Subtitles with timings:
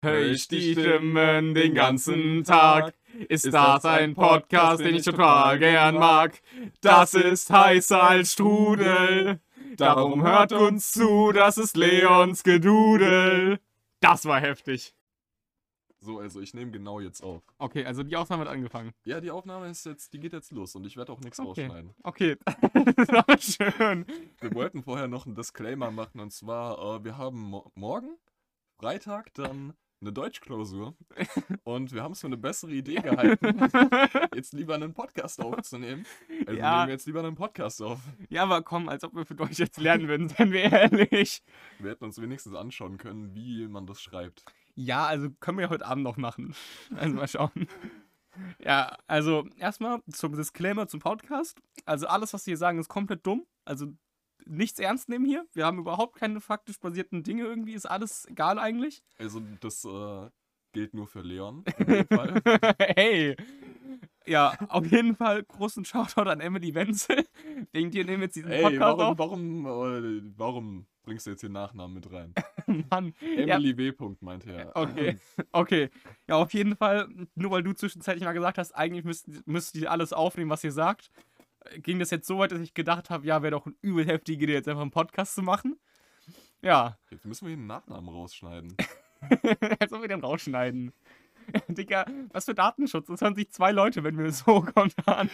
[0.00, 2.94] Hör ich die Stimmen den ganzen Tag.
[3.28, 6.40] Ist das ein Podcast, den ich total gern mag?
[6.80, 9.40] Das ist heißer als Strudel.
[9.76, 13.58] Darum hört uns zu, das ist Leons Gedudel.
[14.00, 14.94] Das war heftig.
[16.00, 17.42] So, also ich nehme genau jetzt auf.
[17.58, 18.92] Okay, also die Aufnahme hat angefangen.
[19.04, 21.62] Ja, die Aufnahme ist jetzt, die geht jetzt los und ich werde auch nichts Okay.
[21.66, 21.92] rausschneiden.
[22.04, 22.36] Okay,
[22.96, 24.06] das war schön.
[24.40, 28.16] Wir wollten vorher noch einen Disclaimer machen und zwar, äh, wir haben mo morgen,
[28.78, 30.94] Freitag, dann eine Deutschklausur
[31.64, 33.68] und wir haben es für eine bessere Idee gehalten,
[34.34, 36.06] jetzt lieber einen Podcast aufzunehmen.
[36.46, 36.76] Also Ja.
[36.76, 38.00] nehmen wir jetzt lieber einen Podcast auf.
[38.28, 41.42] Ja, aber komm, als ob wir für Deutsch jetzt lernen würden, seien wir ehrlich.
[41.78, 44.44] Wir hätten uns wenigstens anschauen können, wie man das schreibt.
[44.74, 46.54] Ja, also können wir heute Abend noch machen.
[46.94, 47.66] Also mal schauen.
[48.60, 51.60] Ja, also erstmal zum Disclaimer zum Podcast.
[51.86, 53.44] Also alles, was wir hier sagen, ist komplett dumm.
[53.64, 53.88] Also
[54.48, 55.46] nichts ernst nehmen hier.
[55.52, 57.74] Wir haben überhaupt keine faktisch basierten Dinge irgendwie.
[57.74, 59.02] Ist alles egal eigentlich.
[59.18, 60.30] Also das äh,
[60.72, 61.64] gilt nur für Leon
[62.78, 63.36] hey.
[64.26, 67.24] Ja, auf jeden Fall großen Shoutout an Emily Wenzel.
[67.72, 69.18] Wegen dir nehmen wir jetzt diesen Ey, Podcast warum, auf.
[69.18, 72.34] warum, äh, warum bringst du jetzt den Nachnamen mit rein?
[72.90, 73.14] Mann.
[73.20, 73.92] Ja, Emily W.
[73.92, 74.76] Punkt meinte er.
[74.76, 75.16] Okay,
[75.52, 75.88] okay.
[76.28, 79.90] Ja, auf jeden Fall, nur weil du zwischenzeitlich mal gesagt hast, eigentlich müsst, müsst ihr
[79.90, 81.10] alles aufnehmen, was ihr sagt,
[81.76, 84.44] ging das jetzt so weit, dass ich gedacht habe, ja, wäre doch eine übel heftige
[84.44, 85.78] Idee, jetzt einfach einen Podcast zu machen.
[86.62, 88.76] Ja, Jetzt müssen wir den Nachnamen rausschneiden.
[89.80, 90.92] als ob wir den rausschneiden.
[91.68, 93.06] Digga, was für Datenschutz?
[93.06, 95.30] Das hören sich zwei Leute, wenn wir so kommen an.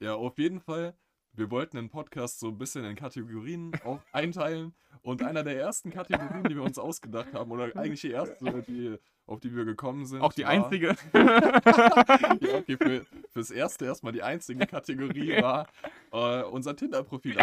[0.00, 0.94] Ja, auf jeden Fall.
[1.38, 4.74] Wir wollten den Podcast so ein bisschen in Kategorien auch einteilen.
[5.02, 8.96] Und einer der ersten Kategorien, die wir uns ausgedacht haben, oder eigentlich die erste, die,
[9.24, 10.20] auf die wir gekommen sind.
[10.20, 10.96] Auch die war, einzige.
[11.14, 15.68] Ja, okay, für, fürs erste erstmal die einzige Kategorie war
[16.10, 17.36] äh, unser Tinder-Profil.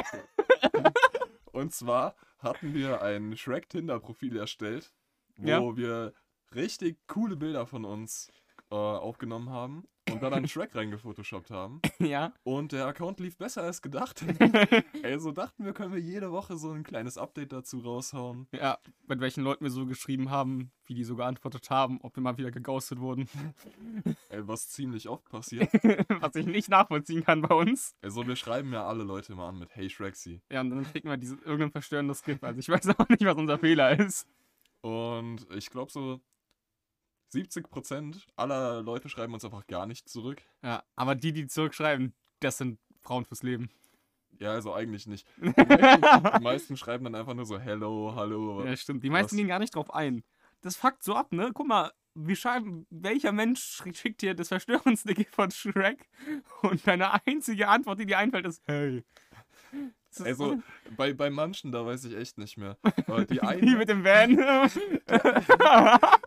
[1.53, 4.91] Und zwar hatten wir ein Shrek-Tinder-Profil erstellt,
[5.38, 5.77] wo Ja.
[5.77, 6.13] wir
[6.53, 8.29] richtig coole Bilder von uns
[8.71, 11.81] äh, aufgenommen haben und dann einen Shrek reingefotoshoppt haben.
[11.99, 12.33] ja.
[12.44, 14.23] Und der Account lief besser als gedacht.
[15.03, 18.47] also dachten wir, können wir jede Woche so ein kleines Update dazu raushauen.
[18.51, 22.22] Ja, mit welchen Leuten wir so geschrieben haben, wie die so geantwortet haben, ob wir
[22.22, 23.28] mal wieder geghostet wurden.
[24.29, 25.72] Ey, was ziemlich oft passiert.
[26.22, 27.95] Was ich nicht nachvollziehen kann bei uns.
[28.01, 30.41] Also wir schreiben ja alle Leute immer an mit Hey Shrexy.
[30.51, 32.44] Ja, und dann kriegen wir diese, irgendein verstörendes Skript.
[32.44, 34.28] Also ich weiß auch nicht, was unser Fehler ist.
[34.81, 36.22] Und ich glaube so
[37.34, 40.41] 70% aller Leute schreiben uns einfach gar nicht zurück.
[40.63, 43.69] Ja, aber die, die zurückschreiben, das sind Frauen fürs Leben.
[44.40, 45.25] Ja, also eigentlich nicht.
[45.38, 48.66] Die meisten, die meisten schreiben dann einfach nur so Hello, Hallo.
[48.66, 49.02] Ja, stimmt.
[49.03, 49.38] Die meisten Was?
[49.38, 50.24] gehen gar nicht drauf ein.
[50.62, 51.52] Das fuckt so ab, ne?
[51.53, 56.09] Guck mal, wir schreiben, welcher Mensch sch- schickt dir das verstörendste Gift von Shrek?
[56.63, 59.06] Und deine einzige Antwort, die dir einfällt, ist Hey.
[60.19, 60.59] Also
[60.97, 62.78] bei, bei manchen, da weiß ich echt nicht mehr.
[63.07, 64.38] Aber die die eine, mit dem Van.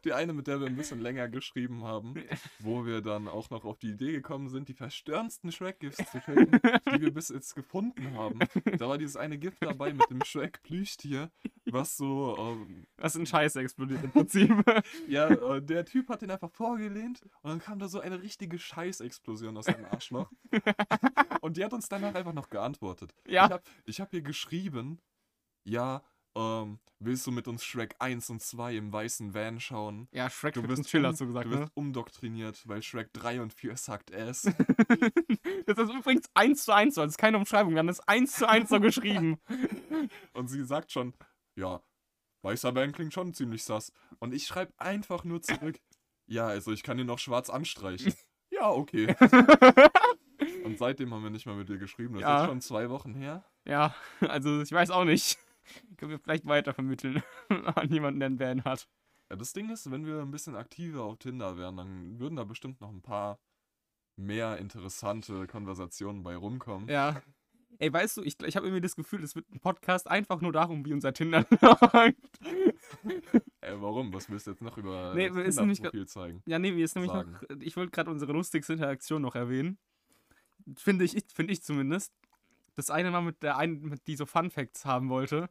[0.04, 2.14] Die eine, mit der wir ein bisschen länger geschrieben haben,
[2.58, 6.60] wo wir dann auch noch auf die Idee gekommen sind, die verstörendsten Shrek-Gifts zu schicken,
[6.94, 8.38] die wir bis jetzt gefunden haben.
[8.78, 11.30] Da war dieses eine Gift dabei mit dem Shrek-Plüschtier,
[11.66, 14.50] was so, ähm, Was in Scheiße explodiert im Prinzip.
[15.08, 18.58] ja, äh, der Typ hat den einfach vorgelehnt und dann kam da so eine richtige
[18.58, 20.30] Scheißexplosion aus seinem Arschloch.
[21.40, 23.14] Und die hat uns danach einfach noch geantwortet.
[23.26, 23.46] Ja.
[23.46, 25.00] Ich habe ich hab ihr geschrieben,
[25.64, 26.02] ja,
[26.36, 30.08] ähm, willst du mit uns Shrek 1 und 2 im weißen Van schauen?
[30.12, 31.60] Ja, Shrek Du wird wirst, ein Chill, um, du gesagt, du ne?
[31.60, 34.42] wirst umdoktriniert, weil Shrek 3 und 4 sagt es.
[35.66, 38.32] Das ist übrigens 1 zu 1 so, das ist keine Umschreibung, wir haben das 1
[38.32, 39.38] zu 1 so geschrieben.
[40.32, 41.12] und sie sagt schon,
[41.56, 41.82] ja,
[42.42, 43.92] weißer Van klingt schon ziemlich sass.
[44.18, 45.78] Und ich schreibe einfach nur zurück,
[46.26, 48.14] ja, also ich kann ihn noch schwarz anstreichen.
[48.50, 49.14] ja, okay.
[50.64, 52.14] Und seitdem haben wir nicht mehr mit dir geschrieben.
[52.14, 52.42] Das Ja.
[52.42, 53.44] ist schon zwei Wochen her.
[53.66, 55.38] Ja, also ich weiß auch nicht.
[55.96, 58.88] Können wir vielleicht weitervermitteln an jemanden, der einen Van hat.
[59.30, 62.44] Ja, das Ding ist, wenn wir ein bisschen aktiver auf Tinder wären, dann würden da
[62.44, 63.38] bestimmt noch ein paar
[64.16, 66.88] mehr interessante Konversationen bei rumkommen.
[66.88, 67.22] Ja.
[67.78, 70.52] Ey, weißt du, ich, ich habe irgendwie das Gefühl, es wird ein Podcast einfach nur
[70.52, 72.40] darum, wie unser Tinder läuft.
[73.60, 74.12] Ey, warum?
[74.12, 76.42] Was willst du jetzt noch über Nee, das Tinder-Profil zeigen?
[76.46, 77.32] Ja, nee, mir ist nämlich Sagen.
[77.32, 79.78] noch, ich wollte gerade unsere lustigste Interaktion noch erwähnen.
[80.76, 82.12] Finde ich, finde ich zumindest.
[82.78, 85.50] Das eine Mal mit der einen, mit die so Fun Facts haben wollte.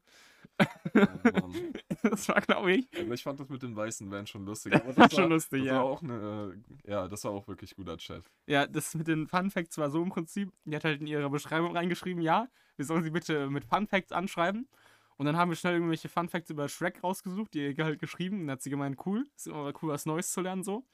[0.59, 0.63] Oh.
[2.03, 2.87] Das war, glaube ich.
[2.97, 4.71] Aber ich fand das mit dem weißen Van schon lustig.
[4.73, 5.73] Das Aber war schon lustig, das ja.
[5.75, 8.23] War auch eine, äh, ja, das war auch wirklich guter Chat.
[8.45, 11.29] Ja, das mit den Fun Facts war so im Prinzip, die hat halt in ihrer
[11.29, 12.47] Beschreibung reingeschrieben, ja,
[12.77, 14.69] wir sollen sie bitte mit Fun Facts anschreiben.
[15.17, 18.39] Und dann haben wir schnell irgendwelche Fun Facts über Shrek rausgesucht, die ihr halt geschrieben.
[18.39, 20.85] Und dann hat sie gemeint, cool, ist immer cool, was Neues zu lernen so.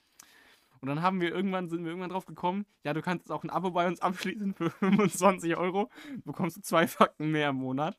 [0.84, 3.46] Und dann haben wir irgendwann, sind wir irgendwann drauf gekommen, ja, du kannst jetzt auch
[3.46, 5.90] ein Abo bei uns abschließen für 25 Euro.
[6.26, 7.98] Bekommst du zwei Fakten mehr im Monat.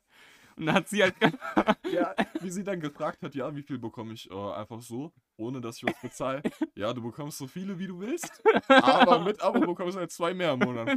[0.57, 1.15] Und dann hat sie halt.
[1.91, 5.63] Ja, wie sie dann gefragt hat, ja, wie viel bekomme ich äh, einfach so, ohne
[5.63, 6.43] dass ich was bezahle.
[6.75, 10.35] Ja, du bekommst so viele, wie du willst, aber mit Abo bekommst du halt zwei
[10.35, 10.89] mehr im Monat.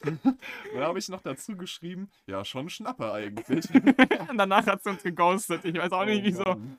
[0.00, 3.66] Dann habe ich noch dazu geschrieben, ja, schon Schnapper eigentlich.
[4.28, 5.64] Und danach hat sie uns geghostet.
[5.64, 6.44] Ich weiß auch nicht, Oh wieso.
[6.44, 6.78] Mann.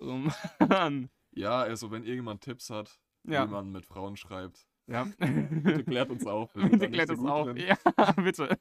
[0.00, 0.20] Oh
[0.68, 1.08] Mann.
[1.32, 2.98] Ja, also wenn irgendjemand Tipps hat,
[3.32, 3.46] Ja.
[3.46, 5.04] wie man mit Frauen schreibt, Ja.
[5.18, 6.52] bitte klärt uns auf.
[6.54, 7.46] Bitte klärt uns auf.
[7.46, 7.56] drin.
[7.56, 7.76] Ja,
[8.16, 8.58] bitte.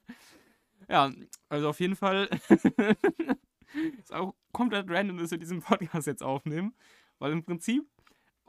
[0.89, 1.11] Ja,
[1.49, 2.29] also auf jeden Fall
[3.99, 6.75] ist auch komplett random, dass wir diesen Podcast jetzt aufnehmen.
[7.19, 7.83] Weil im Prinzip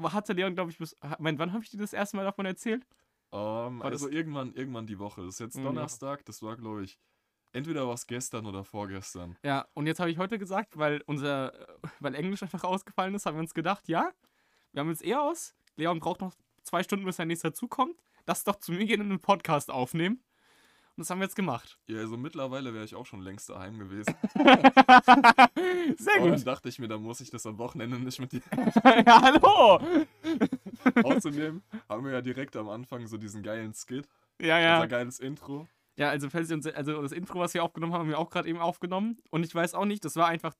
[0.03, 0.97] hatte Leon, glaube ich, bis.
[1.19, 2.85] Mein, wann habe ich dir das erste Mal davon erzählt?
[3.33, 5.23] Ähm, War das- also irgendwann, irgendwann die Woche.
[5.23, 5.65] Das ist jetzt Mhm.
[5.65, 6.99] Donnerstag, das war, glaube ich,
[7.53, 9.37] entweder was gestern oder vorgestern.
[9.45, 11.53] Ja, und jetzt habe ich heute gesagt, weil unser,
[12.01, 14.11] weil Englisch einfach ausgefallen ist, haben wir uns gedacht, ja,
[14.73, 15.55] wir haben jetzt eh aus.
[15.77, 17.97] Leon braucht noch zwei Stunden, bis sein nächster zukommt.
[18.27, 20.23] Lass doch zu mir gehen und einen Podcast aufnehmen.
[20.97, 21.79] Und das haben wir jetzt gemacht.
[21.89, 24.15] Ja, also mittlerweile wäre ich auch schon längst daheim gewesen.
[25.99, 26.47] Sehr gut.
[26.47, 28.41] dachte ich mir, dann muss ich das am Wochenende nicht mit dir.
[29.07, 29.79] ja, hallo.
[31.05, 34.09] Außerdem haben wir ja direkt am Anfang so diesen geilen Skit,
[34.41, 34.87] Ja, unser ja.
[34.87, 35.69] geiles Intro.
[35.97, 38.31] Ja, also, falls ihr uns, also das Intro, was wir aufgenommen haben, haben wir auch
[38.31, 39.19] gerade eben aufgenommen.
[39.31, 40.55] Und ich weiß auch nicht, das war einfach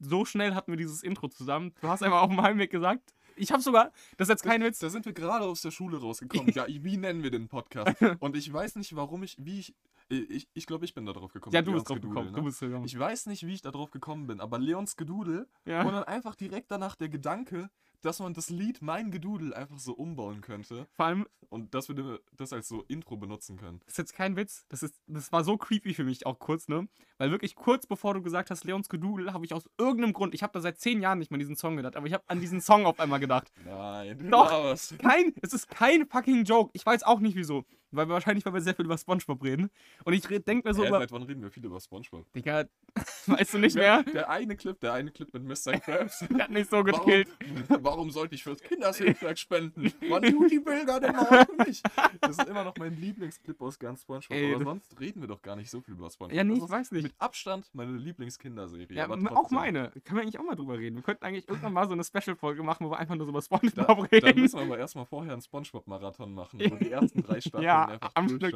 [0.00, 1.74] so schnell hatten wir dieses Intro zusammen.
[1.80, 3.12] Du hast einfach auf dem Heimweg gesagt.
[3.40, 4.78] Ich habe sogar, das ist jetzt kein Witz.
[4.78, 6.50] Da sind wir gerade aus der Schule rausgekommen.
[6.54, 7.96] Ja, wie nennen wir den Podcast?
[8.20, 9.74] Und ich weiß nicht, warum ich, wie ich,
[10.08, 11.54] ich, ich glaube, ich bin da drauf gekommen.
[11.54, 12.32] Ja, du bist drauf Gedudel, gekommen.
[12.32, 12.38] ne?
[12.38, 12.84] Du bist gekommen.
[12.84, 15.82] Ich weiß nicht, wie ich da drauf gekommen bin, aber Leons Gedudel ja.
[15.82, 17.70] und dann einfach direkt danach der Gedanke,
[18.02, 22.20] dass man das Lied Mein Gedudel einfach so umbauen könnte Vor allem, und dass wir
[22.36, 23.80] das als so Intro benutzen können.
[23.80, 24.64] das ist jetzt kein Witz.
[24.68, 26.88] Das, ist, das war so creepy für mich auch kurz, ne?
[27.18, 30.42] Weil wirklich kurz bevor du gesagt hast, Leons Gedudel, habe ich aus irgendeinem Grund, ich
[30.42, 32.40] habe da seit zehn Jahren nicht mehr an diesen Song gedacht, aber ich habe an
[32.40, 33.50] diesen Song auf einmal gedacht.
[33.64, 34.50] Nein, Doch.
[34.98, 36.70] Kein, es ist kein fucking Joke.
[36.72, 37.64] Ich weiß auch nicht wieso.
[37.92, 39.70] Weil wir wahrscheinlich, weil wir sehr viel über Spongebob reden.
[40.04, 40.98] Und ich denke mir so Hä, über.
[41.00, 42.32] seit wann reden wir viel über Spongebob?
[42.32, 42.64] Digga,
[43.26, 44.02] weißt du nicht mehr?
[44.04, 45.72] Der eine Clip, der eine Clip mit Mr.
[45.80, 46.24] Krabs.
[46.30, 47.28] Der hat mich so Warum, gekillt.
[47.68, 49.92] warum sollte ich fürs Kindershilfswerk spenden?
[50.08, 51.82] Man tut die Bilder denn auch für mich.
[52.20, 54.36] Das ist immer noch mein Lieblingsclip aus ganz Spongebob.
[54.36, 56.36] Ey, aber sonst reden wir doch gar nicht so viel über Spongebob.
[56.36, 57.02] Ja, nee, ich weiß nicht.
[57.04, 58.96] Mit Abstand meine Lieblingskinderserie.
[58.96, 59.90] Ja, aber auch meine.
[60.04, 60.96] Können wir eigentlich auch mal drüber reden.
[60.96, 63.42] Wir könnten eigentlich irgendwann mal so eine Special-Folge machen, wo wir einfach nur so über
[63.42, 64.40] Spongebob da reden.
[64.40, 68.10] müssen wir aber erstmal vorher einen Spongebob-Marathon machen, wo die ersten drei Staffeln Ja, einfach
[68.14, 68.54] am Stück.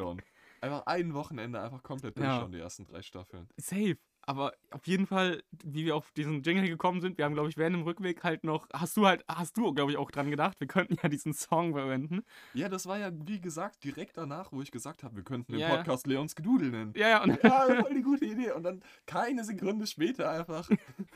[0.61, 2.25] Einfach ein Wochenende einfach komplett Ja.
[2.25, 3.47] durchschauen, die ersten drei Staffeln.
[3.57, 3.97] Safe.
[4.27, 7.57] Aber auf jeden Fall, wie wir auf diesen Jingle gekommen sind, wir haben, glaube ich,
[7.57, 10.59] während dem Rückweg halt noch, hast du halt, hast du, glaube ich, auch dran gedacht,
[10.59, 12.23] wir könnten ja diesen Song verwenden.
[12.55, 15.61] Ja, das war ja, wie gesagt, direkt danach, wo ich gesagt habe, wir könnten den
[15.61, 15.75] Ja, ja.
[15.75, 16.93] Podcast Leons Gedudel nennen.
[16.95, 18.51] Ja, ja, und Ja, voll die gute Idee.
[18.53, 20.67] Und dann keine Sekunde später einfach.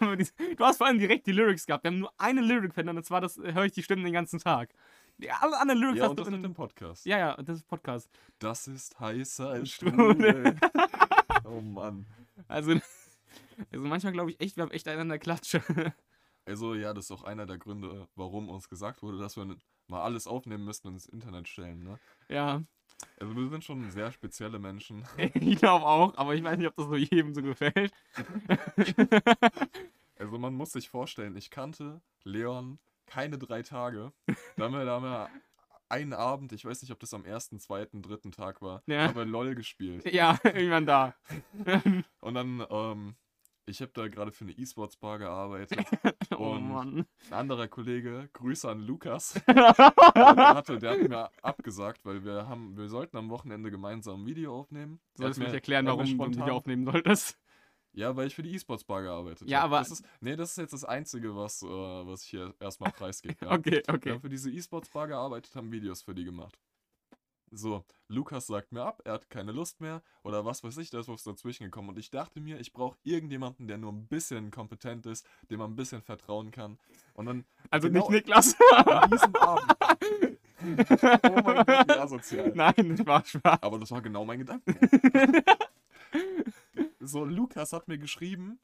[0.00, 1.82] du hast vor allem direkt die Lyrics gehabt.
[1.84, 4.38] Wir haben nur eine Lyric verändert, und zwar das höre ich die Stimmen den ganzen
[4.38, 4.70] Tag.
[5.18, 7.04] Die, alle anderen Lyrics Ja, und das mit in, dem Podcast.
[7.04, 8.08] Ja, ja, das ist Podcast.
[8.38, 9.70] Das ist heißer als.
[9.70, 10.56] Strudel.
[11.44, 12.06] oh Mann.
[12.46, 12.70] Also,
[13.72, 15.62] also manchmal glaube ich echt, wir haben echt einander Klatsche.
[16.44, 19.54] Also ja, das ist auch einer der Gründe, warum uns gesagt wurde, dass wir
[19.86, 21.84] mal alles aufnehmen müssen und ins Internet stellen.
[21.84, 21.98] Ne?
[22.30, 22.62] ja,
[23.20, 25.04] Also wir sind schon sehr spezielle Menschen.
[25.34, 27.92] ich glaube auch, aber ich weiß nicht, ob das so jedem so gefällt.
[30.18, 32.78] Also man muss sich vorstellen, ich kannte Leon
[33.10, 34.12] keine drei Tage.
[34.56, 35.28] Da haben wir, da haben wir
[35.88, 39.08] einen Abend, ich weiß nicht, ob das am ersten, zweiten, dritten Tag war, Ja.
[39.08, 40.04] haben wir LOL gespielt.
[40.12, 41.14] Ja, irgendwann da.
[42.20, 43.16] Und dann, ähm,
[43.64, 45.78] ich habe da gerade für eine E-Sports-Bar gearbeitet.
[46.38, 47.06] oh Und- Mann.
[47.30, 49.74] Ein anderer Kollege, Grüße an Lukas, der
[50.54, 54.58] hatte, der hat mir abgesagt, weil wir haben, wir sollten am Wochenende gemeinsam ein Video
[54.58, 55.00] aufnehmen.
[55.16, 57.38] Du solltest mich mir- erklären, er warum du ein Video aufnehmen solltest.
[57.98, 59.64] Ja, weil ich für die E-Sports-Bar gearbeitet Ja, hab.
[59.66, 62.92] aber- Das ist, nee, das ist jetzt das Einzige, was, äh, was ich hier erstmal
[62.92, 63.34] preisgebe.
[63.44, 63.50] Ja.
[63.52, 64.10] Okay, Wir okay.
[64.12, 66.56] haben für diese E-Sports-Bar gearbeitet, haben Videos für die gemacht.
[67.50, 71.00] So, Lukas sagt mir ab, er hat keine Lust mehr oder was weiß ich, da
[71.00, 71.88] ist was dazwischen gekommen.
[71.88, 75.72] Und ich dachte mir, ich brauche irgendjemanden, der nur ein bisschen kompetent ist, dem man
[75.72, 76.78] ein bisschen vertrauen kann.
[77.14, 78.54] Und dann Also genau- nicht Niklas.
[78.76, 79.72] an diesem Abend.
[80.60, 82.52] oh mein Gott, wie asozial.
[82.54, 83.62] Nein, das war Spaß.
[83.62, 84.74] Aber das war genau mein Gedanke.
[87.08, 88.60] so, Lukas hat mir geschrieben,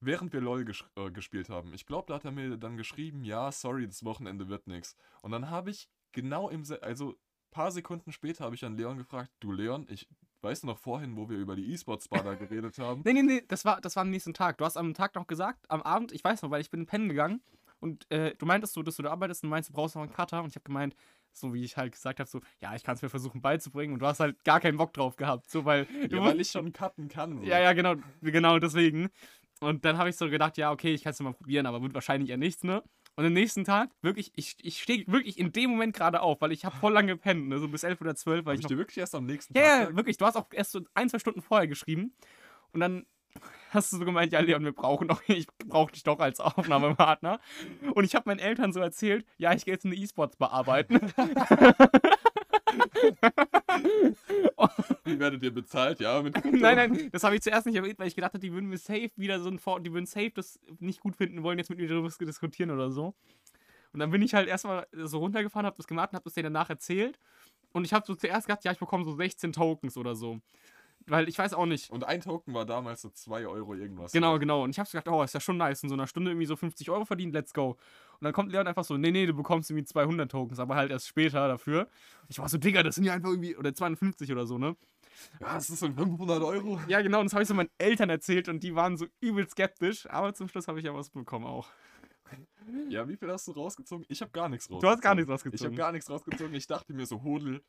[0.00, 1.72] während wir LOL ges äh, gespielt haben.
[1.72, 4.96] Ich glaube, da hat er mir dann geschrieben, ja, sorry, das Wochenende wird nix.
[5.22, 7.16] Und dann habe ich genau im, Se also
[7.50, 10.06] paar Sekunden später habe ich an Leon gefragt, du Leon, ich
[10.42, 13.02] weiß noch vorhin, wo wir über die E-Sports-Bar geredet haben.
[13.04, 14.58] Nee, nee, nee, das war, das war am nächsten Tag.
[14.58, 17.08] Du hast am Tag noch gesagt, am Abend, ich weiß noch, weil ich bin pennen
[17.08, 17.40] gegangen
[17.80, 20.12] und äh, du meintest so, dass du da arbeitest und meinst, du brauchst noch einen
[20.12, 20.94] Cutter und ich habe gemeint,
[21.38, 24.00] so wie ich halt gesagt habe, so, ja, ich kann es mir versuchen beizubringen und
[24.00, 27.08] du hast halt gar keinen Bock drauf gehabt, so, weil Ja, weil ich schon cutten
[27.08, 27.38] kann.
[27.38, 27.44] So.
[27.44, 29.10] Ja, ja, genau, genau deswegen.
[29.60, 31.94] Und dann habe ich so gedacht, ja, okay, ich kann es mal probieren, aber wird
[31.94, 32.82] wahrscheinlich eher nichts, ne?
[33.18, 36.52] Und am nächsten Tag, wirklich, ich, ich stehe wirklich in dem Moment gerade auf, weil
[36.52, 37.58] ich habe voll lange gepennt, ne?
[37.58, 39.54] So bis 11 oder 12, weil Habe ich ich noch dir wirklich erst am nächsten
[39.54, 39.96] Tag ja, gesagt?
[39.96, 40.16] wirklich.
[40.18, 42.12] Du hast auch erst so ein, zwei Stunden vorher geschrieben.
[42.72, 43.06] Und dann
[43.70, 47.40] hast du so gemeint, ja, Leon, wir brauchen doch, ich brauche dich doch als Aufnahmepartner.
[47.94, 51.00] Und ich habe meinen Eltern so erzählt, ja, ich gehe jetzt eine E-Sports bearbeiten.
[55.04, 56.00] Wie werdet ihr bezahlt?
[56.00, 58.52] Ja, mit nein, nein, das habe ich zuerst nicht erwähnt, weil ich gedacht habe, die
[58.52, 61.58] würden mir safe wieder so ein Vor die würden safe das nicht gut finden wollen,
[61.58, 63.14] jetzt mit mir darüber diskutieren oder so.
[63.92, 66.52] Und dann bin ich halt erstmal so runtergefahren, habe das gemacht und habe das denen
[66.52, 67.18] danach erzählt.
[67.72, 70.40] Und ich habe so zuerst gedacht, ja, ich bekomme so 16 Tokens oder so.
[71.08, 71.90] Weil ich weiß auch nicht.
[71.90, 74.10] Und ein Token war damals so 2 Euro irgendwas.
[74.10, 74.64] Genau, genau.
[74.64, 75.82] Und ich habe gedacht, oh, ist ja schon nice.
[75.84, 77.70] In so einer Stunde irgendwie so 50 Euro verdient, let's go.
[77.70, 80.90] Und dann kommt Leon einfach so, nee, nee, du bekommst irgendwie 200 Tokens, aber halt
[80.90, 81.88] erst später dafür.
[82.28, 84.74] Ich war so, Digga, das sind ja einfach irgendwie, oder 250 oder so, ne?
[85.40, 86.80] Ja, das ist so 500 Euro.
[86.88, 89.48] Ja, genau, und das habe ich so meinen Eltern erzählt und die waren so übel
[89.48, 91.68] skeptisch, aber zum Schluss habe ich ja was bekommen auch.
[92.88, 94.04] Ja, wie viel hast du rausgezogen?
[94.08, 94.80] Ich habe gar nichts rausgezogen.
[94.80, 95.76] Du hast gar nichts Ich habe rausgezogen.
[95.76, 96.54] gar nichts rausgezogen.
[96.54, 97.62] Ich dachte mir so, Hodel,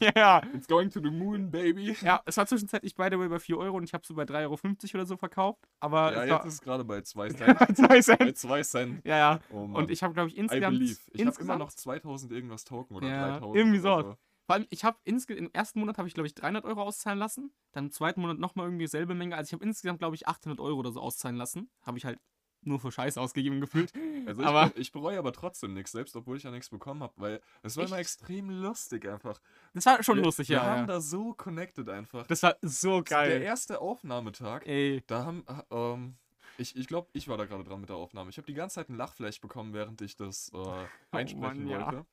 [0.00, 0.42] ja, ja.
[0.54, 1.96] it's going to the moon, baby.
[2.00, 4.22] Ja, es war zwischenzeitlich by the way bei 4 Euro und ich habe so bei
[4.24, 4.58] 3,50 Euro
[4.94, 5.64] oder so verkauft.
[5.80, 7.76] Aber Ja, es jetzt ist es gerade bei 2 Cent.
[7.76, 8.36] zwei bei Cent.
[8.38, 9.04] 2 Cent.
[9.06, 9.40] Ja, ja.
[9.50, 9.56] Oh.
[9.74, 10.80] Und ich habe, glaube ich, insgesamt.
[10.80, 13.56] Ich habe immer noch 2000 irgendwas Token oder Ja, 3000.
[13.56, 14.16] irgendwie sowas.
[14.46, 17.18] Vor allem, ich habe insgesamt, im ersten Monat habe ich, glaube ich, 300 Euro auszahlen
[17.20, 17.52] lassen.
[17.72, 19.36] Dann im zweiten Monat nochmal irgendwie dieselbe Menge.
[19.36, 21.70] Also ich habe insgesamt, glaube ich, 800 Euro oder so auszahlen lassen.
[21.82, 22.18] Habe ich halt
[22.62, 23.92] nur für Scheiße ausgegeben gefühlt.
[24.26, 27.02] Also ich, Aber- be- ich bereue aber trotzdem nichts, selbst obwohl ich ja nichts bekommen
[27.02, 28.12] habe, weil es war immer Echt?
[28.20, 29.40] extrem lustig einfach.
[29.74, 30.62] Das war schon wir, lustig, wir ja.
[30.64, 30.86] haben ja.
[30.86, 32.26] da so connected einfach.
[32.26, 33.42] Das war so Der geil.
[33.42, 35.02] erste Aufnahmetag, Ey.
[35.06, 36.16] da haben, ähm,
[36.58, 38.28] ich, ich glaube, ich war da gerade dran mit der Aufnahme.
[38.30, 40.86] Ich habe die ganze Zeit ein Lachfleisch bekommen, während ich das äh,
[41.16, 41.86] einsprechen Oh Mann, ja.
[41.86, 42.06] wollte.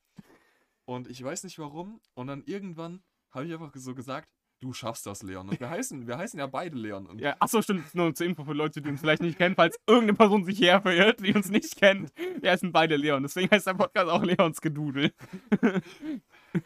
[0.85, 1.99] Und ich weiß nicht warum.
[2.13, 3.01] Und dann irgendwann
[3.31, 5.49] habe ich einfach so gesagt, du schaffst das, Leon.
[5.49, 7.05] Und wir heißen, wir heißen ja beide Leon.
[7.05, 7.93] Und Ja, achso, stimmt.
[7.93, 10.81] Nur zur Info für Leute, die uns vielleicht nicht kennen, falls irgendeine Person sich hierher
[10.81, 12.11] verirrt, die uns nicht kennt.
[12.41, 13.23] Wir heißen beide Leon.
[13.23, 15.13] Deswegen heißt der Podcast auch Leons Gedudel.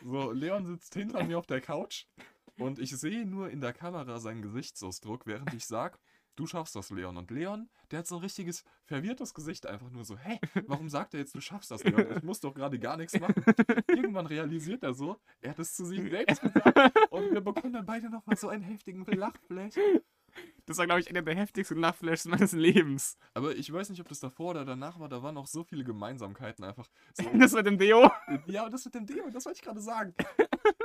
[0.05, 2.05] So, Leon sitzt hinter mir auf der Couch
[2.57, 5.99] und ich sehe nur in der Kamera seinen Gesichtsausdruck, während ich sag,
[6.35, 7.17] du schaffst das, Leon.
[7.17, 11.13] Und Leon, der hat so ein richtiges verwirrtes Gesicht, einfach nur so, hä, warum sagt
[11.13, 12.17] er jetzt, du schaffst das, Leon?
[12.17, 13.43] Ich muss doch gerade gar nichts machen.
[13.87, 17.85] Irgendwann realisiert er so, er hat es zu sich selbst gesagt und wir bekommen dann
[17.85, 19.75] beide nochmal so einen heftigen Lachflash.
[20.65, 23.17] Das war, glaube ich, einer der heftigsten Lachflashs meines Lebens.
[23.33, 25.83] Aber ich weiß nicht, ob das davor oder danach war, da waren noch so viele
[25.83, 26.89] Gemeinsamkeiten einfach.
[27.13, 28.09] So, Das mit dem Deo.
[28.47, 30.13] Ja, das mit dem Deo, das wollte ich gerade sagen.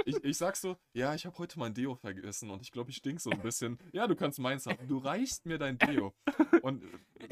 [0.07, 2.97] Ich, ich sag so, ja, ich habe heute mein Deo vergessen und ich glaube, ich
[2.97, 3.77] stink so ein bisschen.
[3.93, 4.79] Ja, du kannst meins haben.
[4.87, 6.15] Du reichst mir dein Deo.
[6.63, 7.27] Und äh,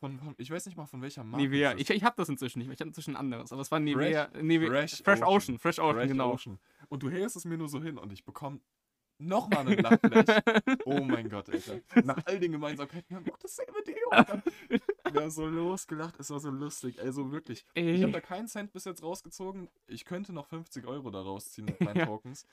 [0.00, 1.44] von, von ich weiß nicht mal von welcher Marke.
[1.44, 1.74] Nivea.
[1.76, 2.74] Ich, ich habe das inzwischen nicht mehr.
[2.74, 3.52] Ich habe inzwischen ein anderes.
[3.52, 4.30] Aber es war Nivea.
[4.40, 5.34] Nivea Fresh Fresh, Ocean.
[5.34, 5.58] Ocean.
[5.58, 6.32] Fresh Ocean, Fresh genau.
[6.32, 6.58] Ocean.
[6.88, 8.60] Und du hältst es mir nur so hin und ich bekomme
[9.20, 10.42] nochmal einen Lachflash.
[10.84, 11.80] oh mein Gott, Alter.
[12.04, 14.10] Nach all den Gemeinsamkeiten, wir haben auch dasselbe Deo.
[15.12, 17.00] Wir haben so losgelacht, es war so lustig.
[17.00, 17.64] Also wirklich.
[17.74, 18.00] Ich Ey.
[18.00, 19.68] habe da keinen Cent bis jetzt rausgezogen.
[19.88, 22.06] Ich könnte noch 50 Euro da rausziehen mit meinen Ja.
[22.06, 22.46] Tokens.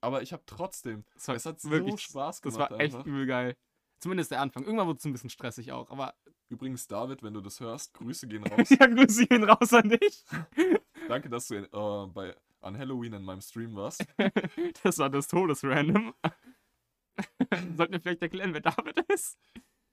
[0.00, 1.04] Aber ich habe trotzdem.
[1.14, 2.72] Das es hat so wirklich- Spaß Das gemacht.
[2.72, 3.06] war echt einfach.
[3.06, 3.56] übel geil.
[4.00, 4.64] Zumindest der Anfang.
[4.64, 5.90] Irgendwann wurde es ein bisschen stressig auch.
[5.90, 6.14] Aber
[6.48, 8.70] Übrigens, David, wenn du das hörst, Grüße gehen raus.
[8.70, 10.24] ja, Grüße gehen raus an dich.
[11.06, 14.04] Danke, dass du äh, bei, an Halloween in meinem Stream warst.
[14.82, 16.14] Das war das Todesrandom.
[17.76, 19.38] Sollten wir vielleicht erklären, wer David ist?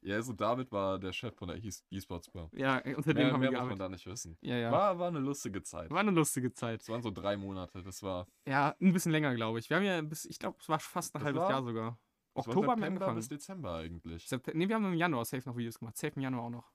[0.02, 2.50] Ja, also David war der Chef von der E-Sports Bar.
[2.54, 4.38] Ja, unter dem Mehr, haben wir mehr muss man da nicht wissen.
[4.42, 4.72] Ja, ja.
[4.72, 5.90] War, war eine lustige Zeit.
[5.90, 6.82] War eine lustige Zeit.
[6.82, 7.82] Es waren so drei Monate.
[7.84, 9.70] Das war, Ja, ein bisschen länger, glaube ich.
[9.70, 12.00] Wir haben ja bis, ich glaube, es war fast ein Das halbes war- Jahr sogar.
[12.36, 13.16] Oktober haben wir angefangen.
[13.16, 14.30] bis Dezember eigentlich.
[14.54, 15.98] Nee, wir haben im Januar safe noch Videos gemacht.
[15.98, 16.72] Safe im Januar auch noch.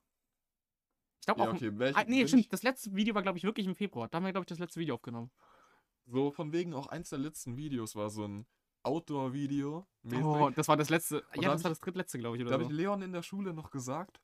[1.21, 1.55] Ich glaube Ja, auch.
[1.55, 1.79] okay.
[1.79, 2.53] Welch, Ah, nee, stimmt.
[2.53, 4.09] Das letzte Video war, glaube ich, wirklich im Februar.
[4.09, 5.31] Da haben wir, glaube ich, das letzte Video aufgenommen.
[6.07, 8.47] So von wegen auch eins der letzten Videos war so ein
[8.83, 9.87] Outdoor-Video.
[10.23, 11.23] Oh, das war das letzte.
[11.35, 12.71] da ja, das war das drittletzte, glaube ich, Da oder habe so.
[12.71, 14.21] ich Leon in der Schule noch gesagt,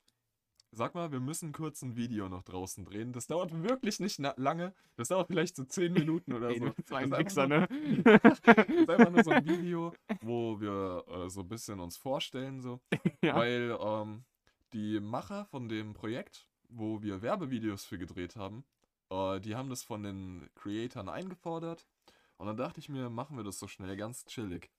[0.73, 3.13] sag mal, wir müssen kurz ein Video noch draußen drehen.
[3.13, 4.75] Das dauert wirklich nicht lange.
[4.97, 6.73] Das dauert vielleicht so 10 Minuten oder Ey, so.
[6.87, 7.69] so ein Das Wichser, ne?
[8.23, 12.61] Das ist einfach nur so ein Video, wo wir äh, so ein bisschen uns vorstellen,
[12.61, 12.81] so.
[13.23, 13.37] Ja.
[13.37, 14.25] Weil ähm,
[14.73, 18.65] die Macher von dem Projekt, wo wir Werbevideos für gedreht haben,
[19.11, 21.87] äh, die haben das von den Creatoren eingefordert.
[22.37, 24.71] Und dann dachte ich mir, machen wir das so schnell, ganz chillig.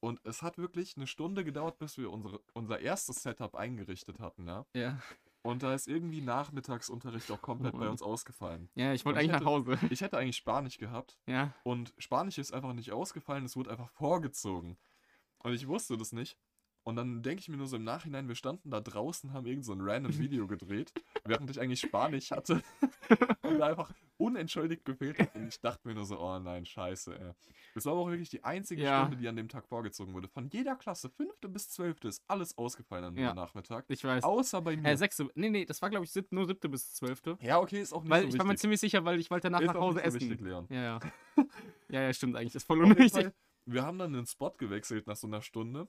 [0.00, 4.46] Und es hat wirklich eine Stunde gedauert, bis wir unsere, unser erstes Setup eingerichtet hatten,
[4.46, 4.66] ja.
[4.74, 5.00] Ja.
[5.42, 8.68] Und da ist irgendwie Nachmittagsunterricht auch komplett Oh bei uns ausgefallen.
[8.74, 9.78] Ja, ich wollte Und ich eigentlich nach Hause.
[9.90, 11.54] Ich hätte eigentlich Spanisch gehabt, Ja.
[11.62, 14.76] und Spanisch ist einfach nicht ausgefallen, es wurde einfach vorgezogen.
[15.38, 16.36] Und ich wusste das nicht.
[16.86, 19.64] Und dann denke ich mir nur so im Nachhinein, wir standen da draußen, haben irgend
[19.64, 20.92] so ein random Video gedreht,
[21.24, 22.62] während ich eigentlich Spanisch hatte.
[23.42, 25.34] und da einfach unentschuldigt gefehlt hat.
[25.34, 27.32] Und ich dachte mir nur so, oh nein, scheiße, ey.
[27.74, 29.00] Das war aber auch wirklich die einzige Ja.
[29.00, 30.28] Stunde, die an dem Tag vorgezogen wurde.
[30.28, 33.34] Von jeder Klasse, fünfte bis zwölfte, ist alles ausgefallen an dem Ja.
[33.34, 33.84] Nachmittag.
[33.88, 34.22] Ich weiß.
[34.22, 34.88] Außer bei mir.
[34.88, 35.28] Äh, sechste.
[35.34, 37.36] Nee, nee, das war, glaube ich, sieb, nur siebte bis zwölfte.
[37.40, 39.50] ja, okay, ist auch nicht Weil so ich war mir ziemlich sicher, weil ich wollte
[39.50, 40.30] danach Ist nach Hause nicht so essen.
[40.30, 40.66] wichtig, Leon.
[40.70, 40.98] Ja, ja.
[41.90, 42.52] ja, ja, stimmt eigentlich.
[42.52, 43.10] Das ist voll unnötig.
[43.12, 43.34] Fall,
[43.66, 45.88] wir haben dann den Spot gewechselt nach so einer Stunde.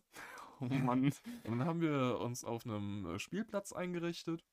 [0.59, 1.03] Oh Mann.
[1.03, 4.43] Und dann haben wir uns auf einem äh, Spielplatz eingerichtet.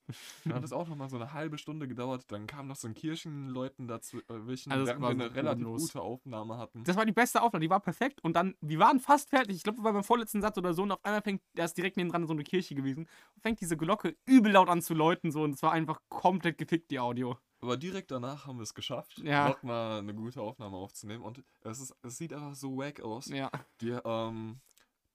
[0.44, 2.24] Dann hat es auch nochmal so eine halbe Stunde gedauert.
[2.28, 5.82] Dann kamen noch so ein Kirchenleuten dazwischen, Also das während wir eine relativ bodenlos.
[5.92, 6.84] gute Aufnahme hatten.
[6.84, 8.22] Das war die beste Aufnahme, die war perfekt.
[8.22, 9.56] Und dann, wir waren fast fertig.
[9.56, 10.82] Ich glaube, wir waren beim vorletzten Satz oder so.
[10.82, 13.06] Und auf einmal fängt, da ist direkt neben dran so eine Kirche gewesen.
[13.34, 15.30] Und fängt diese Glocke übel laut an zu läuten.
[15.32, 17.36] So, und es war einfach komplett gefickt, die Audio.
[17.60, 19.48] Aber direkt danach haben wir es geschafft, Ja.
[19.48, 21.22] nochmal eine gute Aufnahme aufzunehmen.
[21.24, 23.28] Und es, ist, es sieht einfach so wack aus.
[23.28, 23.50] Ja.
[23.80, 24.60] Die, ähm,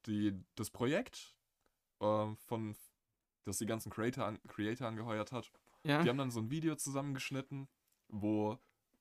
[0.10, 1.36] die, das Projekt
[2.02, 2.76] ähm, von,
[3.46, 5.52] das die ganzen Creator, an, Creator angeheuert hat,
[5.84, 6.02] Ja.
[6.04, 7.68] die haben dann so ein Video zusammengeschnitten,
[8.10, 8.58] wo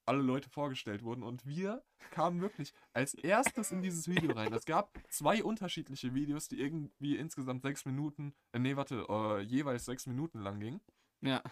[0.06, 4.52] alle Leute vorgestellt wurden und wir kamen wirklich als erstes in dieses Video rein.
[4.54, 9.84] Es gab zwei unterschiedliche Videos, die irgendwie insgesamt sechs Minuten, äh, nee, warte, äh, jeweils
[9.84, 10.80] sechs Minuten lang gingen.
[11.20, 11.42] ja.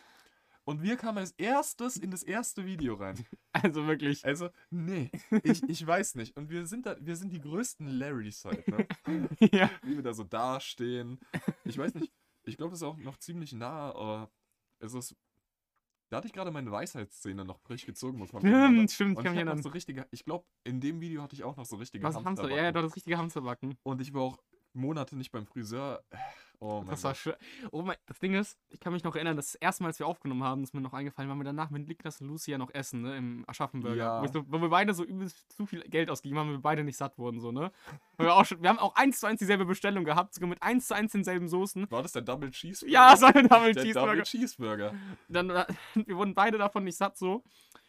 [0.69, 3.17] Und wir kamen als erstes in das erste Video rein.
[3.53, 4.23] Also wirklich.
[4.23, 5.11] Also, nee,
[5.43, 6.37] ich, ich weiß nicht.
[6.37, 8.87] Und wir sind da, wir sind die größten Larrys halt, ne?
[9.51, 9.71] ja.
[9.83, 11.19] Wie wir da so dastehen.
[11.65, 14.25] Ich weiß nicht, ich glaube, das ist auch noch ziemlich nah.
[14.25, 15.17] Äh, es ist,
[16.11, 18.47] da hatte ich gerade meine Weisheitsszene noch frisch gezogen bekommen.
[18.47, 19.63] Stimmt, stimmt, ich kann ich mich erinnern.
[19.63, 22.51] so richtige, ich glaube, in dem Video hatte ich auch noch so richtige Was Hamster?
[22.51, 22.75] Ja, ja, Hamsterbacken.
[22.75, 23.79] doch, das richtige Hamsterbacken.
[23.85, 24.39] Und ich war auch
[24.75, 26.05] Monate nicht beim Friseur.
[26.61, 27.35] Oh mein Das war schön.
[27.71, 30.07] Oh mein, das Ding ist, ich kann mich noch erinnern, das erste Mal, als wir
[30.07, 32.73] aufgenommen haben, ist mir noch eingefallen, waren wir danach mit Niklas und Lucy ja noch
[32.73, 33.97] essen, ne, im Aschaffenburger.
[33.97, 34.23] Ja.
[34.23, 36.85] Wo, so, wo wir beide so übelst zu viel Geld ausgegeben haben, weil wir beide
[36.85, 37.71] nicht satt wurden, so, ne?
[38.19, 40.87] Wir, auch schon, wir haben auch eins zu eins dieselbe Bestellung gehabt, sogar mit eins
[40.87, 41.91] zu eins denselben Soßen.
[41.91, 42.93] War das der Double Cheeseburger?
[42.93, 44.13] Ja, es war ein Double der Cheeseburger.
[44.13, 44.95] Double Cheeseburger.
[45.29, 47.43] Dann, äh, wir wurden beide davon nicht satt, so.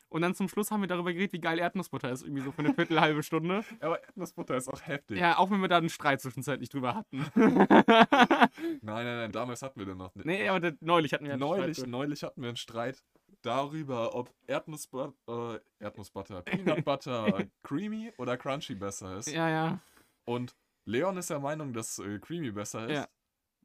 [0.09, 2.59] Und dann zum Schluss haben wir darüber geredet, wie geil Erdnussbutter ist, irgendwie so für
[2.59, 3.63] eine Viertel, halbe Stunde.
[3.81, 5.19] Aber Erdnussbutter ist auch heftig.
[5.19, 7.25] Ja, auch wenn wir da einen Streit zwischenzeitlich drüber hatten.
[7.35, 8.49] Nein,
[8.81, 10.25] nein, nein, damals hatten wir den noch nicht.
[10.25, 11.89] nee, aber neulich hatten wir einen neulich, Streit.
[11.89, 13.03] neulich hatten wir einen Streit
[13.41, 19.31] darüber, ob Erdnussbutter, äh, Erdnussbutter, Peanut Butter creamy oder crunchy besser ist.
[19.31, 19.79] Ja, ja.
[20.25, 22.95] Und Leon ist der Meinung, dass äh, creamy besser ist.
[22.95, 23.07] Ja.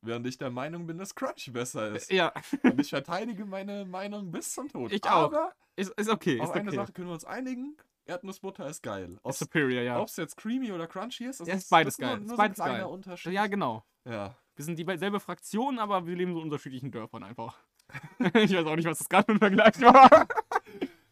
[0.04, 2.10] Während ich der Meinung bin, dass crunchy besser ist.
[2.10, 2.32] Ja,
[2.64, 4.90] Und ich verteidige meine Meinung bis zum Tod.
[4.90, 5.32] Ich auch.
[5.32, 6.40] Aber ist, ist okay.
[6.40, 6.76] auf Ist eine okay.
[6.76, 7.76] Sache können wir uns einigen.
[8.04, 9.18] Erdnussbutter ist geil.
[9.22, 10.02] Ob superior, ja.
[10.02, 12.16] es jetzt creamy oder crunchy ist, das Ja, ist, ist beides geil.
[12.16, 12.84] Nur, Ist nur beides so ein geil.
[12.84, 13.32] Unterschied.
[13.32, 13.84] Ja, genau.
[14.04, 14.36] Ja.
[14.56, 17.58] Wir sind dieselbe Fraktion, aber wir leben so in unterschiedlichen Dörfern einfach.
[18.34, 20.26] ich weiß auch nicht, was das gerade für ein Vergleich war.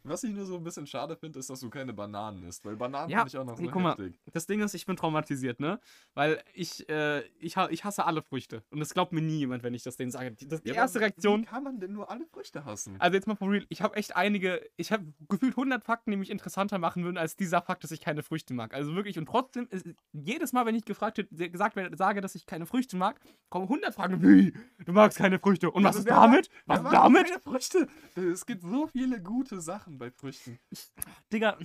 [0.02, 2.64] Was ich nur so ein bisschen schade finde, ist, dass du keine Bananen isst.
[2.64, 4.12] Weil Bananen Ja, finde ich auch noch so guck mal.
[4.32, 5.80] Das Ding ist, ich bin traumatisiert, ne?
[6.14, 8.62] Weil ich, äh, ich, ich hasse alle Früchte.
[8.70, 10.32] Und das glaubt mir nie jemand, wenn ich das denen sage.
[10.32, 11.42] Die, das, die Ja, erste Reaktion.
[11.42, 12.96] Wie kann man denn nur alle Früchte hassen?
[12.98, 16.16] Also jetzt mal for real, ich habe echt einige, ich habe gefühlt 100 Fakten, die
[16.16, 18.72] mich interessanter machen würden, als dieser Fakt, dass ich keine Früchte mag.
[18.74, 22.46] Also wirklich, und trotzdem, ist, jedes Mal, wenn ich gefragt gesagt werde, sage, dass ich
[22.46, 25.70] keine Früchte mag, kommen 100 Fragen, wie, du magst keine Früchte.
[25.70, 26.48] Und was ist damit?
[26.66, 27.26] Was mag damit?
[27.26, 27.88] keine Früchte?
[28.16, 30.58] Es gibt so viele gute Sachen bei Früchten.
[31.32, 31.58] Digga,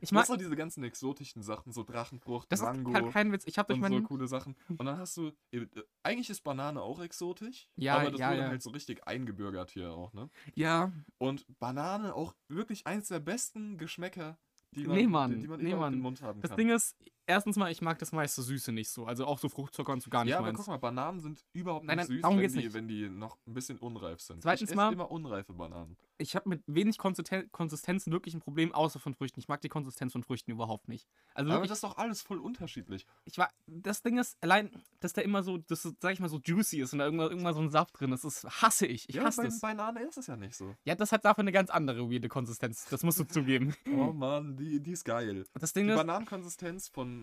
[0.00, 3.32] ich mag, mag so diese ganzen exotischen Sachen, so Drachenfrucht, das Mango ist halt kein
[3.32, 4.56] Witz, ich habe durch und so meinen, coole Sachen.
[4.68, 5.66] Und dann hast du, äh,
[6.02, 8.48] eigentlich ist Banane auch exotisch, Ja, aber das ja, wurde ja.
[8.48, 10.30] halt so richtig eingebürgert hier auch, ne?
[10.54, 14.38] ja, Und Banane auch wirklich eins der besten Geschmäcker,
[14.72, 15.92] die man, Nee, Mann, die, die man nee, Mann.
[15.94, 16.58] im Mund haben das kann.
[16.58, 19.92] Ding ist, erstens mal, ich mag das meiste Süße nicht so, also auch so Fruchtzucker
[19.92, 20.58] und so gar nicht ja, aber meins.
[20.58, 22.74] guck mal, Bananen sind überhaupt Nein, nicht nein, süß, darum wenn, geht's die, nicht.
[22.74, 24.42] wenn die noch ein bisschen unreif sind.
[24.42, 25.96] Zweitens ich esse mal- immer unreife Bananen.
[26.18, 29.38] Ich habe mit wenig Konsisten Konsistenzen wirklich ein Problem, außer von Früchten.
[29.38, 31.06] Ich mag die Konsistenz von Früchten überhaupt nicht.
[31.34, 33.04] Also Aber wirklich, das ist doch alles voll unterschiedlich.
[33.26, 36.40] ich war, das Ding ist, allein, dass der immer so, das, sag ich mal, so
[36.42, 39.08] juicy ist und da irgendwann, irgendwann so ein Saft drin ist, das hasse ich.
[39.10, 39.60] Ich ja, hasse bei das.
[39.60, 40.74] Banane ist es ja nicht so.
[40.84, 42.86] Ja, das hat dafür eine ganz andere weirde Konsistenz.
[42.88, 43.74] Das musst du zugeben.
[43.96, 45.44] Oh Mann, die, die ist geil.
[45.54, 47.15] Das Die Ding ist, Bananenkonsistenz von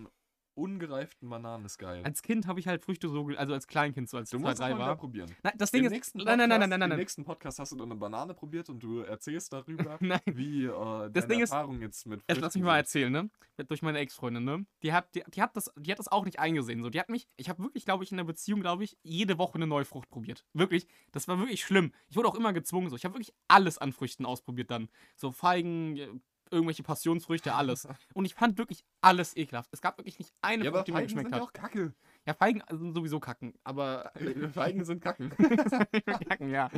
[0.54, 2.02] ungereiften Bananen ist geil.
[2.04, 4.60] als Kind habe ich halt Früchte so, also als Kleinkind, so als Du zwei, musst
[4.60, 4.96] drei mal war.
[4.96, 5.30] probieren.
[5.42, 7.24] Nein, das Ding Im ist, nächsten nein, nein, nein, nein, nein, Podcast- nein, Im nächsten
[7.24, 10.20] Podcast hast du dann eine Banane probiert und du erzählst darüber, Nein.
[10.26, 13.30] wie äh, deine Ding ist- Erfahrung jetzt mit Jetzt lass Früchten mich mal erzählen, ne?
[13.68, 14.66] Durch meine Ex-Freundin, ne?
[14.82, 16.82] Die hat, die, die, hat das, die hat das auch nicht eingesehen.
[16.82, 16.90] So.
[16.90, 19.54] Die hat mich, ich habe wirklich, glaube ich, in der Beziehung, glaube ich, jede Woche
[19.54, 20.44] eine neue Frucht probiert.
[20.54, 20.88] Wirklich.
[21.12, 21.92] Das war wirklich schlimm.
[22.08, 22.90] Ich wurde auch immer gezwungen.
[22.90, 22.96] So.
[22.96, 24.88] Ich habe wirklich alles an Früchten ausprobiert dann.
[25.14, 26.20] So Feigen,
[26.54, 27.86] irgendwelche Passionsfrüchte, alles.
[28.14, 29.68] Und ich fand wirklich alles ekelhaft.
[29.72, 31.48] Es gab wirklich nicht eine Ja, Frucht, die mir Feigen geschmeckt sind ja hat.
[31.48, 31.94] auch Kacke.
[32.26, 33.52] Ja, Feigen sind sowieso kacken.
[33.64, 34.10] Aber.
[34.54, 35.30] Feigen sind Kacken.
[36.28, 36.70] kacken, ja.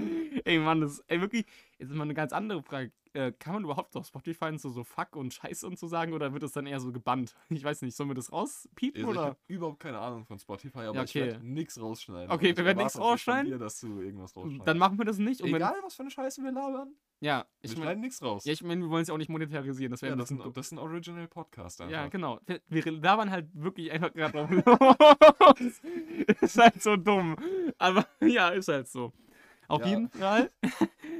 [0.44, 1.46] Ey, Mann, das ist ey, wirklich.
[1.78, 2.90] Jetzt ist mal eine ganz andere Frage.
[3.12, 6.34] Äh, kann man überhaupt auf Spotify so, so Fuck und Scheiße und so sagen oder
[6.34, 7.34] wird das dann eher so gebannt?
[7.48, 9.26] Ich weiß nicht, sollen wir das rauspiepen Also ich oder?
[9.28, 11.26] habe überhaupt keine Ahnung von Spotify, aber Ja, ich okay.
[11.32, 12.30] werde nichts rausschneiden.
[12.30, 13.52] Okay, Und wir ich werden nichts rausschneiden?
[13.52, 14.68] Dir, dass du irgendwas rausschneidest.
[14.68, 15.40] Dann machen wir das nicht.
[15.40, 16.94] Egal, was für eine Scheiße wir labern.
[17.20, 18.44] Ja, Wir ich meine, schneiden nichts raus.
[18.44, 19.90] ja, ich mein, wir wollen es ja auch nicht monetarisieren.
[19.90, 21.92] Das wäre Ja, das, ein, das ist ein Original Podcast einfach.
[21.92, 22.40] Ja, genau.
[22.46, 24.50] Wir, wir labern halt wirklich einfach gerade drauf
[26.40, 27.36] ist halt so dumm.
[27.78, 29.12] Aber ja, ist halt so.
[29.68, 29.88] Auf Ja.
[29.88, 30.52] jeden Fall.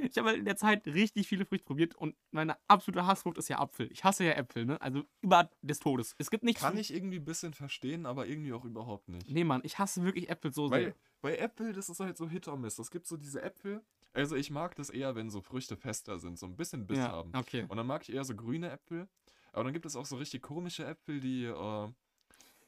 [0.09, 3.49] Ich habe halt in der Zeit richtig viele Früchte probiert und meine absolute Hassfrucht ist
[3.49, 3.91] ja Apfel.
[3.91, 4.79] Ich hasse ja Äpfel, ne?
[4.79, 6.15] Also über des Todes.
[6.17, 6.61] Es gibt nichts.
[6.61, 9.29] Kann ich irgendwie ein bisschen verstehen, aber irgendwie auch überhaupt nicht.
[9.29, 10.95] Nee, Mann, ich hasse wirklich Äpfel so Weil sehr.
[11.21, 12.79] bei Äpfel, das ist halt so Hit or Miss.
[12.79, 13.81] Es gibt so diese Äpfel.
[14.13, 17.09] Also ich mag das eher, wenn so Früchte fester sind, so ein bisschen Biss Ja,
[17.11, 17.31] haben.
[17.35, 17.65] okay.
[17.67, 19.07] Und dann mag ich eher so grüne Äpfel.
[19.53, 21.91] Aber dann gibt es auch so richtig komische Äpfel, die, äh,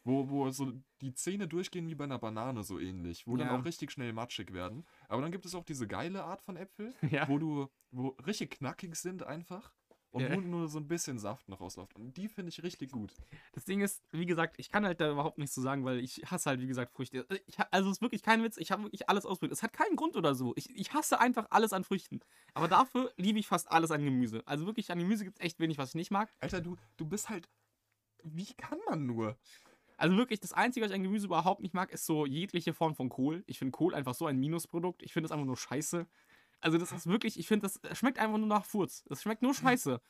[0.04, 0.72] wo, wo so
[1.02, 3.60] die Zähne durchgehen wie bei einer Banane so ähnlich, wo dann Ja.
[3.60, 4.86] auch richtig schnell matschig werden.
[5.08, 7.28] Aber dann gibt es auch diese geile Art von Äpfel, Ja.
[7.28, 9.74] wo du, wo richtig knackig sind einfach.
[10.12, 11.96] Und wo nur so ein bisschen Saft noch rausläuft.
[11.96, 13.14] Und die finde ich richtig gut.
[13.54, 16.24] Das Ding ist, wie gesagt, ich kann halt da überhaupt nichts zu sagen, weil ich
[16.26, 17.28] hasse halt, wie gesagt, Früchte.
[17.46, 19.54] Ich, ha- also es ist wirklich kein Witz, ich habe wirklich alles ausprobiert.
[19.54, 20.54] Es hat keinen Grund oder so.
[20.56, 22.22] Ich, ich hasse einfach alles an Früchten.
[22.56, 24.42] Aber dafür liebe ich fast alles an Gemüse.
[24.46, 26.34] Also wirklich, an Gemüse gibt es echt wenig, was ich nicht mag.
[26.40, 27.48] Alter, du, du bist halt.
[28.24, 29.38] Wie kann man nur?
[29.98, 32.96] Also wirklich, das Einzige, was ich an Gemüse überhaupt nicht mag, ist so jegliche Form
[32.96, 33.44] von Kohl.
[33.48, 35.04] Ich finde Kohl einfach so ein Minusprodukt.
[35.04, 36.08] Ich finde es einfach nur scheiße.
[36.62, 39.04] Also das ist wirklich, ich finde, das schmeckt einfach nur nach Furz.
[39.08, 40.02] Das schmeckt nur scheiße.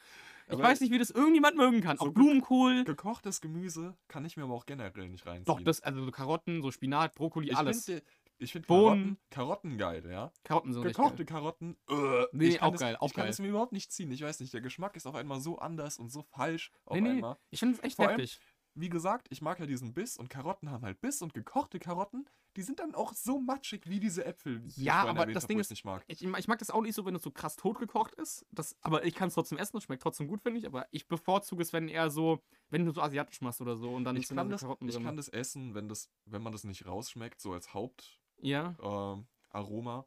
[0.48, 1.98] Ich Aber weiß nicht, wie das irgendjemand mögen kann.
[1.98, 2.84] so Auch Blumenkohl.
[2.86, 5.46] Gekochtes Gemüse kann ich mir aber auch generell nicht reinziehen.
[5.46, 7.86] Doch, das, also so Karotten, so Spinat, Brokkoli, ich alles.
[7.86, 8.04] Find,
[8.42, 9.18] ich finde Bohnen.
[9.30, 10.32] Karotten, Karotten geil, ja.
[10.44, 11.26] Karotten sind Gekochte.
[11.26, 13.30] Karotten, äh, Nee, ich kann auch das, geil, auch ich kann geil.
[13.32, 14.10] es mir überhaupt nicht ziehen.
[14.12, 17.02] Ich weiß nicht, der Geschmack ist auf einmal so anders und so falsch auf Nee,
[17.02, 17.38] nee, einmal.
[17.52, 18.40] ich finde es echt Vor allem- heftig.
[18.80, 22.28] Wie gesagt, ich mag ja diesen Biss und Karotten haben halt Biss und gekochte Karotten,
[22.56, 25.72] die sind dann auch so matschig wie diese Äpfel, die Ja, aber das Ding ist-
[25.72, 26.04] ich mag.
[26.08, 28.46] Ich, ich mag das auch nicht so, wenn es so krass totgekocht ist.
[28.52, 30.66] Das, aber ich kann es trotzdem essen, es schmeckt trotzdem gut, finde ich.
[30.66, 34.04] Aber ich bevorzuge es, wenn eher so, wenn du so asiatisch machst oder so und
[34.06, 35.04] dann Ich sind kann, so das, Karotten ich drin.
[35.04, 39.28] kann das essen, wenn, das, wenn man das nicht rausschmeckt, so als Haupt, ja, ähm,
[39.50, 40.06] Aroma.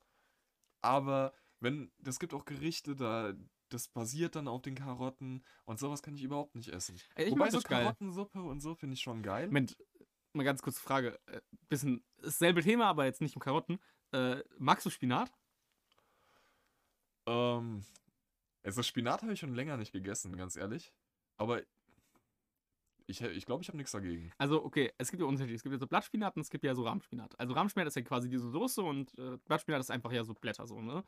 [0.81, 3.35] Aber wenn, es gibt auch Gerichte, da
[3.73, 7.01] das basiert dann auf den Karotten und sowas kann ich überhaupt nicht essen.
[7.15, 7.83] Ey, ich Wobei so das geil.
[7.83, 9.47] Karottensuppe und so finde ich schon geil.
[9.47, 9.77] Moment,
[10.33, 11.19] mal ganz kurze Frage.
[11.27, 13.79] Äh, bisschen dasselbe Thema, aber jetzt nicht um Karotten.
[14.13, 15.33] Äh, magst du Spinat?
[17.27, 17.85] Ähm,
[18.63, 20.93] also Spinat habe ich schon länger nicht gegessen, ganz ehrlich.
[21.37, 21.63] Aber
[23.07, 24.33] ich glaube, ich, glaub, ich habe nichts dagegen.
[24.39, 25.55] Also, okay, es gibt ja Unterschiede.
[25.55, 27.39] Es gibt ja so Blattspinat und es gibt ja so Rahmspinat.
[27.39, 30.67] Also, Rahmspinat ist ja quasi diese Soße und äh, Blattspinat ist einfach ja so Blätter
[30.67, 31.05] so, ne?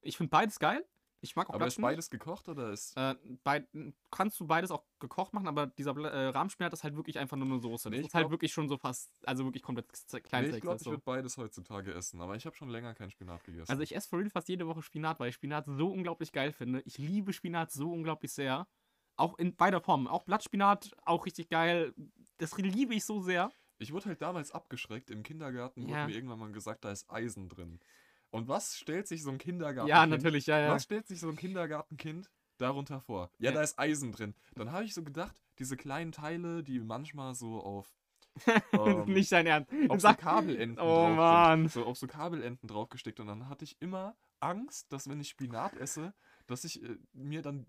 [0.00, 0.86] Ich finde beides geil.
[1.20, 2.96] Ich mag auch Aber ist beides gekocht oder ist.
[2.96, 3.66] Äh, bei,
[4.10, 7.46] kannst du beides auch gekocht machen, aber dieser äh, Rahmspinat ist halt wirklich einfach nur
[7.46, 7.90] eine Soße.
[7.90, 9.88] Nee, das ist halt glaub- wirklich schon so fast, also wirklich komplett
[10.24, 10.90] klein nee, ich glaube, ich so.
[10.90, 12.20] würde beides heutzutage essen.
[12.20, 13.70] Aber ich habe schon länger kein Spinat gegessen.
[13.70, 16.52] Also ich esse for real fast jede Woche Spinat, weil ich Spinat so unglaublich geil
[16.52, 16.82] finde.
[16.84, 18.68] Ich liebe Spinat so unglaublich sehr.
[19.16, 20.06] Auch in beider Formen.
[20.06, 21.92] Auch Blattspinat, auch richtig geil.
[22.36, 23.50] Das liebe ich so sehr.
[23.78, 25.10] Ich wurde halt damals abgeschreckt.
[25.10, 25.88] Im Kindergarten Ja.
[25.88, 27.80] wurde mir irgendwann mal gesagt, da ist Eisen drin.
[28.30, 29.88] Und was stellt sich so ein Kindergarten?
[29.88, 30.70] Ja, natürlich, ja, ja.
[30.70, 33.30] Was stellt sich so ein Kindergartenkind darunter vor?
[33.38, 33.56] Ja, Ja.
[33.56, 34.34] da ist Eisen drin.
[34.54, 37.88] Dann habe ich so gedacht, diese kleinen Teile, die manchmal so auf,
[38.72, 39.70] ähm, Nicht dein Ernst.
[39.88, 41.08] auf so Kabelenden Oh.
[41.08, 41.68] Mann.
[41.68, 43.18] So auf so Kabelenden draufgesteckt.
[43.20, 46.14] Und dann hatte ich immer Angst, dass wenn ich Spinat esse,
[46.46, 47.66] dass ich äh, mir dann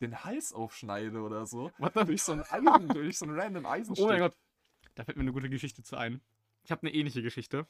[0.00, 1.70] den Hals aufschneide oder so.
[1.94, 4.04] The Durch so ein Eisen, durch so ein random Eisenstück.
[4.04, 4.36] Oh mein Gott.
[4.94, 6.20] Da fällt mir eine gute Geschichte zu ein.
[6.64, 7.66] Ich habe eine ähnliche Geschichte.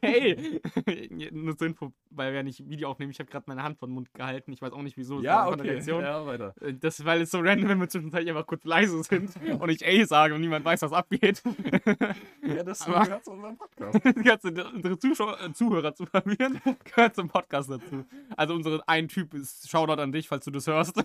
[0.00, 0.60] Hey!
[1.32, 3.12] Nur zur Info, weil wir ja nicht Video aufnehmen.
[3.12, 4.52] Ich habe gerade meine Hand vor den Mund gehalten.
[4.52, 5.18] Ich weiß auch nicht wieso.
[5.18, 5.60] es Ja, okay.
[5.62, 6.02] Reaktion.
[6.02, 6.54] Ja, weiter.
[6.60, 9.84] Äh, Das, weil es so random, wenn wir zwischenzeitlich einfach kurz leise sind und ich
[9.84, 11.42] ey sage und niemand weiß, was abgeht.
[12.46, 14.00] Ja, das Aber- gehört zu unserem Podcast.
[14.04, 18.04] Das Ganze, unsere Zuschauer, äh, Zuhörer zu verwirren, gehört zum Podcast dazu.
[18.36, 20.96] Also unsere ein Typ ist Shoutout an dich, falls du das hörst.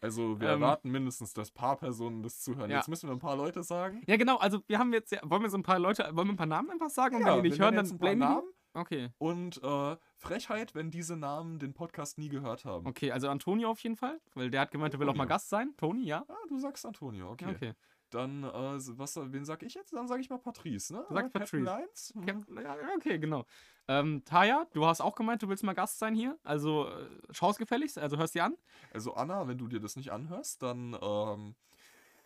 [0.00, 2.70] Also wir Ähm, erwarten mindestens, dass ein paar Personen das zuhören.
[2.70, 2.78] Ja.
[2.78, 4.02] Jetzt müssen wir ein paar Leute sagen.
[4.06, 6.32] ja, genau, also wir haben jetzt ja, wollen wir so ein paar Leute, wollen wir
[6.34, 8.52] ein paar Namen einfach sagen und Ja, wenn die nicht hören, dann wir Namen.
[8.74, 9.10] Okay.
[9.18, 12.86] Und äh, Frechheit, wenn diese Namen den Podcast nie gehört haben.
[12.86, 15.34] Okay, also Antonio auf jeden Fall, weil der hat gemeint, er will auch mal Antonio.
[15.34, 15.74] Gast sein.
[15.76, 16.24] Toni, ja?
[16.28, 17.50] Ah, du sagst Antonio, okay.
[17.50, 17.72] Okay.
[18.10, 19.92] Dann, äh, was, wen sag ich jetzt?
[19.94, 21.04] Dann sage ich mal Patrice, ne?
[21.08, 21.64] Du sagst Patrice.
[21.64, 22.14] Lines?
[22.16, 23.46] Okay, ja, okay, genau.
[23.88, 26.38] Ähm, Taya, du hast auch gemeint, du willst mal Gast sein hier.
[26.44, 28.56] Also äh, schau's gefälligst, also hörst dir an.
[28.92, 31.54] Also Anna, wenn du dir das nicht anhörst, dann, ähm,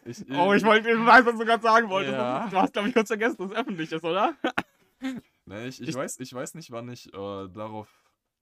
[0.04, 2.14] ich, Oh, ich wollte, ich weiß, was du gerade sagen wolltest.
[2.14, 2.48] Ja.
[2.48, 4.34] Du hast, glaube ich, kurz vergessen, dass es öffentlich ist, oder?
[5.48, 7.88] Ne, ich, ich, Ich- weiß, ich weiß nicht, wann ich äh, darauf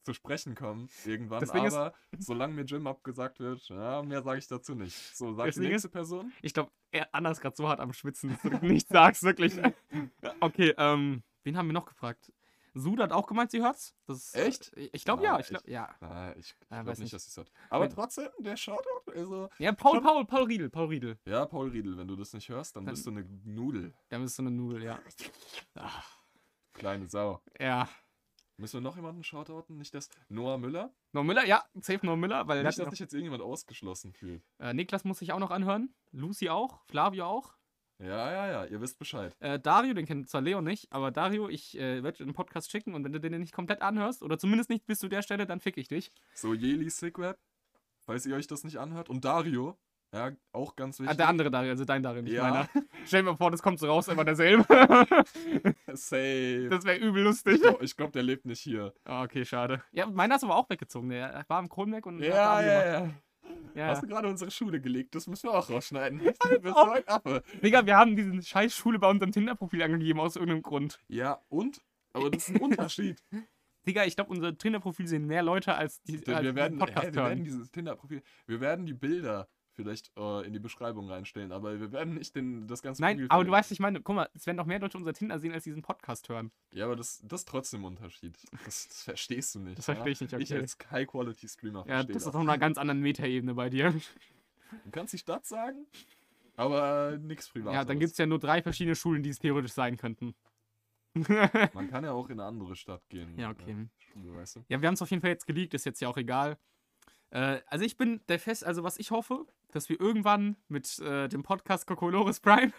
[0.04, 4.22] zu sprechen komme, irgendwann, Das Ding ist- aber solange mir Jim abgesagt wird, ja, mehr
[4.22, 4.96] sage ich dazu nicht.
[5.16, 6.32] So, sagt Das die nächste Person.
[6.42, 6.70] Ich glaube,
[7.12, 9.54] Anna ist gerade so hart am Schwitzen, dass du nichts sagst, wirklich.
[10.40, 12.32] Okay, ähm, wen haben wir noch gefragt?
[12.76, 13.94] Suda hat auch gemeint, sie hört's.
[14.06, 14.72] Das ist, äh, Echt?
[14.92, 15.38] Ich glaube, Ah, ja.
[15.38, 15.94] Ich glaub, ja.
[16.00, 17.14] Na, ich, glaube weiß nicht, nicht.
[17.14, 17.50] dass es hat.
[17.70, 19.48] Aber Wenn- trotzdem, der Shoutout, also.
[19.58, 21.16] Ja, Paul, Paul, Paul Riedel, Paul Riedel.
[21.24, 23.94] Ja, Paul Riedel, wenn du das nicht hörst, dann, Dann- bist du eine Nudel.
[24.08, 24.98] Da bist du eine Nudel, ja.
[25.76, 26.18] Ach,
[26.74, 27.42] Kleine Sau.
[27.58, 27.88] ja.
[28.56, 29.76] Müssen wir noch jemanden shoutouten?
[29.78, 30.94] Nicht das Noah Müller?
[31.10, 34.44] Noah Müller, ja, safe Noah Müller, weil Nicht, dass sich jetzt irgendjemand ausgeschlossen fühlt.
[34.60, 35.92] äh, Niklas muss sich auch noch anhören.
[36.12, 37.56] Lucy auch, Flavio auch.
[37.98, 39.34] Ja, ja, ja, ihr wisst Bescheid.
[39.40, 42.70] Äh, Dario, den kennt zwar Leo nicht, aber Dario, ich äh, werde dir einen Podcast
[42.70, 45.46] schicken und wenn du den nicht komplett anhörst oder zumindest nicht bis zu der Stelle,
[45.46, 46.12] dann fick ich dich.
[46.34, 47.40] So, Jeli Sigrap,
[48.06, 49.08] falls ihr euch das nicht anhört.
[49.08, 49.76] Und Dario,
[50.14, 51.16] ja, auch ganz Ah, wichtig.
[51.18, 52.42] der andere Dario, also dein Dario, nicht Ja.
[52.48, 52.68] meiner.
[53.07, 54.64] Stell dir mal vor, das kommt so raus, immer derselbe.
[55.92, 56.68] Safe.
[56.70, 57.55] das wäre übel lustig.
[57.57, 58.94] Ich glaube, glaub, der lebt nicht hier.
[59.05, 59.83] Ah, okay, schade.
[59.92, 61.09] Ja, meiner ist aber auch weggezogen.
[61.11, 63.11] Der war im Kronberg und Ja, ja, ja.
[63.74, 63.87] ja.
[63.88, 65.14] Hast du gerade unsere Schule gelegt?
[65.14, 66.20] Das müssen wir auch rausschneiden.
[66.50, 67.42] Du bist so ein Affe.
[67.62, 71.00] Digga, wir haben diese scheiß Schule bei unserem Tinder-Profil angegeben, aus irgendeinem Grund.
[71.09, 71.81] Ja, und?
[72.12, 73.22] Aber das ist ein Unterschied.
[73.87, 77.12] Digga, ich glaube, unser Tinder-Profil sehen mehr Leute als die als wir, werden, Podcast hä,
[77.14, 81.78] wir werden dieses Tinder-Profil, wir werden die Bilder vielleicht äh, in die Beschreibung reinstellen, aber
[81.78, 84.28] wir werden nicht den, das ganze Nein, Profil aber du weißt, ich meine, guck mal,
[84.34, 86.50] es werden noch mehr Leute unser Tinder sehen, als diesen Podcast hören.
[86.72, 88.37] Ja, aber das, das ist trotzdem ein Unterschied.
[88.64, 89.78] Das, das verstehst du nicht.
[89.78, 90.38] Das verstehe ich nicht, ja?
[90.38, 90.60] Ich okay.
[90.60, 92.22] als High-Quality-Streamer Ja, das das.
[92.22, 93.92] ist auf einer ganz anderen Metaebene bei dir.
[94.84, 95.87] Du kannst die Stadt sagen,
[96.56, 97.74] aber nichts privat.
[97.74, 100.34] Ja, dann gibt es ja nur drei verschiedene Schulen, die es theoretisch sein könnten.
[101.74, 103.38] Man kann ja auch in eine andere Stadt gehen.
[103.38, 103.88] Ja, okay.
[103.98, 104.64] Schule, weißt du?
[104.68, 106.58] Ja, wir haben es auf jeden Fall jetzt geleakt, ist jetzt ja auch egal.
[107.30, 111.28] Äh, also ich bin der Fest, also was ich hoffe, dass wir irgendwann mit äh,
[111.28, 112.72] dem Podcast Kokolores Prime,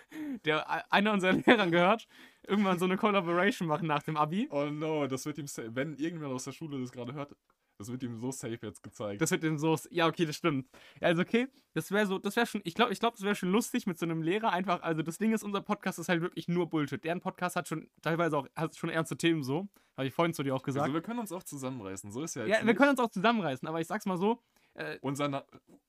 [0.46, 2.08] der einer unserer Lehrern gehört,
[2.48, 4.48] irgendwann so eine Collaboration machen nach dem Abi.
[4.50, 7.36] Oh no, das wird ihm, wenn irgendwer aus der Schule das gerade hört,
[7.78, 9.22] das wird ihm so safe jetzt gezeigt.
[9.22, 10.70] Das wird dem so, ja okay, das stimmt.
[11.02, 13.36] Ja, also okay, das wäre so, das wäre schon, ich glaube, ich glaube, das wäre
[13.36, 16.22] schon lustig mit so einem Lehrer einfach, also das Ding ist, unser Podcast ist halt
[16.22, 17.04] wirklich nur Bullshit.
[17.04, 20.44] Deren Podcast hat schon teilweise auch, hat schon ernste Themen so, habe ich vorhin zu
[20.44, 20.84] dir auch gesagt.
[20.84, 22.78] also wir können uns auch zusammenreißen, so ist ja jetzt ja, wir nicht.
[22.78, 24.42] können uns auch zusammenreißen, aber ich sag's mal so,
[24.76, 25.46] äh, unser,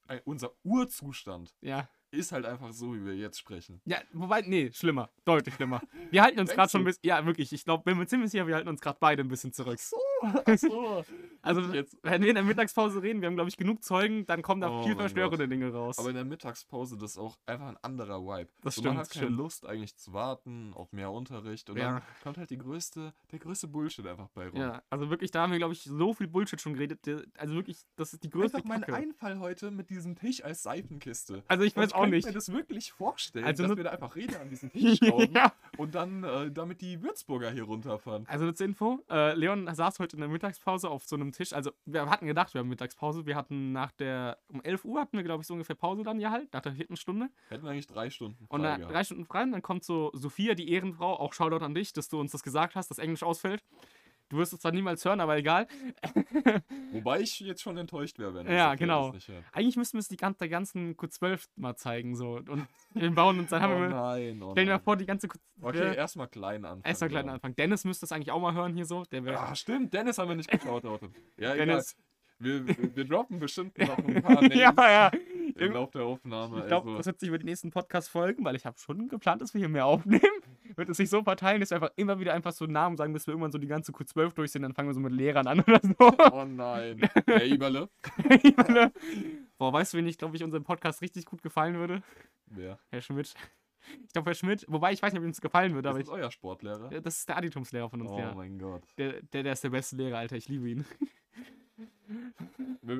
[0.09, 3.81] äh, unser Urzustand ja, ist halt einfach so, wie wir jetzt sprechen.
[3.85, 5.11] Ja, wobei, nee, schlimmer.
[5.25, 5.83] Deutlich schlimmer.
[6.11, 7.03] Wir halten uns gerade schon ein bisschen.
[7.05, 7.53] Ja, wirklich.
[7.53, 9.79] Ich glaube, bin mir ziemlich sicher, wir halten uns gerade beide ein bisschen zurück.
[9.79, 9.97] Ach so.
[11.43, 11.97] Also, jetzt.
[12.03, 14.71] wenn wir in der Mittagspause reden, wir haben, glaube ich, genug Zeugen, dann kommen da
[14.71, 15.99] Oh viel verstörende Dinge raus.
[15.99, 18.51] Aber in der Mittagspause, das ist auch einfach ein anderer Vibe.
[18.63, 19.39] Das so, stimmt, Man hat keine stimmt.
[19.39, 21.93] Lust eigentlich zu warten auf mehr Unterricht und Ja.
[21.95, 24.59] dann kommt halt die größte, der größte Bullshit einfach bei rum.
[24.61, 27.01] ja, also wirklich, da haben wir, glaube ich, so viel Bullshit schon geredet.
[27.37, 28.95] Also wirklich, das ist die größte Einfach mein Kacke.
[28.95, 31.43] Einfall heute mit diesem Tisch als Seifenkiste.
[31.49, 32.27] Also ich weiß auch könnte nicht.
[32.27, 35.53] mir das wirklich vorstellen, Also dass wir da einfach Räder an diesen Tisch schrauben ja.
[35.77, 38.25] und dann äh, damit die Würzburger hier runterfahren.
[38.29, 41.53] Also zur Info, äh, Leon saß heute in der Mittagspause auf so einem Tisch.
[41.53, 43.27] Also wir hatten gedacht, wir haben Mittagspause.
[43.27, 46.21] Wir hatten nach der, um 11 Uhr hatten wir, glaube ich, so ungefähr Pause dann
[46.21, 47.29] ja halt, nach der vierten Stunde.
[47.49, 48.95] Hätten wir eigentlich drei Stunden Und frei dann gehabt.
[48.95, 52.09] drei Stunden frei und dann kommt so Sophia, die Ehrenfrau, auch Shoutout an dich, dass
[52.09, 53.65] du uns das gesagt hast, dass Englisch ausfällt.
[54.29, 55.69] Du wirst es zwar niemals hören, aber egal.
[56.93, 59.13] Wobei ich jetzt schon enttäuscht wäre, wenn Ja, genau.
[59.13, 59.29] das.
[59.53, 62.17] Eigentlich müssten wir es die ganze, der ganzen Q12 mal zeigen.
[62.17, 63.89] so Und wir bauen uns, dann haben oh wir.
[63.89, 66.85] nein, oh Stell dir mal vor, die ganze Q Okay, erstmal klein anfangen.
[66.85, 67.33] Erstmal klein ja.
[67.35, 67.55] Anfang.
[67.55, 69.05] Dennis müsste es eigentlich auch mal hören hier so.
[69.05, 69.23] Der.
[69.41, 70.83] Ah, stimmt, Dennis haben wir nicht geschaut.
[70.85, 70.99] Ja,
[71.55, 71.67] egal.
[71.67, 71.97] Dennis.
[72.39, 75.11] Wir, wir, wir droppen bestimmt noch ein paar Names ja, ja.
[75.59, 76.61] Im Laufe der Aufnahme.
[76.61, 79.43] Ich glaube, also, das wird sich über die nächsten Podcast-Folgen, weil ich habe schon geplant,
[79.43, 80.21] dass wir hier mehr aufnehmen.
[80.77, 83.27] Wird es sich so verteilen, dass wir einfach immer wieder einfach so Namen sagen, bis
[83.27, 85.61] wir irgendwann so die ganze Q12 durch sind, dann fangen wir so mit Lehrern an
[85.67, 85.95] oder so.
[86.33, 87.01] oh nein.
[87.27, 87.89] Herr Eberle.
[89.59, 92.03] Boah, weißt du, wen ich, glaube ich, unserem Podcast richtig gut gefallen würde?
[92.47, 92.79] Wer?
[92.91, 93.33] Herr Schmidt.
[94.05, 96.07] Ich glaube, Herr Schmidt, wobei ich weiß nicht, ob ihm das gefallen würde, aber Ist
[96.09, 96.91] ich, das euer Sportlehrer?
[97.01, 98.35] Das ist der Additumslehrer von uns, Oh ja.
[98.35, 98.83] mein Gott.
[98.99, 100.85] Der, der, der ist der beste Lehrer, Alter, ich liebe ihn.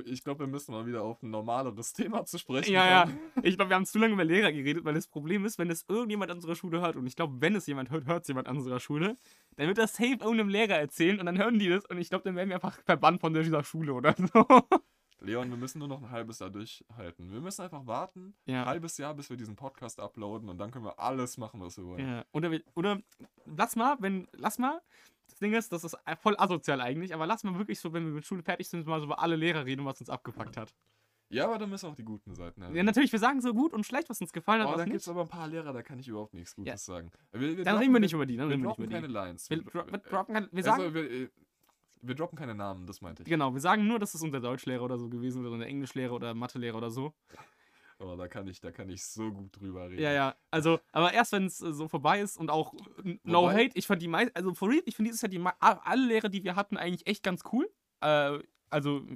[0.05, 3.09] Ich glaube, wir müssen mal wieder auf ein normaleres Thema zu sprechen Ja, ja.
[3.43, 5.85] Ich glaube, wir haben zu lange über Lehrer geredet, weil das Problem ist, wenn es
[5.89, 8.49] irgendjemand an unserer Schule hört, und ich glaube, wenn es jemand hört, hört es jemand
[8.49, 9.17] an unserer Schule,
[9.57, 12.25] dann wird das safe irgendeinem Lehrer erzählen und dann hören die das und ich glaube,
[12.25, 14.47] dann werden wir einfach verbannt von dieser Schule oder so.
[15.21, 17.33] Leon, wir müssen nur noch ein halbes Jahr durchhalten.
[17.33, 18.63] Wir müssen einfach warten, Ja.
[18.63, 21.79] ein halbes Jahr, bis wir diesen Podcast uploaden und dann können wir alles machen, was
[21.79, 22.07] wir wollen.
[22.07, 23.01] Ja, oder, wir- oder
[23.47, 24.81] lass mal, wenn, lass mal,
[25.37, 28.13] das Ding ist, das ist voll asozial eigentlich, aber lass mal wirklich so, wenn wir
[28.13, 30.75] mit Schule fertig sind, mal so über alle Lehrer reden, was uns abgepackt hat.
[31.29, 32.63] Ja, aber da müssen auch die guten Seiten.
[32.75, 34.85] Ja, natürlich, wir sagen so gut und schlecht, was uns gefallen hat, Oh, was da
[34.85, 36.79] gibt es aber ein paar Lehrer, da kann ich überhaupt nichts Gutes Ja.
[36.79, 37.11] sagen.
[37.33, 39.09] Wir, wir Dann reden wir nicht über die, dann wir reden wir nicht über keine
[39.09, 39.13] die.
[39.13, 39.51] Lines.
[39.51, 41.29] Wir, dro wir, droppen keine- wir also, sagen, wir, äh,
[42.01, 43.29] wir droppen keine Namen, das meinte ich.
[43.29, 46.33] genau, wir sagen nur, dass es unser Deutschlehrer oder so gewesen oder unser Englischlehrer oder
[46.33, 47.13] Mathelehrer oder so.
[47.99, 50.03] Aber da kann ich, da kann ich so gut drüber reden.
[50.03, 52.75] Ja, ja, also, aber erst wenn es äh, so vorbei ist und auch
[53.25, 55.41] no Wobei- hate, ich fand die meisten, also for real, ich finde dieses Jahr die
[55.61, 57.71] alle Lehrer, die wir hatten, eigentlich echt ganz cool.
[58.01, 59.07] Äh, also,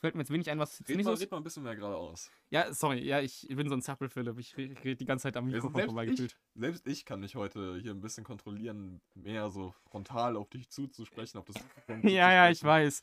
[0.00, 1.22] fällt mir jetzt wenig ein, was jetzt Red nicht mal, so ist.
[1.22, 2.30] red mal ein bisschen mehr geradeaus.
[2.50, 5.46] Ja, sorry, ja, ich bin so ein Zappel-Philipp, ich rede red die ganze Zeit am
[5.46, 6.36] Mikrofon selbst, vorbeigefühlt.
[6.54, 10.68] ich, selbst ich kann mich heute hier ein bisschen kontrollieren, mehr so frontal auf dich
[10.68, 11.56] zuzusprechen, auf das
[11.88, 13.02] Mikrofon Ja, ja, ich weiß.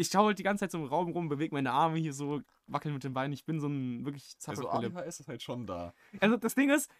[0.00, 2.40] Ich schaue halt die ganze Zeit so im Raum rum, bewege meine Arme hier so,
[2.66, 3.32] wackel mit den Beinen.
[3.32, 4.96] Ich bin so ein wirklich Also Zappel-Philipp.
[4.96, 5.92] ADHS ist halt schon da.
[6.20, 6.90] Also das Ding ist,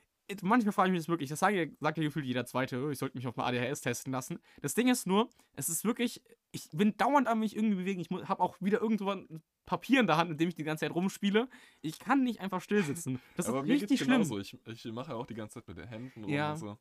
[0.43, 2.99] manchmal frage ich mich das wirklich, das sage sagt ja gefühlt jeder Zweite, "Oh, ich
[2.99, 4.39] sollte mich auf mal ADHS testen lassen.
[4.61, 8.01] Das Ding ist nur, es ist wirklich, ich bin dauernd an mich irgendwie bewegen.
[8.01, 10.95] Ich habe auch wieder irgendwann Papier in der Hand, mit dem ich die ganze Zeit
[10.95, 11.49] rumspiele.
[11.81, 13.21] Ich kann nicht einfach still sitzen.
[13.37, 14.23] Das Aber ist mir richtig geht's schlimm.
[14.23, 14.39] genauso.
[14.39, 16.53] Ich, ich mache ja auch die ganze Zeit mit den Händen Ja.
[16.53, 16.79] und so.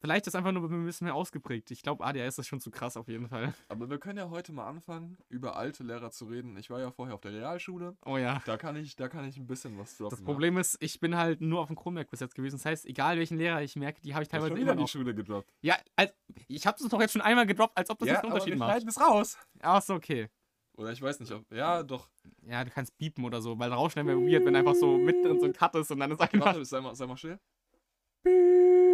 [0.00, 1.72] Vielleicht ist einfach nur ein bisschen mehr ausgeprägt.
[1.72, 3.52] Ich glaube, ADHS ist schon zu krass auf jeden Fall.
[3.68, 6.56] Aber wir können ja heute mal anfangen, über alte Lehrer zu reden.
[6.56, 7.96] Ich war ja vorher auf der Realschule.
[8.06, 8.40] Oh ja.
[8.44, 10.16] Da kann ich, da kann ich ein bisschen was droppen.
[10.16, 12.56] Das Problem ist, ich bin halt nur auf dem Kronberg bis jetzt gewesen.
[12.56, 14.38] Das heißt, egal welchen Lehrer ich merke, die habe ich ja.
[14.38, 14.86] teilweise schon immer die.
[14.86, 15.52] Schule gedroppt.
[15.60, 16.12] Ja, also,
[16.46, 18.82] ich habe das doch jetzt schon einmal gedroppt, als ob das jetzt einen Unterschied macht.
[18.86, 19.36] es raus.
[19.60, 20.28] Ach so, okay.
[20.76, 21.50] Oder ich weiß nicht, ob.
[21.52, 22.08] Ja, doch.
[22.46, 25.46] Ja, du kannst biepen oder so, weil rausschneiden wäre weird, wenn einfach so mittendrin so
[25.46, 26.46] ein Cut ist und dann ist einfach.
[26.46, 27.38] Warte, sei mal, sei mal still.
[28.22, 28.87] Piep.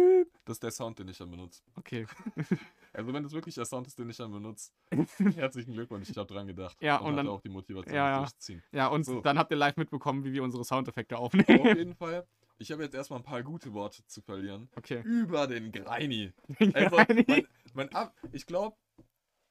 [0.45, 1.61] Das ist der Sound, den ich dann benutze.
[1.75, 2.05] Okay.
[2.97, 4.71] Also wenn das wirklich der Sound ist, den ich dann benutze,
[5.35, 6.77] herzlichen Glückwunsch, ich habe dran gedacht.
[6.81, 8.17] Ja, und, und dann- auch die Motivation Ja, ja.
[8.19, 8.63] durchzuziehen.
[8.71, 9.19] Ja, und So.
[9.19, 11.65] dann habt ihr live mitbekommen, wie wir unsere Soundeffekte Auf aufnehmen.
[11.77, 12.25] jeden Fall,
[12.57, 14.69] ich habe jetzt erstmal ein paar gute Worte zu verlieren.
[14.77, 15.01] Okay.
[15.03, 16.31] Über den Greini.
[16.73, 18.77] Also, mein, mein Ab ich glaube,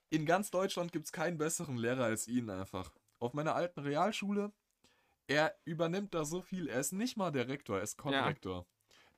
[0.09, 2.95] in ganz Deutschland gibt es keinen besseren Lehrer als ihn einfach.
[3.19, 4.53] Auf meiner alten Realschule,
[5.27, 6.67] er übernimmt da so viel.
[6.69, 8.65] Er ist nicht mal der Rektor, er ist Konrektor.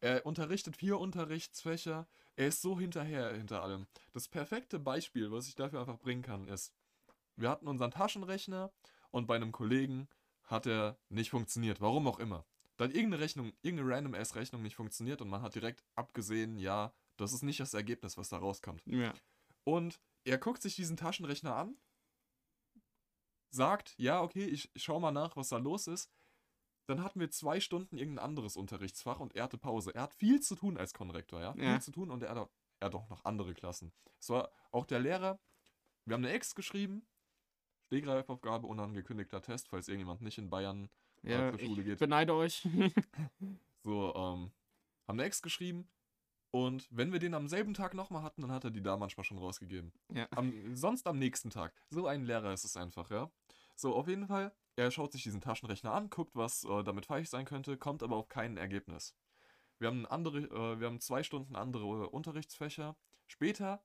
[0.01, 2.07] Er unterrichtet vier Unterrichtsfächer.
[2.37, 3.87] Er ist so hinterher hinter allem.
[4.13, 6.73] Das perfekte Beispiel, was ich dafür einfach bringen kann, ist,
[7.37, 8.73] wir hatten unseren Taschenrechner
[9.11, 10.09] und bei einem Kollegen
[10.45, 11.81] hat er nicht funktioniert.
[11.81, 12.45] Warum auch immer.
[12.77, 16.59] Da hat irgendeine Rechnung, irgendeine random ass Rechnung nicht funktioniert und man hat direkt abgesehen,
[16.59, 18.83] ja, das ist nicht das Ergebnis, was da rauskommt.
[18.87, 19.15] ja.
[19.65, 21.77] Und er guckt sich diesen Taschenrechner an,
[23.51, 26.11] sagt, ja, okay, ich, ich schau mal nach, was da los ist.
[26.87, 29.93] Dann hatten wir zwei Stunden irgendein anderes Unterrichtsfach und er hatte Pause.
[29.95, 31.53] Er hat viel zu tun als Konrektor, ja.
[31.55, 31.81] Viel Ja.
[31.81, 33.93] zu tun und er hat, auch, er hat auch noch andere Klassen.
[34.21, 35.39] Es war auch der Lehrer,
[36.05, 37.07] wir haben eine Ex geschrieben,
[37.87, 40.89] Stegreifaufgabe, unangekündigter Test, falls irgendjemand nicht in Bayern
[41.23, 41.99] ja zur Schule ich geht.
[41.99, 42.67] beneide euch.
[43.83, 44.51] So, ähm,
[45.07, 45.89] haben eine Ex geschrieben
[46.51, 49.23] und wenn wir den am selben Tag nochmal hatten, dann hat er die da manchmal
[49.23, 49.93] schon rausgegeben.
[50.13, 50.27] ja.
[50.33, 51.73] Am, sonst am nächsten Tag.
[51.91, 53.31] So ein Lehrer ist es einfach, ja.
[53.77, 57.29] So, auf jeden Fall, er schaut sich diesen Taschenrechner an, guckt, was äh, damit falsch
[57.29, 59.15] sein könnte, kommt aber auf kein Ergebnis.
[59.79, 62.97] Wir haben, andere, äh, wir haben zwei Stunden andere äh, Unterrichtsfächer.
[63.27, 63.83] Später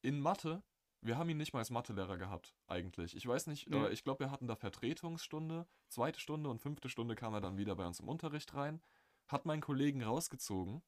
[0.00, 0.62] in Mathe,
[1.00, 3.16] wir haben ihn nicht mal als Mathelehrer gehabt, eigentlich.
[3.16, 3.86] Ich weiß nicht, Ja.
[3.86, 7.56] äh, ich glaube, wir hatten da Vertretungsstunde, zweite Stunde und fünfte Stunde kam er dann
[7.56, 8.80] wieder bei uns im Unterricht rein,
[9.26, 10.82] hat meinen Kollegen rausgezogen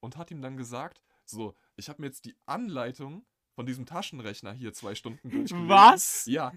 [0.00, 4.52] und hat ihm dann gesagt, so, ich habe mir jetzt die Anleitung von diesem Taschenrechner
[4.52, 5.68] hier zwei Stunden durchgelesen.
[5.68, 6.26] Was?
[6.26, 6.52] Ja.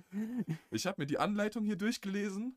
[0.69, 2.55] Ich habe mir die Anleitung hier durchgelesen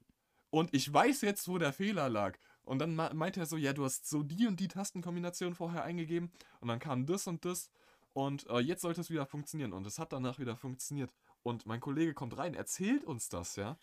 [0.51, 2.37] und ich weiß jetzt, wo der Fehler lag.
[2.65, 6.31] Und dann meinte er so, ja, du hast so die und die Tastenkombination vorher eingegeben
[6.61, 7.71] und dann kam das und das
[8.13, 9.73] und äh, jetzt sollte es wieder funktionieren.
[9.73, 11.11] Und es hat danach wieder funktioniert.
[11.43, 13.79] Und mein Kollege kommt rein, erzählt uns das, ja.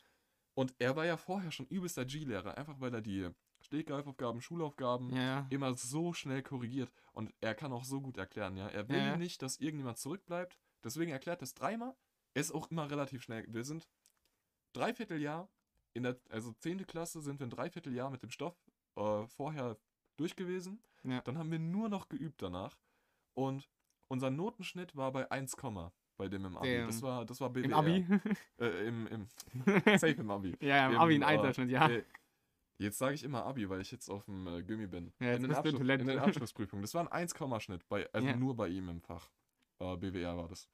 [0.53, 3.29] Und er war ja vorher schon übelster G-Lehrer, einfach weil er die
[3.61, 8.67] Stegreifaufgaben, Schulaufgaben Ja, immer so schnell korrigiert und er kann auch so gut erklären, ja.
[8.67, 11.95] Er will Ja, nicht, dass irgendjemand zurückbleibt, deswegen erklärt er es dreimal.
[12.33, 13.45] Er ist auch immer relativ schnell.
[13.49, 13.87] Wir sind
[14.73, 15.49] Dreivierteljahr,
[15.93, 16.85] in der, also 10.
[16.85, 18.55] Klasse sind wir ein Dreivierteljahr mit dem Stoff
[18.95, 19.77] äh, vorher
[20.17, 20.81] durch gewesen.
[21.03, 21.21] Ja.
[21.21, 22.77] Dann haben wir nur noch geübt danach
[23.33, 23.69] und
[24.07, 25.55] unser Notenschnitt war bei 1,
[26.17, 26.83] bei dem im Abi.
[26.85, 27.65] Das war, das war BWR.
[27.65, 28.05] Im Abi?
[28.59, 29.27] Äh, im, im,
[29.97, 30.57] safe im Abi.
[30.59, 31.89] ja, Im, Abi ein äh, Einserschnitt, ja.
[31.89, 32.03] äh,
[32.79, 35.11] Jetzt sage ich immer Abi, weil ich jetzt auf dem äh, Gummi bin.
[35.19, 36.81] Ja, in, den Abschluss, in den Abschlussprüfungen.
[36.81, 38.35] Das war ein 1-Schnitt, bei, also Ja.
[38.37, 39.29] nur bei ihm im Fach.
[39.79, 40.69] Äh, BWR war das.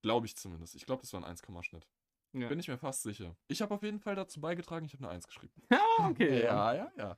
[0.00, 0.74] Glaube ich zumindest.
[0.74, 1.86] Ich glaube, das war ein 1-Schnitt.
[2.32, 2.48] ja.
[2.48, 3.36] Bin ich mir fast sicher.
[3.48, 5.52] Ich habe auf jeden Fall dazu beigetragen, ich habe eine 1 geschrieben.
[5.70, 6.44] Ah, okay.
[6.44, 7.16] Ja, ja, ja.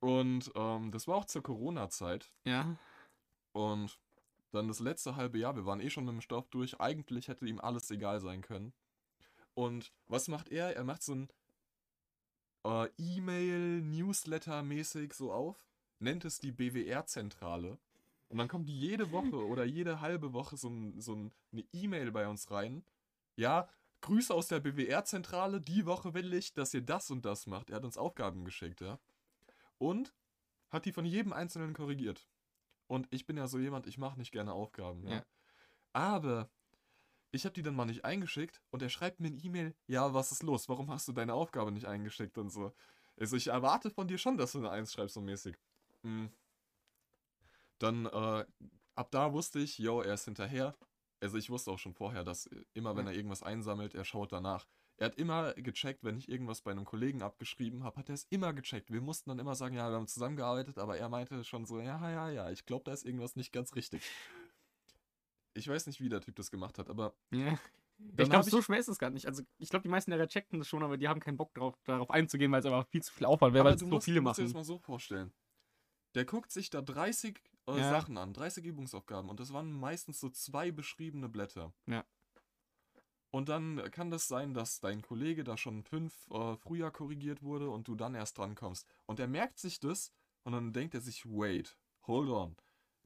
[0.00, 2.32] Und ähm, das war auch zur Corona-Zeit.
[2.44, 2.76] Ja.
[3.52, 4.00] Und
[4.50, 6.80] dann das letzte halbe Jahr, wir waren eh schon im Stoff durch.
[6.80, 8.72] Eigentlich hätte ihm alles egal sein können.
[9.54, 10.74] Und was macht er?
[10.74, 11.28] Er macht so ein
[12.64, 15.64] äh, E-Mail-Newsletter-mäßig so auf,
[15.98, 17.78] nennt es die BWR-Zentrale.
[18.28, 22.12] Und dann kommt jede Woche oder jede halbe Woche so, ein, so ein, eine E-Mail
[22.12, 22.84] bei uns rein.
[23.36, 23.68] Ja,
[24.02, 27.70] Grüße aus der BWR-Zentrale, die Woche will ich, dass ihr das und das macht.
[27.70, 28.98] Er hat uns Aufgaben geschickt, ja.
[29.78, 30.12] Und
[30.70, 32.28] hat die von jedem Einzelnen korrigiert.
[32.88, 35.06] Und ich bin ja so jemand, ich mache nicht gerne Aufgaben.
[35.06, 35.16] Ja.
[35.16, 35.24] Ja.
[35.92, 36.50] Aber
[37.32, 40.32] ich habe die dann mal nicht eingeschickt und er schreibt mir eine E-Mail, ja, was
[40.32, 40.68] ist los?
[40.68, 42.72] Warum hast du deine Aufgabe nicht eingeschickt und so.
[43.18, 45.56] Also ich erwarte von dir schon, dass du eine Eins schreibst, so mäßig.
[46.02, 46.30] Hm.
[47.78, 48.44] Dann, äh,
[48.94, 50.76] ab da wusste ich, yo, er ist hinterher.
[51.20, 54.66] Also ich wusste auch schon vorher, dass immer, wenn er irgendwas einsammelt, er schaut danach.
[54.98, 58.26] Er hat immer gecheckt, wenn ich irgendwas bei einem Kollegen abgeschrieben habe, hat er es
[58.28, 58.92] immer gecheckt.
[58.92, 62.10] Wir mussten dann immer sagen, ja, wir haben zusammengearbeitet, aber er meinte schon so, ja,
[62.10, 64.02] ja, ja, ich glaube, da ist irgendwas nicht ganz richtig.
[65.54, 67.58] Ich weiß nicht, wie der Typ das gemacht hat, aber ja.
[68.16, 69.26] Ich glaube, so schwer ist es gar nicht.
[69.26, 71.78] Also, ich glaube, die meisten Lehrer checken das schon, aber die haben keinen Bock drauf,
[71.84, 74.16] darauf einzugehen, weil es einfach viel zu viel Aufwand wäre, weil es so musst, viele
[74.16, 74.58] du musst dir das machen.
[74.60, 75.32] mal so vorstellen.
[76.14, 77.90] Der guckt sich da 30 äh, Ja.
[77.90, 81.72] Sachen an, 30 Übungsaufgaben und das waren meistens so zwei beschriebene Blätter.
[81.86, 82.04] Ja.
[83.30, 87.70] Und dann kann das sein, dass dein Kollege da schon fünf äh, früher korrigiert wurde
[87.70, 88.86] und du dann erst drankommst.
[89.06, 92.56] Und er merkt sich das und dann denkt er sich, wait, hold on.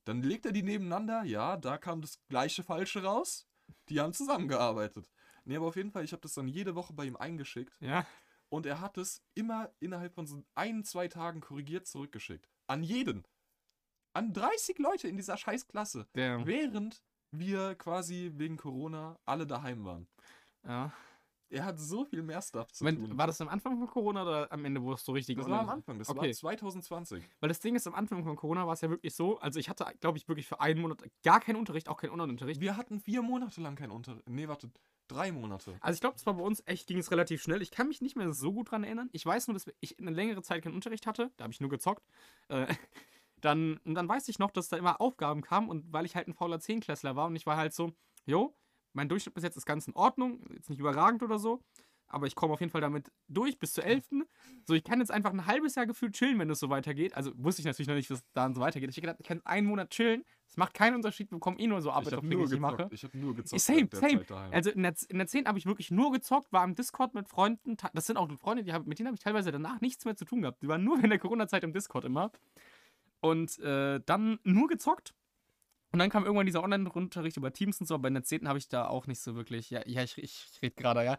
[0.07, 3.47] Dann legt er die nebeneinander, ja, da kam das gleiche Falsche raus.
[3.89, 5.11] Die haben zusammengearbeitet.
[5.45, 7.77] Nee, aber auf jeden Fall, ich habe das dann jede Woche bei ihm eingeschickt.
[7.81, 8.07] Ja.
[8.49, 12.49] Und er hat es immer innerhalb von so ein, zwei Tagen korrigiert zurückgeschickt.
[12.69, 13.27] An jeden.
[14.13, 16.07] An 30 Leute in dieser Scheißklasse.
[16.15, 17.03] Der, Während
[17.33, 20.07] wir quasi wegen Corona alle daheim waren.
[20.65, 20.93] ja.
[21.49, 23.19] Er hat so viel mehr Stuff zu Moment, tun.
[23.19, 25.61] war das am Anfang von Corona oder am Ende, wo es so richtig das war
[25.61, 26.29] am Anfang, das Okay.
[26.29, 27.25] war 2020.
[27.41, 29.69] Weil das Ding ist, am Anfang von Corona war es ja wirklich so, also ich
[29.69, 32.61] hatte, glaube ich, wirklich für einen Monat gar keinen Unterricht, auch keinen Online-Unterricht.
[32.61, 34.29] Wir hatten vier Monate lang keinen Unterricht.
[34.29, 34.71] Nee, warte,
[35.09, 35.77] drei Monate.
[35.81, 37.63] Also ich glaube, das war bei uns echt, ging es relativ schnell.
[37.63, 39.09] Ich kann mich nicht mehr so gut dran erinnern.
[39.13, 41.31] Ich weiß nur, dass ich eine längere Zeit keinen Unterricht hatte.
[41.37, 42.05] Da habe ich nur gezockt.
[42.49, 42.67] Äh,
[43.41, 46.27] dann, und dann weiß ich noch, dass da immer Aufgaben kamen und weil ich halt
[46.27, 47.93] ein fauler Zehnklässler war und ich war halt so,
[48.25, 48.53] jo,
[48.97, 51.63] mein Durchschnitt bis jetzt ist ganz in Ordnung, jetzt nicht überragend oder so,
[52.09, 54.09] aber ich komme auf jeden Fall damit durch bis zur 11.
[54.65, 57.15] So, ich kann jetzt einfach ein halbes Jahr gefühlt chillen, wenn es so weitergeht.
[57.15, 58.91] Also wusste ich natürlich noch nicht, dass es dann so weitergeht.
[58.91, 60.25] Ich habe gedacht, ich kann einen Monat chillen.
[60.49, 62.89] Es macht keinen Unterschied, wir bekommen eh nur so Arbeit, auf die ich mache.
[62.93, 63.61] Ich habe nur gezockt.
[63.61, 64.25] Same, same.
[64.53, 67.29] Also in der, in der 10 habe ich wirklich nur gezockt, war im Discord mit
[67.29, 67.77] Freunden.
[67.93, 70.25] Das sind auch Freunde, die hab, mit denen habe ich teilweise danach nichts mehr zu
[70.25, 70.63] tun gehabt.
[70.63, 72.31] Die waren nur in der Corona-Zeit im Discord immer.
[73.21, 75.15] Und äh, dann nur gezockt.
[75.97, 78.47] Und dann kam irgendwann dieser Online-Unterricht über Teams und so, aber in der 10.
[78.49, 81.17] habe ich da auch nicht so wirklich, ja, ja ich, ich rede gerade, ja,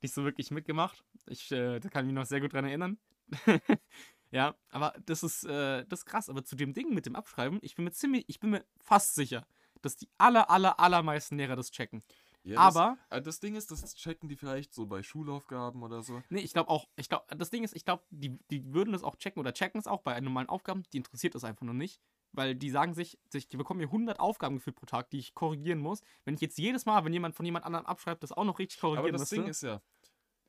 [0.00, 1.04] nicht so wirklich mitgemacht.
[1.26, 2.96] Ich, äh, da kann ich mich noch sehr gut dran erinnern.
[4.30, 6.30] ja, aber das ist, äh, das ist krass.
[6.30, 9.14] Aber zu dem Ding mit dem Abschreiben, ich bin mir ziemlich, ich bin mir fast
[9.14, 9.46] sicher,
[9.82, 12.02] dass die aller, aller, allermeisten Lehrer das checken.
[12.44, 16.02] Ja, das, aber äh, das Ding ist, das checken die vielleicht so bei Schulaufgaben oder
[16.02, 16.22] so.
[16.30, 19.04] Nee, ich glaube auch, ich glaube, das Ding ist, ich glaube, die, die würden das
[19.04, 22.00] auch checken oder checken es auch bei normalen Aufgaben, die interessiert das einfach nur nicht.
[22.36, 25.78] Weil die sagen sich, die bekommen hier 100 Aufgaben gefühlt pro Tag, die ich korrigieren
[25.78, 26.00] muss.
[26.24, 28.80] Wenn ich jetzt jedes Mal, wenn jemand von jemand anderem abschreibt, das auch noch richtig
[28.80, 29.36] korrigieren Aber das müsste.
[29.36, 29.80] Ding ist ja,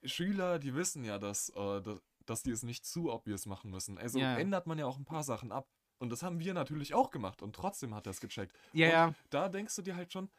[0.04, 3.98] Schüler, die wissen ja, dass, äh, dass, dass die es nicht zu obvious machen müssen.
[3.98, 4.38] Also Ja.
[4.38, 5.70] ändert man ja auch ein paar Sachen ab.
[6.00, 8.54] Und das haben wir natürlich auch gemacht und trotzdem hat er es gecheckt.
[8.74, 10.30] ja, und ja, Da denkst du dir halt schon,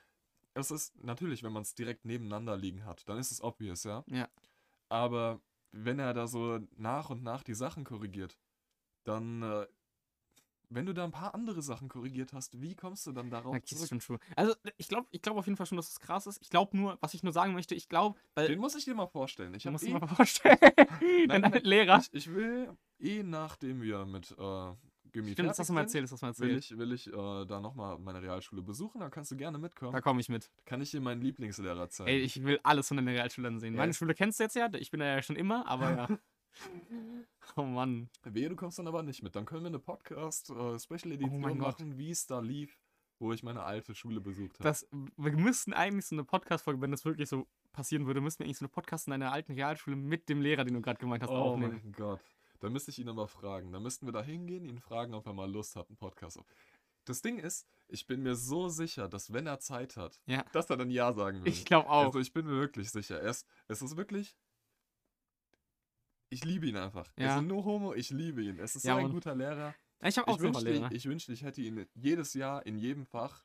[0.55, 4.05] es ist natürlich, wenn man es direkt nebeneinander liegen hat, dann ist es obvious, ja.
[4.09, 4.29] Ja.
[4.89, 5.41] Aber
[5.73, 8.37] wenn er da so nach und nach die Sachen korrigiert,
[9.05, 9.67] dann, äh,
[10.69, 13.61] wenn du da ein paar andere Sachen korrigiert hast, wie kommst du dann darauf ja,
[13.61, 13.89] das zurück?
[13.89, 14.19] schon true.
[14.35, 16.41] Also, ich glaube ich glaub auf jeden Fall schon, dass es krass ist.
[16.43, 18.49] Ich glaube nur, was ich nur sagen möchte, ich glaube, weil.
[18.49, 19.55] Den muss ich dir mal vorstellen.
[19.55, 20.59] Ich musst eh, dir mal vorstellen,
[21.29, 22.01] Nein, nein, Lehrer.
[22.01, 24.73] Ich, ich will eh nachdem wir mit äh,
[25.13, 26.73] Gymi Stimmt, das hast du mal erzählt, das hast du mal sind, will erzählt.
[26.73, 29.01] ich, will ich äh, da nochmal meine Realschule besuchen.
[29.01, 29.93] Da kannst du gerne mitkommen.
[29.93, 30.51] Da komme ich mit.
[30.67, 32.11] Kann ich dir meinen Lieblingslehrer zeigen.
[32.11, 33.75] Ey, ich will alles von den Realschülern sehen.
[33.75, 33.79] Ja.
[33.79, 36.09] Meine Schule kennst du jetzt ja, ich bin da ja schon immer, aber ja.
[37.57, 38.09] oh Mann.
[38.25, 39.35] Wehe, du kommst dann aber nicht mit.
[39.37, 42.79] Dann können wir eine Podcast-Special-Edition Oh machen, wie es da lief,
[43.19, 44.65] wo ich meine alte Schule besucht habe.
[44.69, 44.87] Das,
[45.17, 48.59] wir müssten eigentlich so eine Podcast-Folge, wenn das wirklich so passieren würde, müssten wir eigentlich
[48.59, 51.31] so eine Podcast in einer alten Realschule mit dem Lehrer, den du gerade gemeint hast,
[51.31, 51.81] Oh aufnehmen.
[51.83, 52.21] mein Gott.
[52.61, 53.71] Da müsste ich ihn aber fragen.
[53.73, 56.47] Da müssten wir da hingehen, ihn fragen, ob er mal Lust hat, einen Podcast auf.
[57.05, 60.43] Das Ding ist, ich bin mir so sicher, dass wenn er Zeit hat, Ja.
[60.53, 61.51] dass er dann Ja sagen würde.
[61.51, 62.07] Ich glaube auch.
[62.07, 63.21] Also ich bin mir wirklich sicher.
[63.21, 64.35] Er ist, es ist wirklich.
[66.37, 67.11] Ich liebe ihn einfach.
[67.17, 67.37] Er Ja.
[67.39, 68.59] ist nur Homo, ich liebe ihn.
[68.59, 69.13] Es ist Ja, so ein Mann.
[69.13, 69.75] guter Lehrer.
[70.03, 70.93] ich habe auch Ich so wünschte, Lehrer.
[70.93, 73.43] ich wünschte, ich hätte ihn jedes Jahr in jedem Fach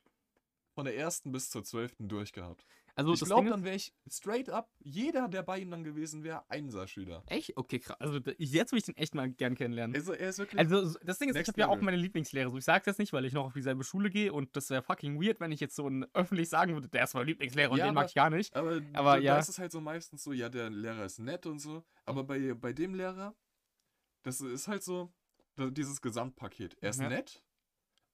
[0.74, 2.66] von der ersten bis zur zwölften durchgehabt.
[2.94, 6.24] Also ich das glaube, dann wäre ich straight up, jeder, der bei ihm dann gewesen
[6.24, 7.22] wäre, Einserschüler.
[7.26, 7.56] echt?
[7.56, 7.96] Okay, krass.
[7.98, 9.96] Also jetzt würde ich den echt mal gern kennenlernen.
[9.96, 10.58] Also er ist wirklich.
[10.58, 12.50] Also so- das Ding ist, ich habe ja auch meine Lieblingslehrer.
[12.50, 14.82] So, ich sage jetzt nicht, weil ich noch auf dieselbe Schule gehe und das wäre
[14.82, 17.78] fucking weird, wenn ich jetzt so ein, öffentlich sagen würde, der ist mein Lieblingslehrer und
[17.78, 18.54] Ja, den mag aber- ich gar nicht.
[18.54, 19.34] aber aber da, ja.
[19.34, 21.84] da ist es halt so meistens so, ja, der Lehrer ist nett und so.
[22.04, 23.34] Aber bei, bei dem Lehrer,
[24.22, 25.10] das ist halt so
[25.56, 26.76] dieses Gesamtpaket.
[26.82, 27.08] Er ist Ja.
[27.08, 27.42] nett,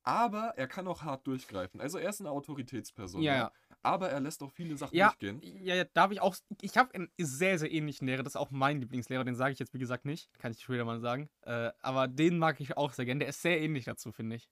[0.02, 1.80] aber er kann auch hart durchgreifen.
[1.80, 3.22] Also er ist eine Autoritätsperson.
[3.22, 3.52] Ja, ja.
[3.82, 5.40] Aber er lässt auch viele Sachen Ja, durchgehen.
[5.42, 6.34] ja, ja, da habe ich auch.
[6.60, 8.22] Ich habe einen sehr, sehr ähnlichen Lehrer.
[8.22, 9.24] Das ist auch mein Lieblingslehrer.
[9.24, 10.30] Den sage ich jetzt, wie gesagt, nicht.
[10.38, 11.28] Kann ich später mal sagen.
[11.42, 13.20] Äh, aber den mag ich auch sehr gern.
[13.20, 14.48] Der ist sehr ähnlich dazu, finde ich.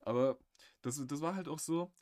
[0.00, 0.38] Aber
[0.82, 1.92] das, das war halt auch so,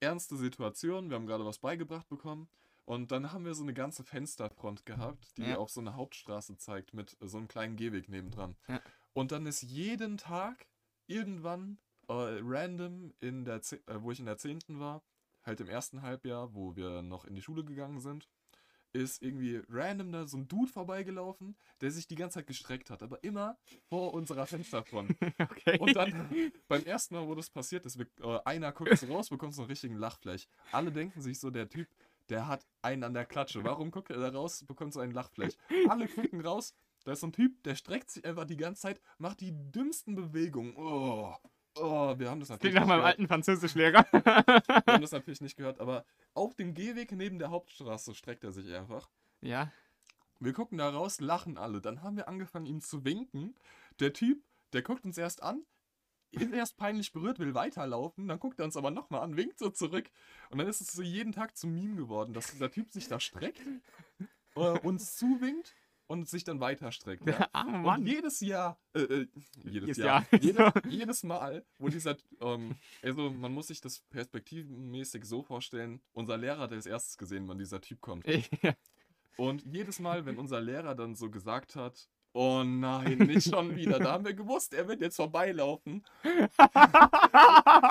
[0.00, 2.48] ernste Situation, wir haben gerade was beigebracht bekommen.
[2.86, 5.58] Und dann haben wir so eine ganze Fensterfront gehabt, die Ja.
[5.58, 8.56] auch so eine Hauptstraße zeigt mit so einem kleinen Gehweg nebendran.
[8.68, 8.80] Ja.
[9.14, 10.66] Und dann ist jeden Tag
[11.06, 11.78] irgendwann
[12.08, 12.12] äh,
[12.42, 14.58] random in der, Ze- äh, wo ich in der 10.
[14.80, 15.02] war,
[15.44, 18.28] halt im ersten Halbjahr, wo wir noch in die Schule gegangen sind,
[18.92, 23.02] ist irgendwie random da so ein Dude vorbeigelaufen, der sich die ganze Zeit gestreckt hat,
[23.02, 25.10] aber immer vor unserer Fensterfront.
[25.40, 25.78] okay.
[25.80, 29.28] Und dann beim ersten Mal, wo das passiert ist, wir- äh, einer guckt so raus,
[29.30, 30.46] bekommt so einen richtigen Lachfleisch.
[30.70, 31.88] Alle denken sich so, der Typ,
[32.28, 33.64] der hat einen an der Klatsche.
[33.64, 35.54] Warum guckt er da raus, bekommt so einen Lachfleisch?
[35.88, 36.72] Alle gucken raus,
[37.02, 40.14] da ist so ein Typ, der streckt sich einfach die ganze Zeit, macht die dümmsten
[40.14, 40.74] Bewegungen.
[40.76, 41.34] Oh,
[41.76, 43.14] Oh, wir haben das Das natürlich klingt nach meinem gehört.
[43.18, 44.06] alten Französischlehrer.
[44.12, 46.04] Wir haben das natürlich nicht gehört, aber
[46.34, 49.08] auf dem Gehweg neben der Hauptstraße streckt er sich einfach.
[49.40, 49.72] ja.
[50.40, 51.80] Wir gucken da raus, lachen alle.
[51.80, 53.54] Dann haben wir angefangen, ihm zu winken.
[54.00, 55.62] Der Typ, der guckt uns erst an,
[56.32, 58.26] ist erst peinlich berührt, will weiterlaufen.
[58.28, 60.10] Dann guckt er uns aber nochmal an, winkt so zurück.
[60.50, 63.20] Und dann ist es so jeden Tag zum Meme geworden, dass dieser Typ sich da
[63.20, 63.62] streckt,
[64.56, 65.74] äh, uns zuwinkt
[66.06, 67.26] und sich dann weiter streckt.
[67.26, 67.48] Ja?
[67.52, 69.26] Arme Und jedes Jahr, äh, äh,
[69.62, 70.40] jedes Jedes Jahr, Jahr.
[70.40, 76.36] jedes, jedes Mal, wo dieser, ähm, also man muss sich das perspektivenmäßig so vorstellen, unser
[76.36, 78.26] Lehrer hat als erstes gesehen, wann dieser Typ kommt.
[78.62, 78.74] Ja.
[79.36, 83.98] Und jedes Mal, wenn unser Lehrer dann so gesagt hat, oh nein, nicht schon wieder,
[83.98, 86.04] da haben wir gewusst, er wird jetzt vorbeilaufen.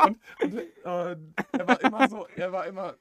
[0.05, 1.17] und und äh,
[1.51, 2.95] er war immer so, er war immer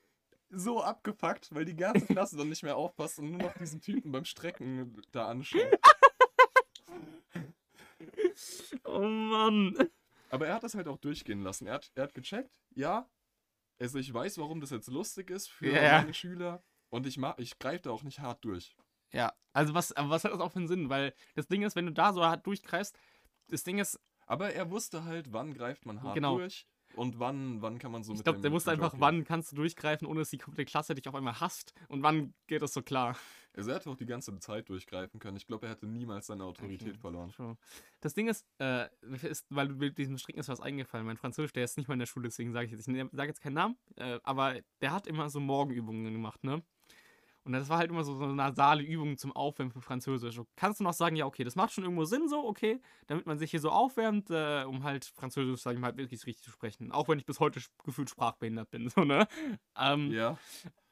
[0.54, 4.12] so abgefuckt, weil die ganze Klasse dann nicht mehr aufpasst und nur noch diesen Typen
[4.12, 5.62] beim Strecken da anschaut.
[8.84, 9.76] Oh Mann.
[10.30, 11.66] Aber er hat das halt auch durchgehen lassen.
[11.66, 13.08] Er hat, er hat gecheckt, ja,
[13.78, 15.98] also ich weiß, warum das jetzt lustig ist für Ja.
[16.00, 18.76] meine Schüler und ich, ich greife da auch nicht hart durch.
[19.12, 20.88] Ja, also was, was hat das auch für einen Sinn?
[20.88, 22.96] Weil das Ding ist, wenn du da so hart durchgreifst,
[23.48, 26.38] das Ding ist, Aber er wusste halt, wann greift man hart Genau.
[26.38, 26.66] durch
[26.96, 29.00] und wann, wann kann man so ich mit glaube, dem der wusste Joke einfach, gehen.
[29.00, 32.34] wann kannst du durchgreifen, ohne dass die komplette Klasse dich auf einmal hasst und wann
[32.46, 33.16] geht das so klar.
[33.54, 35.36] Also er hätte auch die ganze Zeit durchgreifen können.
[35.36, 36.98] Ich glaube, er hätte niemals seine Autorität Okay.
[36.98, 37.58] verloren.
[38.00, 38.88] Das Ding ist, äh,
[39.22, 41.04] ist, weil du mit diesem Stricken ist was eingefallen.
[41.04, 43.28] Mein Französisch, der ist nicht mal in der Schule, deswegen sage ich jetzt, ich sage
[43.28, 46.62] jetzt keinen Namen, äh, aber der hat immer so Morgenübungen gemacht, ne?
[47.44, 50.36] Und das war halt immer so, so nasale Übungen zum Aufwärmen für Französisch.
[50.36, 53.26] Du kannst du noch sagen, ja, okay, das macht schon irgendwo Sinn so, okay, damit
[53.26, 56.44] man sich hier so aufwärmt, äh, um halt Französisch, sag ich mal, halt wirklich richtig
[56.44, 56.92] zu sprechen.
[56.92, 59.26] Auch wenn ich bis heute gefühlt sprachbehindert bin, so, ne?
[59.76, 60.38] Ähm, Ja,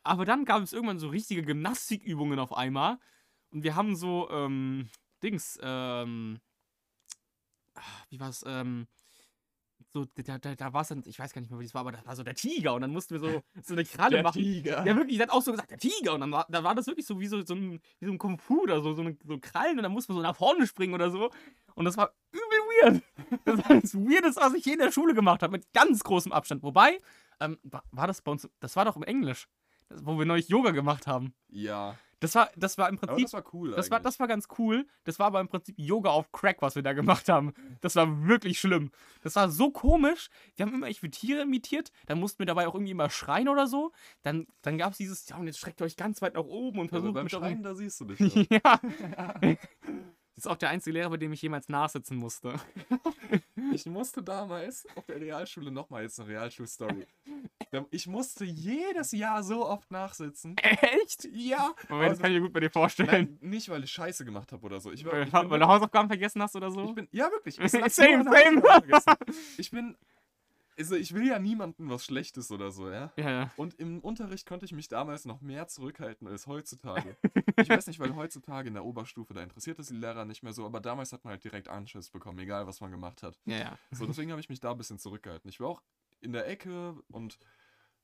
[0.03, 2.99] aber dann gab es irgendwann so richtige Gymnastikübungen auf einmal.
[3.51, 4.89] Und wir haben so, ähm,
[5.23, 6.41] Dings, ähm,
[7.75, 8.87] ah, wie war's, ähm,
[9.93, 11.81] so, da, da, da war es dann, ich weiß gar nicht mehr, wie das war,
[11.81, 12.75] aber das war so der Tiger.
[12.75, 14.41] Und dann mussten wir so, so eine Kralle machen.
[14.41, 14.87] Tiger.
[14.87, 16.15] Ja, wirklich, der hat auch so gesagt, der Tiger.
[16.15, 18.19] Und dann war, da war das wirklich so wie so, so ein, wie so ein
[18.19, 19.79] Kung Fu oder so, so, eine, so Krallen.
[19.79, 21.31] Und dann mussten wir so nach vorne springen oder so.
[21.75, 23.03] Und das war übel weird.
[23.45, 26.33] Das war das Weirdeste, was ich je in der Schule gemacht habe, mit ganz großem
[26.33, 26.63] Abstand.
[26.63, 27.01] Wobei,
[27.41, 29.49] ähm, war, war das bei uns, das war doch im Englisch,
[29.89, 31.35] das, wo wir neulich Yoga gemacht haben.
[31.49, 34.29] Ja, Das war, das war im aber Prinzip das war cool das war, das war
[34.29, 34.87] ganz cool.
[35.05, 37.55] Das war aber im Prinzip Yoga auf Crack, was wir da gemacht haben.
[37.81, 38.91] Das war wirklich schlimm.
[39.23, 40.29] Das war so komisch.
[40.57, 41.91] Wir haben immer ich will Tiere imitiert.
[42.07, 43.93] Dann mussten wir dabei auch irgendwie immer schreien oder so.
[44.23, 46.79] Dann, dann gab es dieses, ja, und jetzt streckt ihr euch ganz weit nach oben
[46.79, 48.21] und aber versucht beim mit eurem- Schreien, da siehst du dich.
[48.51, 48.81] ja.
[50.37, 52.55] Das ist auch der einzige Lehrer, bei dem ich jemals nachsitzen musste.
[53.73, 57.07] Ich musste damals auf der Realschule nochmal jetzt eine Realschulstory.
[57.91, 60.57] Ich musste jedes Jahr so oft nachsitzen.
[60.59, 61.29] Echt?
[61.33, 61.73] Ja.
[61.89, 63.09] Moment, das kann ich mir gut bei dir vorstellen.
[63.09, 64.91] Nein, nicht, weil ich Scheiße gemacht habe oder so.
[64.91, 66.85] Ich, war, Weil, ich, weil du Hausaufgaben vergessen hast oder so?
[66.85, 67.61] ich bin, ja wirklich.
[67.61, 68.63] Ich, Same, same.
[69.57, 69.97] Ich bin,
[70.81, 73.13] also ich will ja niemandem was Schlechtes oder so, ja.
[73.17, 73.51] ja, ja.
[73.57, 77.17] Und im Unterricht konnte ich mich damals noch mehr zurückhalten als heutzutage.
[77.61, 80.55] Ich weiß nicht, weil heutzutage in der Oberstufe, da interessiert es die Lehrer nicht mehr
[80.55, 83.39] so, aber damals hat man halt direkt Anschiss bekommen, egal was man gemacht hat.
[83.45, 83.79] Ja, ja.
[83.91, 85.51] So, deswegen habe ich mich da ein bisschen zurückgehalten.
[85.51, 85.83] Ich war auch
[86.21, 87.39] in der Ecke und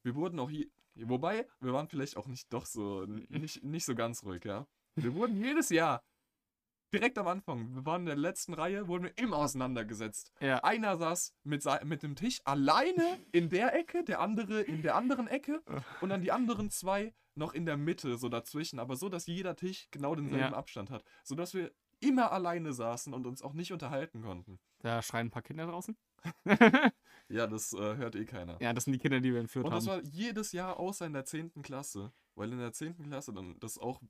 [0.03, 0.67] wir wurden auch hier.
[0.97, 4.67] Wobei, wir waren vielleicht auch nicht doch so, n- nicht, nicht so ganz ruhig, ja.
[4.95, 6.03] Wir wurden jedes Jahr,
[6.99, 10.33] direkt am Anfang, wir waren in der letzten Reihe, wurden wir immer auseinandergesetzt.
[10.41, 10.59] Ja.
[10.65, 15.27] Einer saß mit, mit dem Tisch alleine in der Ecke, der andere in der anderen
[15.29, 15.63] Ecke
[16.01, 19.57] und dann die anderen zwei noch in der Mitte, so dazwischen, aber so, dass jeder
[19.57, 20.57] Tisch genau denselben Ja.
[20.57, 21.05] Abstand hat.
[21.23, 21.71] Sodass wir
[22.01, 24.59] immer alleine saßen und uns auch nicht unterhalten konnten.
[24.81, 25.97] Da schreien ein paar Kinder draußen.
[27.29, 28.57] Ja, das äh, hört eh keiner.
[28.61, 30.05] Ja, das sind die Kinder, die wir entführt Und das haben.
[30.05, 31.61] war jedes Jahr außer in der 10.
[31.63, 33.03] Klasse, weil in der 10.
[33.03, 34.01] Klasse dann das auch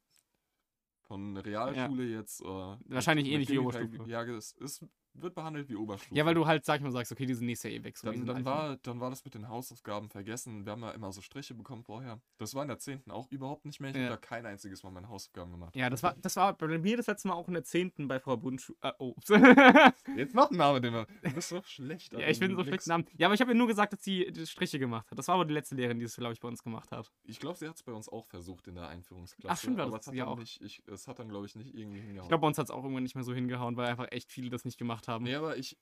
[1.06, 2.40] von Realschule jetzt.
[2.42, 4.08] Äh, Wahrscheinlich ähnlich wie Oberstufe.
[4.08, 4.84] Ja, es, es
[5.22, 6.14] wird behandelt wie Oberstufe.
[6.14, 7.96] Ja, weil du halt, sag ich mal, sagst, okay, die sind nächstes Jahr eh weg.
[7.96, 10.64] So Dann, dann, war, dann war das mit den Hausaufgaben vergessen.
[10.64, 12.20] Wir haben ja immer so Striche bekommen vorher.
[12.38, 13.10] Das war in der 10.
[13.10, 13.90] auch überhaupt nicht mehr.
[13.90, 14.02] Ich Ja.
[14.04, 15.74] habe da kein einziges Mal meine Hausaufgaben gemacht.
[15.76, 18.08] Ja, das war, das war bei mir das letzte Mal auch in der 10.
[18.08, 18.74] bei Frau Bundschuh.
[18.82, 19.14] Äh, oh.
[20.16, 21.06] Jetzt noch ein Name, den wir.
[21.22, 22.12] Du bist so schlecht.
[22.12, 23.04] ja, ich bin so schlecht Namen.
[23.16, 25.18] Ja, aber ich habe ihr nur gesagt, dass sie die Striche gemacht hat.
[25.18, 27.10] Das war aber die letzte Lehrerin, die es, glaube ich, bei uns gemacht hat.
[27.24, 29.52] Ich glaube, sie hat es bei uns auch versucht in der Einführungsklasse.
[29.52, 30.38] Ach, stimmt, das aber es hat, sie ja auch.
[30.38, 32.24] nicht, ich, es hat dann, glaube ich, nicht irgendwie hingehauen.
[32.24, 34.30] Ich glaube, bei uns hat es auch irgendwann nicht mehr so hingehauen, weil einfach echt
[34.32, 35.24] viele das nicht gemacht haben.
[35.24, 35.78] Nee, aber ich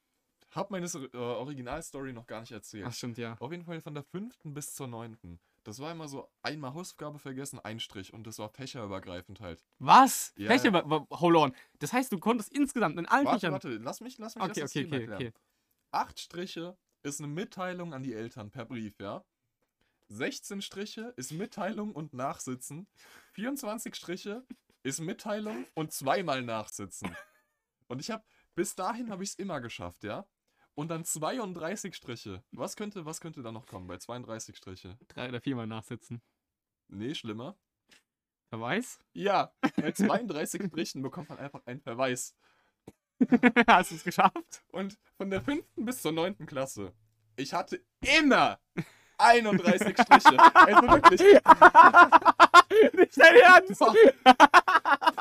[0.50, 2.86] habe meine äh, Originalstory noch gar nicht erzählt.
[2.88, 3.36] Ach, stimmt, ja.
[3.40, 5.40] Auf jeden Fall von der fünften bis zur neunten.
[5.64, 9.64] Das war immer so einmal Hausaufgabe vergessen, ein Strich und das war fächerübergreifend halt.
[9.78, 10.32] Was?
[10.36, 11.06] Ja, Fächer, ja.
[11.10, 11.56] hold on.
[11.78, 13.52] Das heißt, du konntest insgesamt in allen Warte, Fächern.
[13.54, 15.14] warte, lass mich, lass mich Okay, das okay, okay, erklären.
[15.14, 15.32] okay.
[15.90, 19.24] Acht Striche ist eine Mitteilung an die Eltern per Brief, ja?
[20.08, 22.86] 16 Striche ist Mitteilung und Nachsitzen.
[23.32, 24.44] 24 Striche
[24.82, 27.16] ist Mitteilung und zweimal Nachsitzen.
[27.88, 28.22] Und ich habe,
[28.54, 30.26] bis dahin habe ich es immer geschafft, ja?
[30.74, 32.42] und dann 32 Striche.
[32.52, 34.98] Was könnte, was könnte da noch kommen bei 32 Striche?
[35.08, 36.22] Drei oder viermal nachsitzen.
[36.88, 37.56] Nee, schlimmer.
[38.48, 38.98] Verweis?
[39.12, 42.34] Ja, bei 32 Strichen bekommt man einfach einen Verweis.
[43.66, 44.64] Hast du es geschafft?
[44.68, 45.64] Und von der 5.
[45.76, 46.46] bis zur 9.
[46.46, 46.92] Klasse,
[47.36, 48.60] ich hatte immer
[49.18, 50.38] 31 Striche.
[50.54, 51.20] Also wirklich.
[52.94, 53.82] Nicht dein Ernst?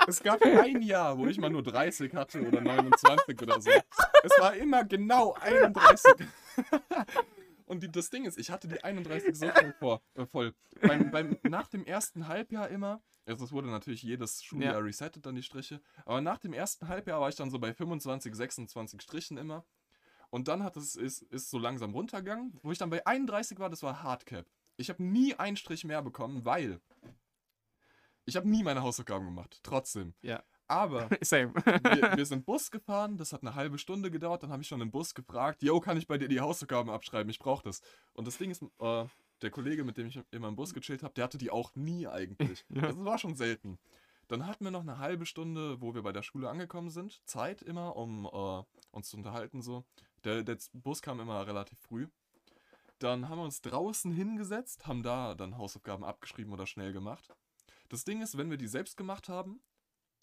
[0.07, 3.69] Es gab ein Jahr, wo ich mal nur 30 hatte oder 29 oder so.
[4.23, 6.13] Es war immer genau 31.
[7.65, 9.73] Und die, das Ding ist, ich hatte die 31 so voll.
[9.79, 10.53] Vor, äh, voll.
[10.81, 14.79] Beim, beim, nach dem ersten Halbjahr immer, also es wurde natürlich jedes Schuljahr Ja.
[14.79, 18.35] resettet dann die Striche, aber nach dem ersten Halbjahr war ich dann so bei 25,
[18.35, 19.65] 26 Strichen immer.
[20.29, 22.59] Und dann hat es ist, ist so langsam runtergegangen.
[22.63, 24.45] Wo ich dann bei 31 war, das war Hardcap.
[24.77, 26.81] Ich habe nie einen Strich mehr bekommen, weil
[28.25, 29.59] ich habe nie meine Hausaufgaben gemacht.
[29.63, 30.13] Trotzdem.
[30.21, 30.43] Ja.
[30.67, 34.67] Aber wir, wir sind Bus gefahren, das hat eine halbe Stunde gedauert, dann habe ich
[34.67, 37.29] schon im Bus gefragt, yo, kann ich bei dir die Hausaufgaben abschreiben?
[37.29, 37.81] Ich brauche das.
[38.13, 39.05] Und das Ding ist, äh,
[39.41, 42.07] der Kollege, mit dem ich immer im Bus gechillt habe, der hatte die auch nie
[42.07, 42.65] eigentlich.
[42.73, 42.81] Ja.
[42.81, 43.77] Das war schon selten.
[44.27, 47.61] Dann hatten wir noch eine halbe Stunde, wo wir bei der Schule angekommen sind, Zeit
[47.61, 49.83] immer, um äh, uns zu unterhalten so.
[50.23, 52.07] Der, der Bus kam immer relativ früh.
[52.99, 57.35] Dann haben wir uns draußen hingesetzt, haben da dann Hausaufgaben abgeschrieben oder schnell gemacht.
[57.89, 59.61] Das Ding ist, wenn wir die selbst gemacht haben,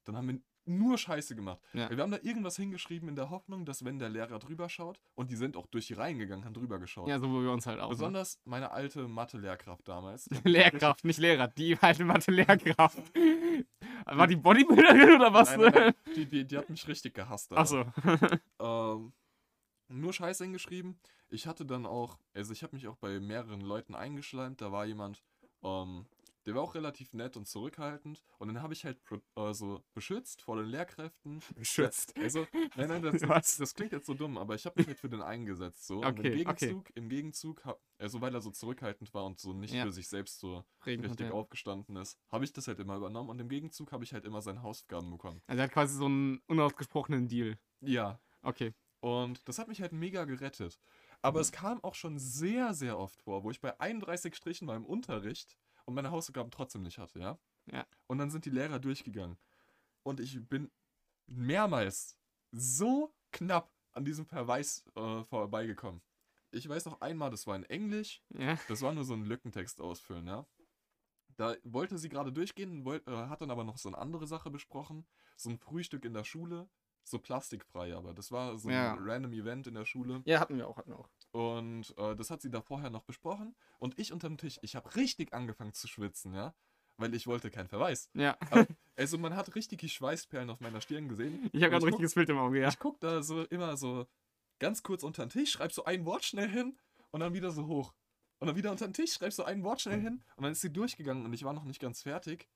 [0.05, 1.61] dann haben wir nur Scheiße gemacht.
[1.73, 1.91] Ja.
[1.91, 5.31] Wir haben da irgendwas hingeschrieben in der Hoffnung, dass wenn der Lehrer drüber schaut, und
[5.31, 7.09] die sind auch durch die Reihen gegangen, haben drüber geschaut.
[7.09, 7.89] Ja, so wie wir uns halt auch.
[7.89, 7.97] Ne?
[7.97, 10.29] Besonders meine alte Mathe-Lehrkraft damals.
[10.45, 11.49] Lehrkraft, nicht Lehrer.
[11.49, 12.99] Die alte Mathe-Lehrkraft.
[14.07, 15.57] War die Bodybuilderin oder was?
[15.57, 17.53] Nein, nein, nein, die, die, die hat mich richtig gehasst.
[17.53, 17.85] Achso.
[18.61, 19.13] Ähm,
[19.89, 20.99] nur Scheiße hingeschrieben.
[21.31, 24.61] Ich hatte dann auch, also ich habe mich auch bei mehreren Leuten eingeschleimt.
[24.61, 25.23] Da war jemand,
[25.63, 26.07] ähm,
[26.47, 28.23] der war auch relativ nett und zurückhaltend.
[28.39, 31.41] Und dann habe ich halt pro- äh, so beschützt vor den Lehrkräften.
[31.57, 32.17] Beschützt.
[32.19, 34.99] Also, nein, nein, das, das, das klingt jetzt so dumm, aber ich habe mich halt
[34.99, 35.87] für den eingesetzt.
[35.87, 35.99] So.
[35.99, 36.67] und Okay, im okay.
[36.67, 39.85] Gegenzug, im Gegenzug, hab, also weil er so zurückhaltend war und so nicht Ja.
[39.85, 41.33] für sich selbst so Reden richtig ja.
[41.33, 44.41] aufgestanden ist, habe ich das halt immer übernommen und im Gegenzug habe ich halt immer
[44.43, 45.43] seine Hausaufgaben bekommen.
[45.47, 47.59] Also er hat quasi so einen unausgesprochenen Deal.
[47.81, 48.73] Ja, Okay.
[49.01, 50.81] und das hat mich halt mega gerettet.
[51.23, 54.77] Aber es kam auch schon sehr, sehr oft vor, wo ich bei 31 Strichen war
[54.77, 55.59] im Unterricht
[55.91, 57.39] und meine Hausaufgaben trotzdem nicht hatte, ja?
[57.67, 57.85] Ja.
[58.07, 59.37] Und dann sind die Lehrer durchgegangen.
[60.03, 60.71] Und ich bin
[61.27, 62.17] mehrmals
[62.53, 66.01] so knapp an diesem Verweis äh, vorbeigekommen.
[66.53, 68.59] Ich weiß noch einmal, das war in Englisch, Ja.
[68.69, 70.47] das war nur so ein Lückentext ausfüllen, ja.
[71.37, 74.51] Da wollte sie gerade durchgehen, wollt, äh, hat dann aber noch so eine andere Sache
[74.51, 75.07] besprochen.
[75.37, 76.69] So ein Frühstück in der Schule,
[77.03, 78.93] so plastikfrei, aber das war so Ja.
[78.93, 80.23] ein random Event in der Schule.
[80.27, 81.09] Ja, hatten wir auch, hatten wir auch.
[81.33, 83.55] Und äh, das hat sie da vorher noch besprochen.
[83.79, 86.55] Und ich unterm Tisch, ich habe richtig angefangen zu schwitzen, ja.
[86.97, 88.11] Weil ich wollte keinen Verweis.
[88.15, 88.37] Ja.
[88.51, 88.67] Aber,
[88.97, 91.49] also man hat richtig die Schweißperlen auf meiner Stirn gesehen.
[91.53, 92.69] Ich habe gerade ein guck- richtiges Bild im Auge, ja.
[92.69, 94.07] ich guck da so immer so
[94.59, 96.79] ganz kurz unter den Tisch, schreib so ein Wort schnell hin
[97.11, 97.95] und dann wieder so hoch.
[98.39, 100.61] Und dann wieder unter den Tisch, schreib so ein Wort schnell hin und dann ist
[100.61, 102.49] sie durchgegangen und ich war noch nicht ganz fertig.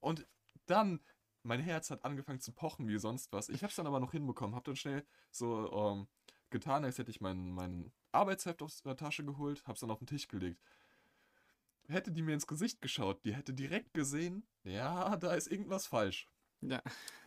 [0.00, 0.26] Und
[0.66, 1.00] dann,
[1.44, 3.48] mein Herz hat angefangen zu pochen wie sonst was.
[3.48, 6.08] Ich hab's dann aber noch hinbekommen, hab dann schnell so ähm,
[6.52, 10.06] getan, als hätte ich mein, mein Arbeitsheft aus der Tasche geholt, hab's dann auf den
[10.06, 10.60] Tisch gelegt.
[11.88, 16.28] Hätte die mir ins Gesicht geschaut, die hätte direkt gesehen, ja, da ist irgendwas falsch.
[16.60, 16.80] Ja.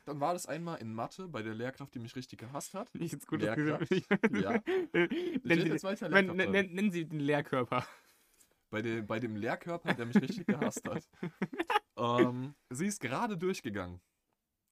[0.06, 2.90] Dann war das einmal in Mathe bei der Lehrkraft, die mich richtig gehasst hat.
[2.94, 3.92] Ich jetzt gut Lehrkraft?
[4.32, 4.62] Ja.
[4.94, 7.86] nennen, jetzt weiter Lehrkraft nennen, nennen Sie den Lehrkörper.
[8.70, 11.08] Bei, de, bei dem Lehrkörper, der mich richtig gehasst hat.
[11.98, 14.02] ähm, sie ist gerade durchgegangen.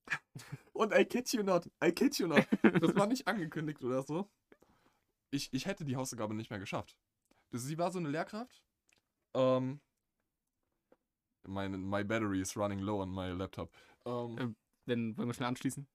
[0.74, 2.45] Und I kid you not, I kid you not.
[2.62, 4.30] Das war nicht angekündigt oder so.
[5.34, 6.96] Ich, ich hätte die Hausaufgabe nicht mehr geschafft.
[7.52, 8.64] Sie war so eine Lehrkraft.
[9.34, 9.82] Ähm,
[11.48, 13.72] meine, my battery is running low on my laptop.
[14.06, 14.56] Ähm, Ähm,
[14.86, 15.88] Wenn, wollen wir schnell anschließen?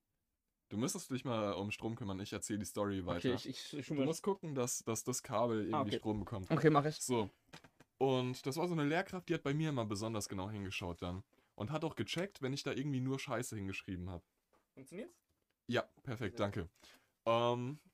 [0.71, 2.21] du müsstest dich mal um Strom kümmern.
[2.21, 3.33] Ich erzähle die Story weiter.
[3.33, 5.99] ich, ich, ich du musst gucken, dass, dass das Kabel irgendwie Ah, okay.
[5.99, 6.51] Strom bekommt.
[6.51, 6.97] Okay, mach ich.
[6.97, 7.31] So.
[7.99, 11.23] Und das war so eine Lehrkraft, die hat bei mir immer besonders genau hingeschaut dann.
[11.55, 14.25] Und hat auch gecheckt, wenn ich da irgendwie nur Scheiße hingeschrieben habe.
[14.75, 15.17] Funktioniert's?
[15.69, 16.69] Ja, perfekt, danke.
[17.27, 17.88] Ähm, äh,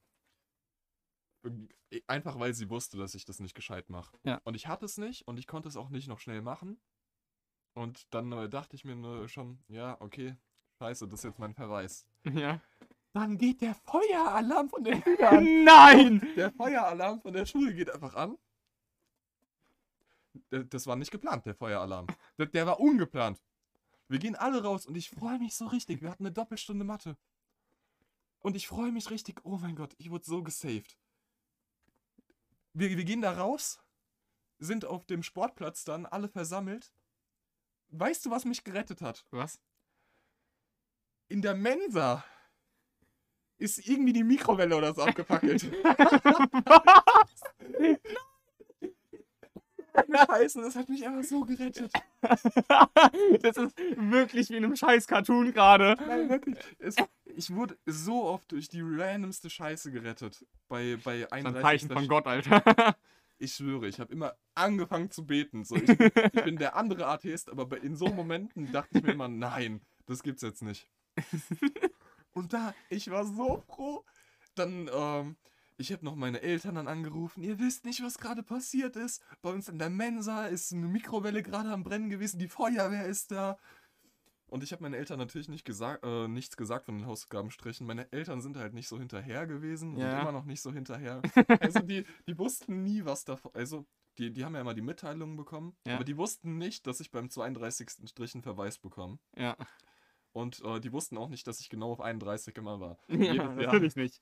[2.07, 4.17] einfach weil sie wusste, dass ich das nicht gescheit mache.
[4.25, 4.41] Ja.
[4.45, 6.81] Und ich hatte es nicht und ich konnte es auch nicht noch schnell machen.
[7.75, 10.37] Und dann äh, dachte ich mir nur schon, ja, okay,
[10.79, 12.07] scheiße, das ist jetzt mein Verweis.
[12.25, 12.61] Ja.
[13.13, 15.45] Dann geht der Feueralarm von der Schule an.
[15.65, 16.33] Nein!
[16.37, 18.37] Der Feueralarm von der Schule geht einfach an.
[20.51, 22.09] Das war nicht geplant, der Feueralarm.
[22.39, 23.41] Der, der war ungeplant.
[24.09, 26.03] Wir gehen alle raus und ich freue mich so richtig.
[26.03, 27.17] Wir hatten eine Doppelstunde Mathe.
[28.41, 29.41] Und ich freue mich richtig.
[29.45, 30.99] Oh mein Gott, ich wurde so gesaved.
[32.75, 33.81] Wir, wir gehen da raus,
[34.59, 36.93] sind auf dem Sportplatz dann alle versammelt.
[37.89, 39.27] Weißt du, was mich gerettet hat?
[39.31, 39.61] Was?
[41.29, 42.25] In der Mensa
[43.59, 45.62] ist irgendwie die Mikrowelle oder so abgefackelt.
[49.95, 51.93] Scheiße, das hat mich einfach so gerettet.
[53.43, 55.97] das ist wirklich wie in einem scheiß Cartoon gerade.
[56.07, 56.57] Nein, wirklich.
[56.79, 60.45] Es, ich wurde so oft durch die randomste Scheiße gerettet.
[60.69, 61.63] Bei, bei Ein 31.
[61.63, 62.97] Zeichen von Gott, Alter.
[63.39, 65.65] Ich schwöre, ich habe immer angefangen zu beten.
[65.65, 69.29] So, ich, ich bin der andere Atheist, aber in so Momenten dachte ich mir immer,
[69.29, 70.89] nein, das gibt's jetzt nicht.
[72.33, 74.05] Und da, ich war so froh.
[74.55, 75.37] Dann, ähm,
[75.77, 77.43] ich habe noch meine Eltern dann angerufen.
[77.43, 79.22] Ihr wisst nicht, was gerade passiert ist.
[79.43, 82.39] Bei uns in der Mensa ist eine Mikrowelle gerade am Brennen gewesen.
[82.39, 83.59] Die Feuerwehr ist da.
[84.47, 87.87] Und ich habe meinen Eltern natürlich nicht gesagt, äh, nichts gesagt von den Hausaufgabenstrichen.
[87.87, 90.14] Meine Eltern sind halt nicht so hinterher gewesen Ja.
[90.14, 91.22] und immer noch nicht so hinterher.
[91.61, 93.51] Also die, die wussten nie, was davon.
[93.55, 93.85] Also,
[94.18, 95.97] die, die haben ja immer die Mitteilungen bekommen, Ja.
[95.97, 98.09] aber die wussten nicht, dass ich beim 32.
[98.09, 99.18] Strich einen Verweis bekomme.
[99.37, 99.57] ja.
[100.33, 102.99] Und äh, die wussten auch nicht, dass ich genau auf 31 immer war.
[103.09, 103.55] ja, Jedes Jahr.
[103.55, 104.20] natürlich nicht.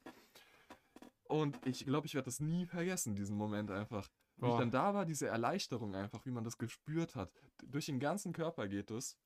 [1.29, 4.09] Und ich glaube, ich werde das nie vergessen, diesen Moment einfach.
[4.37, 7.31] Wie ich dann da war, diese Erleichterung einfach, wie man das gespürt hat.
[7.64, 9.16] Durch den ganzen Körper geht es.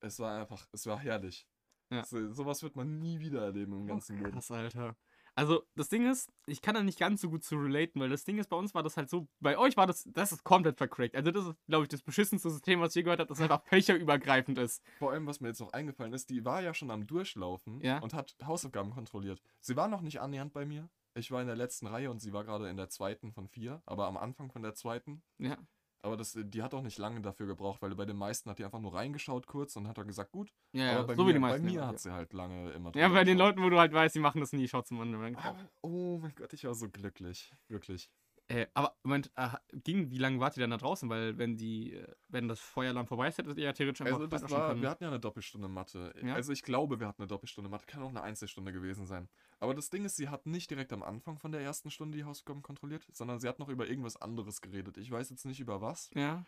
[0.00, 1.48] Es war einfach, es war herrlich.
[1.90, 2.04] Ja.
[2.04, 4.32] So, sowas wird man nie wieder erleben im ganzen Leben.
[4.32, 4.96] Krass, Alter.
[5.36, 8.24] Also, das Ding ist, ich kann da nicht ganz so gut zu relaten, weil das
[8.24, 10.76] Ding ist, bei uns war das halt so, bei euch war das, das ist komplett
[10.76, 11.16] vercrackt.
[11.16, 13.62] Also, das ist, glaube ich, das beschissenste System, was ich je gehört habe, das einfach
[13.66, 14.82] fächerübergreifend ist.
[14.98, 17.98] Vor allem, was mir jetzt noch eingefallen ist, die war ja schon am Durchlaufen Ja.
[17.98, 19.42] und hat Hausaufgaben kontrolliert.
[19.60, 20.88] Sie war noch nicht annähernd bei mir.
[21.14, 23.82] Ich war in der letzten Reihe und sie war gerade in der zweiten von vier,
[23.86, 25.22] aber am Anfang von der zweiten.
[25.38, 25.56] Ja.
[26.02, 28.64] Aber das, die hat auch nicht lange dafür gebraucht, weil bei den meisten hat die
[28.64, 30.52] einfach nur reingeschaut kurz und hat dann gesagt, gut.
[30.72, 31.64] Ja, aber ja, bei so mir, wie die bei meisten.
[31.64, 33.38] mir Lehrer, hat sie halt lange immer ja, bei den.
[33.38, 35.34] Leuten, wo du halt weißt, die machen das nie, schaut zum anderen.
[35.36, 37.54] Aber, oh mein Gott, ich war so glücklich.
[37.68, 38.10] Wirklich.
[38.46, 41.08] Äh, aber Moment, äh, ging, wie lange wart ihr denn da draußen?
[41.08, 44.26] Weil wenn die, äh, wenn das Feueralarm vorbei ist, hättet ihr ja theoretisch einfach Also
[44.26, 46.14] das war, wir hatten ja eine Doppelstunde Mathe.
[46.22, 46.34] Ja.
[46.34, 47.86] Also ich glaube, wir hatten eine Doppelstunde Mathe.
[47.86, 49.30] Kann auch eine Einzelstunde gewesen sein.
[49.60, 52.24] Aber das Ding ist, sie hat nicht direkt am Anfang von der ersten Stunde die
[52.24, 54.98] Hausaufgaben kontrolliert, sondern sie hat noch über irgendwas anderes geredet.
[54.98, 56.10] Ich weiß jetzt nicht über was.
[56.14, 56.44] Ja.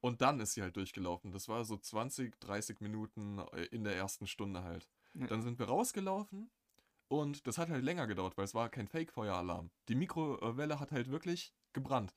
[0.00, 1.32] Und dann ist sie halt durchgelaufen.
[1.32, 4.86] Das war so 20, 30 Minuten äh, in der ersten Stunde halt.
[5.14, 5.28] Ja.
[5.28, 6.50] Dann sind wir rausgelaufen
[7.20, 9.70] und das hat halt länger gedauert, weil es war kein Fake-Feueralarm.
[9.88, 12.14] Die Mikrowelle hat halt wirklich gebrannt.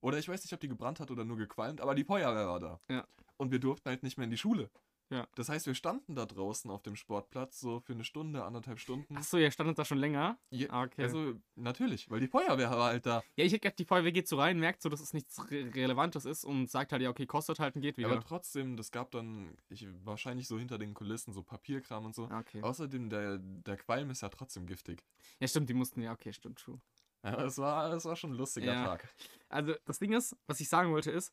[0.00, 2.60] Oder ich weiß nicht, ob die gebrannt hat oder nur gequalmt, aber die Feuerwehr war
[2.60, 2.80] da.
[2.88, 3.06] Ja.
[3.38, 4.70] Und wir durften halt nicht mehr in die Schule.
[5.08, 5.26] Ja.
[5.36, 9.16] Das heißt, wir standen da draußen auf dem Sportplatz so für eine Stunde, anderthalb Stunden.
[9.16, 10.36] Achso, ihr standet da schon länger?
[10.50, 11.02] Ja, Ah, okay.
[11.04, 13.22] Also natürlich, weil die Feuerwehr war halt da.
[13.36, 15.70] ja, ich hätte gedacht, die Feuerwehr geht so rein, merkt so, dass es nichts Re
[15.74, 18.10] Relevantes ist und sagt halt, ja, okay, kostet halt und geht wieder.
[18.10, 22.24] Aber trotzdem, das gab dann ich, wahrscheinlich so hinter den Kulissen so Papierkram und so.
[22.24, 22.60] Ah, okay.
[22.62, 25.04] Außerdem, der, der Qualm ist ja trotzdem giftig.
[25.38, 26.80] Ja, stimmt, die mussten, ja, okay, stimmt, true.
[27.22, 28.84] Ja, es war, es war schon ein lustiger Ja.
[28.84, 29.08] Tag.
[29.48, 31.32] Also, das Ding ist, was ich sagen wollte, ist,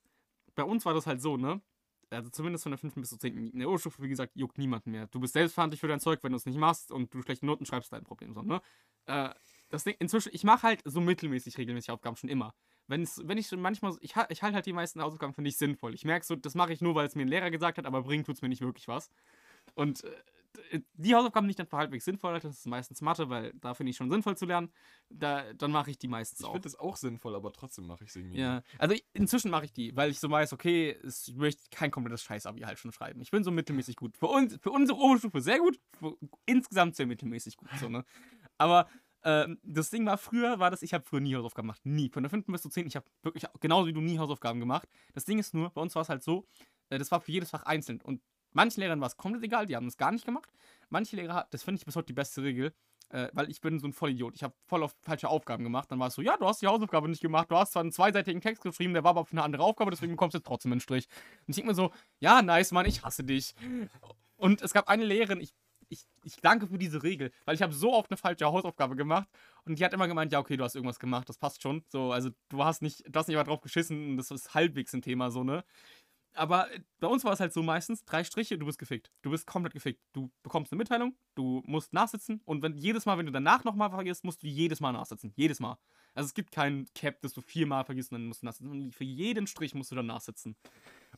[0.55, 1.59] bei uns war das halt so, ne?
[2.13, 2.95] Also zumindest von der 5.
[2.95, 3.51] bis zur 10.
[3.51, 5.07] In der Oberstufe, wie gesagt, juckt niemanden mehr.
[5.07, 7.65] Du bist selbstverantwortlich für dein Zeug, wenn du es nicht machst und du schlechte Noten
[7.65, 8.61] schreibst, dein Problem so, ne?
[9.05, 9.29] Äh,
[9.69, 12.53] das Ding, inzwischen, ich mache halt so mittelmäßig regelmäßig Aufgaben schon immer.
[12.87, 15.93] Wenn's, wenn ich manchmal, ich, ich halte halt die meisten Hausaufgaben für nicht sinnvoll.
[15.95, 18.03] Ich merke so, das mache ich nur, weil es mir ein Lehrer gesagt hat, aber
[18.03, 19.09] bringt tut es mir nicht wirklich was.
[19.73, 20.11] Und äh,
[20.93, 23.73] die Hausaufgaben, die ich dann für halbwegs sinnvoll halte, das ist meistens Mathe, weil da
[23.73, 24.71] finde ich schon sinnvoll zu lernen,
[25.09, 26.51] da, dann mache ich die meistens Ich auch.
[26.51, 28.39] finde das auch sinnvoll, aber trotzdem mache ich es irgendwie.
[28.39, 31.63] Ja, also ich, inzwischen mache ich die, weil ich so weiß, okay, es- ich möchte
[31.71, 33.21] kein komplettes Scheiß-Abi halt schon schreiben.
[33.21, 34.17] Ich bin so mittelmäßig gut.
[34.17, 38.05] Für uns, für unsere Oberstufe sehr gut, für, insgesamt sehr mittelmäßig gut, so, ne?
[38.57, 38.87] Aber
[39.25, 41.85] ähm, das Ding war, früher war das, ich habe früher nie Hausaufgaben gemacht.
[41.85, 42.09] Nie.
[42.09, 42.51] Von der 5.
[42.51, 42.85] bis zur 10.
[42.87, 44.87] Ich habe wirklich, genauso wie du, nie Hausaufgaben gemacht.
[45.13, 46.45] Das Ding ist nur, bei uns war es halt so,
[46.89, 48.01] äh, das war für jedes Fach einzeln.
[48.01, 48.21] Und
[48.53, 50.49] manchen Lehrern war es komplett egal, die haben es gar nicht gemacht.
[50.89, 52.73] Manche Lehrer, das finde ich bis heute die beste Regel,
[53.09, 54.35] äh, weil ich bin so ein Vollidiot.
[54.35, 55.91] Ich habe voll auf falsche Aufgaben gemacht.
[55.91, 57.51] Dann war es so, ja, du hast die Hausaufgabe nicht gemacht.
[57.51, 60.13] Du hast zwar einen zweiseitigen Text geschrieben, der war aber für eine andere Aufgabe, deswegen
[60.13, 61.07] bekommst du jetzt trotzdem einen Strich.
[61.45, 63.55] Und ich denke mir so, ja, nice, Mann, ich hasse dich.
[64.35, 65.53] Und es gab eine Lehrerin, ich,
[65.89, 69.27] ich, ich danke für diese Regel, weil ich habe so oft eine falsche Hausaufgabe gemacht
[69.65, 71.83] und die hat immer gemeint, ja, okay, du hast irgendwas gemacht, das passt schon.
[71.87, 75.01] So, also du hast nicht, du hast nicht mal drauf geschissen das ist halbwegs ein
[75.01, 75.63] Thema, so, ne?
[76.33, 79.11] Aber äh, bei uns war es halt so meistens, drei Striche, du bist gefickt.
[79.21, 80.01] Du bist komplett gefickt.
[80.13, 83.89] Du bekommst eine Mitteilung, du musst nachsitzen und wenn jedes Mal, wenn du danach nochmal
[83.89, 85.31] vergisst, musst du jedes Mal nachsitzen.
[85.35, 85.77] Jedes Mal.
[86.15, 88.71] Also es gibt kein Cap, das du viermal vergisst und dann musst du nachsitzen.
[88.71, 90.55] Und für jeden Strich musst du dann nachsitzen.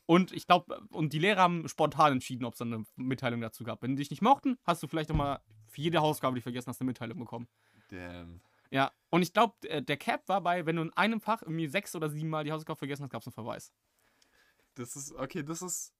[0.06, 3.64] Und ich glaube, und die Lehrer haben spontan entschieden, ob es dann eine Mitteilung dazu
[3.64, 3.82] gab.
[3.82, 6.68] Wenn die dich nicht mochten, hast du vielleicht nochmal für jede Hausaufgabe, die du vergessen
[6.68, 7.48] hast, eine Mitteilung bekommen.
[7.88, 8.40] Damn.
[8.70, 11.94] Ja, und ich glaube, der Cap war bei, wenn du in einem Fach irgendwie sechs
[11.94, 13.72] oder sieben Mal die Hausaufgabe vergessen hast, gab es einen Verweis.
[14.76, 15.92] Das ist, okay, das ist.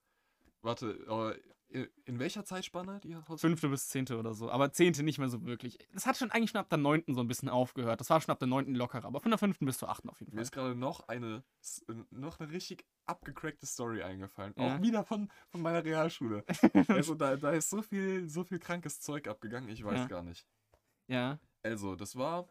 [0.63, 1.41] warte, äh,
[2.05, 4.49] in- welcher Zeitspanne die Haus Fünfte bis zehnte oder so.
[4.51, 5.79] Aber zehnte nicht mehr so wirklich.
[5.93, 8.01] Das hat schon eigentlich schon ab der neunten so ein bisschen aufgehört.
[8.01, 9.05] Das war schon ab der neunten lockerer.
[9.05, 10.43] Aber von der fünften bis zur achten auf jeden Mir Fall.
[10.45, 11.43] ist gerade noch eine,
[12.11, 14.55] noch eine richtig abgecrackte Story eingefallen.
[14.57, 14.77] Ja.
[14.77, 16.45] Auch wieder von, von meiner Realschule.
[16.89, 20.07] also da, da ist so viel, so viel krankes Zeug abgegangen, ich weiß Ja.
[20.07, 20.47] gar nicht.
[21.09, 21.41] Ja.
[21.65, 22.49] Also, das war, wa-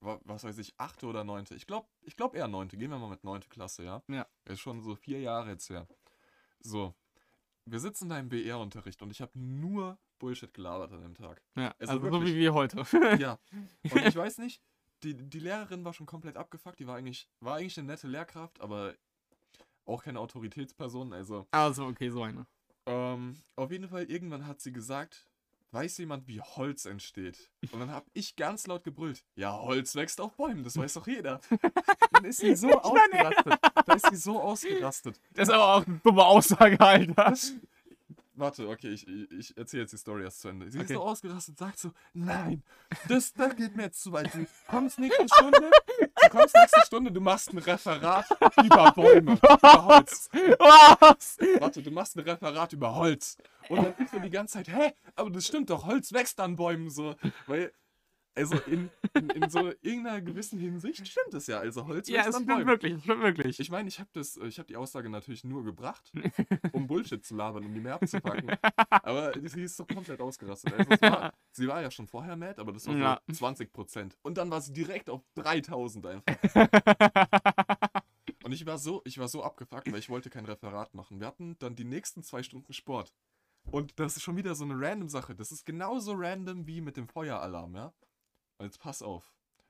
[0.00, 1.54] was weiß ich, achte oder neunte.
[1.54, 2.76] Ich glaube ich glaub eher neunte.
[2.76, 4.02] Gehen wir mal mit neunte Klasse, ja?
[4.08, 4.26] Ja.
[4.46, 5.86] Ist schon so vier Jahre jetzt her.
[6.60, 6.94] So,
[7.64, 11.42] wir sitzen da im BR-Unterricht und ich habe nur Bullshit gelabert an dem Tag.
[11.56, 11.74] Ja.
[11.78, 12.34] Also Also, so wirklich.
[12.34, 12.84] wie wir heute.
[13.18, 13.38] Ja.
[13.84, 14.62] Und ich weiß nicht,
[15.02, 16.78] die, die Lehrerin war schon komplett abgefuckt.
[16.78, 18.94] Die war eigentlich, war eigentlich eine nette Lehrkraft, aber
[19.86, 21.12] auch keine Autoritätsperson.
[21.14, 22.46] Also, also, okay, so eine.
[22.86, 25.29] ähm, auf jeden Fall, irgendwann hat sie gesagt,
[25.72, 27.50] weiß jemand, wie Holz entsteht?
[27.72, 31.06] Und dann habe ich ganz laut gebrüllt, ja, Holz wächst auf Bäumen, das weiß doch
[31.06, 31.40] jeder.
[32.12, 33.58] Dann ist sie so ausgerastet.
[33.86, 35.20] Da ist sie so ausgerastet.
[35.32, 37.14] Das ist aber auch eine dumme Aussage, Alter.
[37.14, 37.52] Das,
[38.40, 40.70] warte, okay, ich, ich, erzähle jetzt die Story erst zu Ende.
[40.70, 40.94] Sie ist Okay.
[40.94, 42.62] so ausgerastet und sagt so, nein,
[43.08, 44.32] das, das geht mir jetzt zu weit.
[44.34, 48.26] Du kommst nächste Stunde, du kommst nächste Stunde, du machst ein Referat
[48.64, 50.28] über Bäume, über Holz.
[50.32, 51.38] Was?
[51.60, 53.36] Warte, du machst ein Referat über Holz.
[53.68, 56.56] Und dann ist so die ganze Zeit, hä, aber das stimmt doch, Holz wächst an
[56.56, 57.14] Bäumen so.
[57.46, 57.72] Weil,
[58.40, 61.58] also in, in, in so irgendeiner gewissen Hinsicht stimmt es ja.
[61.58, 63.60] Also Holz Ja, es stimmt wirklich, es stimmt wirklich.
[63.60, 66.10] Ich meine, ich habe das, ich habe die Aussage natürlich nur gebracht,
[66.72, 68.50] um Bullshit zu labern, um die mehr abzupacken.
[68.90, 70.72] Aber sie ist so komplett ausgerastet.
[70.72, 73.20] Also war, sie war ja schon vorher mad, aber das war so Ja.
[73.32, 74.16] 20 Prozent.
[74.22, 76.24] Und dann war sie direkt auf 3000 einfach.
[78.42, 81.20] Und ich war so, ich war so abgefuckt, weil ich wollte kein Referat machen.
[81.20, 83.12] Wir hatten dann die nächsten zwei Stunden Sport.
[83.70, 85.34] Und das ist schon wieder so eine random Sache.
[85.34, 87.92] Das ist genauso random wie mit dem Feueralarm, ja?
[88.60, 89.24] Und jetzt pass auf.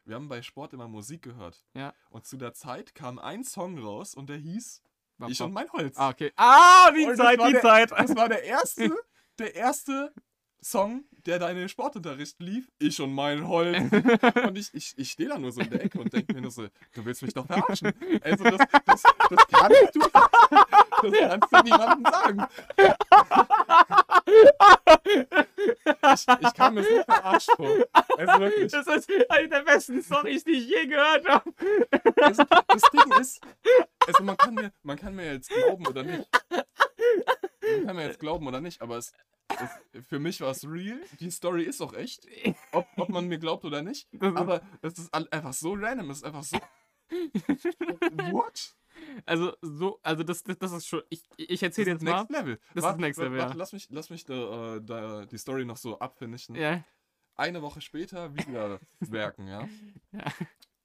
[0.05, 1.63] Wir haben bei Sport immer Musik gehört.
[1.75, 1.95] Ja.
[2.09, 4.83] Und zu der Zeit kam ein Song raus und der hieß
[5.19, 5.97] Wap, Ich und mein Holz.
[5.97, 6.33] Ah, okay.
[6.35, 7.91] Ah, die Und Zeit, die der- Zeit.
[7.93, 8.91] Das war der erste,
[9.39, 10.13] der erste
[10.61, 12.69] Song, der da in den Sportunterricht lief.
[12.81, 13.79] Ich und mein Holz.
[14.45, 16.51] Und ich, ich, ich stehe da nur so in der Ecke und denke mir nur
[16.51, 17.93] so, du willst mich doch verarschen.
[18.23, 22.47] Also das, das, das kannst du, das kannst du niemandem sagen.
[26.13, 27.77] Ich, ich kam mir so verarscht vor.
[27.93, 28.73] Also wirklich.
[28.73, 31.53] Das ist eine der besten Storys, die ich je gehört habe.
[32.17, 33.41] Also, das Ding ist,
[34.07, 36.29] also man kann, mir, man kann mir jetzt glauben oder nicht.
[37.63, 39.13] Man kann mir jetzt glauben oder nicht, aber es,
[39.49, 41.01] es, für mich war es real.
[41.19, 42.27] Die Story ist auch echt,
[42.73, 44.09] ob, ob man mir glaubt oder nicht.
[44.21, 46.59] Aber es ist einfach so random, es ist einfach so.
[48.31, 48.75] What?
[49.27, 51.03] Also, so, also das, das, das ist schon.
[51.09, 52.21] Ich, ich erzähle Das jetzt ist mal.
[52.21, 52.61] Next Level.
[52.75, 53.59] Das Warte, ist Next Level, Warte, ja.
[53.59, 56.55] lass mich, lass mich da, äh, da die Story noch so abfinishen.
[56.55, 56.85] Ja.
[57.37, 59.69] Eine Woche später wieder werken, ja.
[60.13, 60.25] Ja.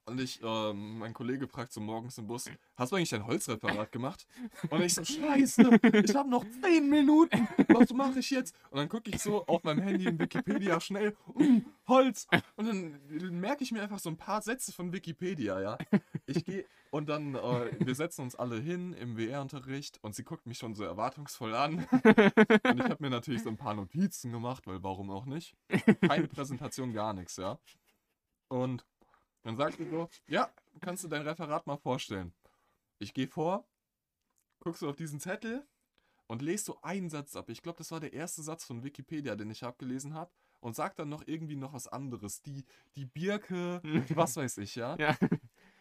[0.07, 3.91] Und ich, ähm, mein Kollege fragt so morgens im Bus, hast du eigentlich dein Holzreferat
[3.91, 4.27] gemacht?
[4.69, 8.55] Und ich so, scheiße, ich habe noch 10 Minuten, was mache ich jetzt?
[8.69, 12.27] Und dann gucke ich so auf meinem Handy in Wikipedia schnell, mm, Holz.
[12.55, 15.77] Und dann merke ich mir einfach so ein paar Sätze von Wikipedia, ja.
[16.27, 20.45] Ich gehe und dann, äh, wir setzen uns alle hin im WR-Unterricht und sie guckt
[20.45, 21.85] mich schon so erwartungsvoll an.
[21.91, 25.57] Und ich habe mir natürlich so ein paar Notizen gemacht, weil warum auch nicht?
[26.07, 27.59] Keine Präsentation, gar nichts, ja.
[28.47, 28.85] Und
[29.45, 30.49] dann sagt sie so, ja,
[30.81, 32.33] kannst du dein Referat mal vorstellen.
[32.97, 33.67] Ich gehe vor,
[34.59, 35.63] guckst du auf diesen Zettel
[36.25, 37.49] und lese so einen Satz ab.
[37.49, 40.31] Ich glaube, das war der erste Satz von Wikipedia, den ich abgelesen habe.
[40.61, 42.41] Und sag dann noch irgendwie noch was anderes.
[42.41, 42.65] Die,
[42.95, 43.81] die Birke,
[44.15, 44.95] was weiß ich, ja.
[44.97, 45.15] Ja.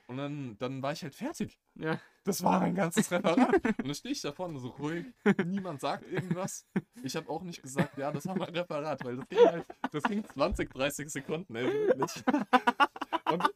[0.09, 1.59] Und dann, dann war ich halt fertig.
[1.77, 1.99] Ja.
[2.25, 3.65] Das war mein ganzes Referat.
[3.65, 5.07] Und dann stehe ich da vorne so ruhig.
[5.47, 6.67] Niemand sagt irgendwas.
[7.03, 10.03] Ich habe auch nicht gesagt, ja, das war mein Referat, weil das ging halt, das
[10.03, 12.23] ging 20, 30 Sekunden, ey, wirklich.
[13.31, 13.51] Und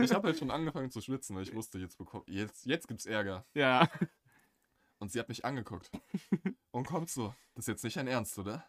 [0.00, 3.06] ich habe halt schon angefangen zu schwitzen, weil ich wusste, jetzt, bekomm, jetzt, jetzt gibt's
[3.06, 3.46] Ärger.
[3.54, 3.88] Ja.
[4.98, 5.90] Und sie hat mich angeguckt
[6.70, 8.64] und kommt so, das ist jetzt nicht dein Ernst, oder?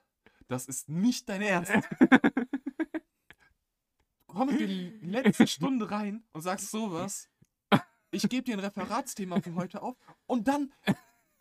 [0.48, 1.72] Das ist nicht dein Ernst.
[4.28, 7.30] Du kommst die letzte Stunde rein und sagst sowas.
[8.12, 9.96] Ich gebe dir ein Referatsthema für heute auf
[10.26, 10.74] und dann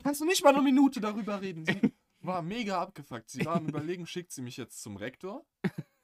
[0.02, 1.64] kannst du nicht mal eine Minute darüber reden.
[1.66, 3.28] Sie war mega abgefuckt.
[3.30, 5.44] Sie war am überlegen, schickt sie mich jetzt zum Rektor?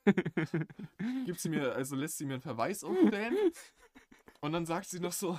[1.27, 3.37] Gibt sie mir, also lässt sie mir einen Verweis aufstellen?
[4.41, 5.39] Und dann sagt sie noch so,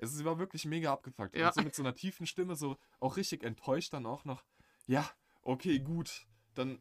[0.00, 1.36] also sie war wirklich mega abgefuckt.
[1.36, 1.48] Ja.
[1.48, 4.44] Und so mit so einer tiefen Stimme, so auch richtig enttäuscht dann auch noch.
[4.86, 5.08] Ja,
[5.42, 6.26] okay, gut.
[6.54, 6.80] Dann,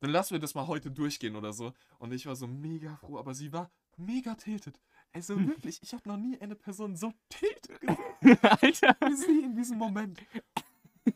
[0.00, 1.72] dann lassen wir das mal heute durchgehen oder so.
[1.98, 4.80] Und ich war so mega froh, aber sie war mega tiltet.
[5.12, 8.96] Also wirklich, ich habe noch nie eine Person so tiltet gesehen Alter.
[9.00, 10.20] wie sie in diesem Moment.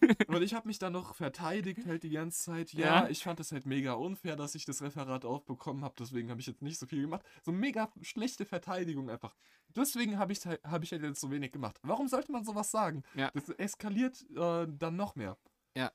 [0.29, 2.73] Und ich habe mich dann noch verteidigt halt die ganze Zeit.
[2.73, 3.09] Ja, Ja.
[3.09, 5.95] ich fand das halt mega unfair, dass ich das Referat aufbekommen habe.
[5.99, 7.23] Deswegen habe ich jetzt nicht so viel gemacht.
[7.43, 9.35] So mega schlechte Verteidigung einfach.
[9.77, 11.79] Deswegen habe ich, halt- hab ich halt jetzt so wenig gemacht.
[11.83, 13.03] Warum sollte man sowas sagen?
[13.15, 13.31] Ja.
[13.35, 15.37] Das eskaliert äh, dann noch mehr.
[15.77, 15.93] Ja.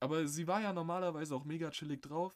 [0.00, 2.34] Aber sie war ja normalerweise auch mega chillig drauf.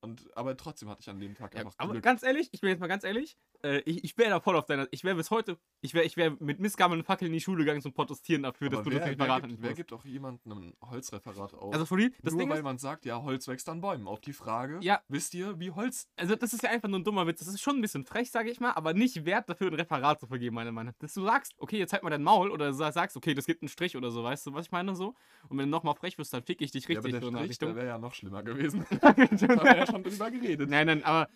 [0.00, 2.02] Und, aber trotzdem hatte ich an dem Tag Ja, einfach aber Glück.
[2.04, 4.66] ganz ehrlich, ich bin jetzt mal ganz ehrlich, äh, ich, ich wäre da voll auf
[4.66, 4.86] deiner.
[4.90, 7.80] Ich wäre bis heute, ich wäre ich wär mit missgammelnden Fackeln in die Schule gegangen
[7.82, 9.92] zum Protestieren dafür, dass Aber du wer, das nicht wer, verraten gibt, nicht wer gibt
[9.92, 11.72] auch jemandem ein Holzreferat auf?
[11.74, 14.06] Also, real, das Nur Ding weil ist, man sagt, ja, Holz wächst an Bäumen.
[14.06, 15.00] Auf die Frage, Ja.
[15.08, 17.38] wisst ihr, wie Holz also das ist ja einfach nur ein dummer Witz.
[17.40, 20.20] Das ist schon ein bisschen frech, sage ich mal, aber nicht wert dafür, ein Referat
[20.20, 20.98] zu vergeben, meiner Meinung nach.
[20.98, 23.62] Dass du sagst, okay, jetzt halt mal dein Maul oder sa- sagst, okay, das gibt
[23.62, 25.14] einen Strich oder so, weißt du, was ich meine so?
[25.48, 27.28] Und wenn du nochmal frech wirst, dann fick ich dich Ja, aber richtig der so
[27.28, 28.84] in der Strich, wäre ja noch schlimmer gewesen.
[29.00, 30.68] da haben wir ja schon drüber geredet.
[30.68, 31.28] Nein, nein, aber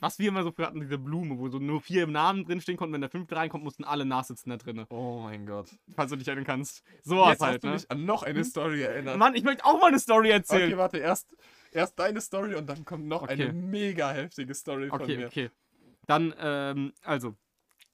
[0.00, 2.92] was wir immer so für hatten, diese Blume, wo so nur vier Namen drinstehen konnten,
[2.94, 4.86] wenn der fünfte reinkommt, mussten alle nachsitzen da drinnen.
[4.90, 5.70] Oh mein Gott.
[5.94, 6.82] Falls du dich erinnern kannst.
[7.04, 7.72] Sowas Jetzt halt, hast du ne?
[7.74, 9.16] mich an noch eine Story erinnert.
[9.18, 10.64] Mann, ich möchte auch mal eine Story erzählen.
[10.68, 11.36] Okay, warte, erst,
[11.70, 13.44] erst deine Story und dann kommt noch Okay.
[13.44, 15.26] eine mega heftige Story von Okay, mir.
[15.26, 15.50] okay.
[16.06, 17.36] Dann, ähm, also,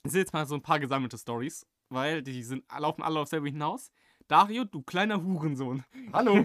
[0.02, 3.28] das sind jetzt mal so ein paar gesammelte Stories, weil die sind, laufen alle auf
[3.28, 3.90] selber hinaus.
[4.28, 5.84] Dario, du kleiner Hurensohn.
[6.12, 6.38] Hallo.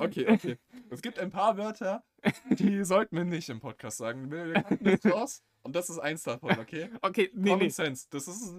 [0.00, 0.58] Okay, okay.
[0.90, 2.02] Es gibt ein paar Wörter,
[2.50, 4.30] die sollten wir nicht im Podcast sagen.
[4.32, 6.90] Wir wir kannten das raus und das ist eins davon, okay?
[7.02, 7.70] Okay, nee, Common nee.
[7.70, 8.06] Sense.
[8.10, 8.54] Das ist.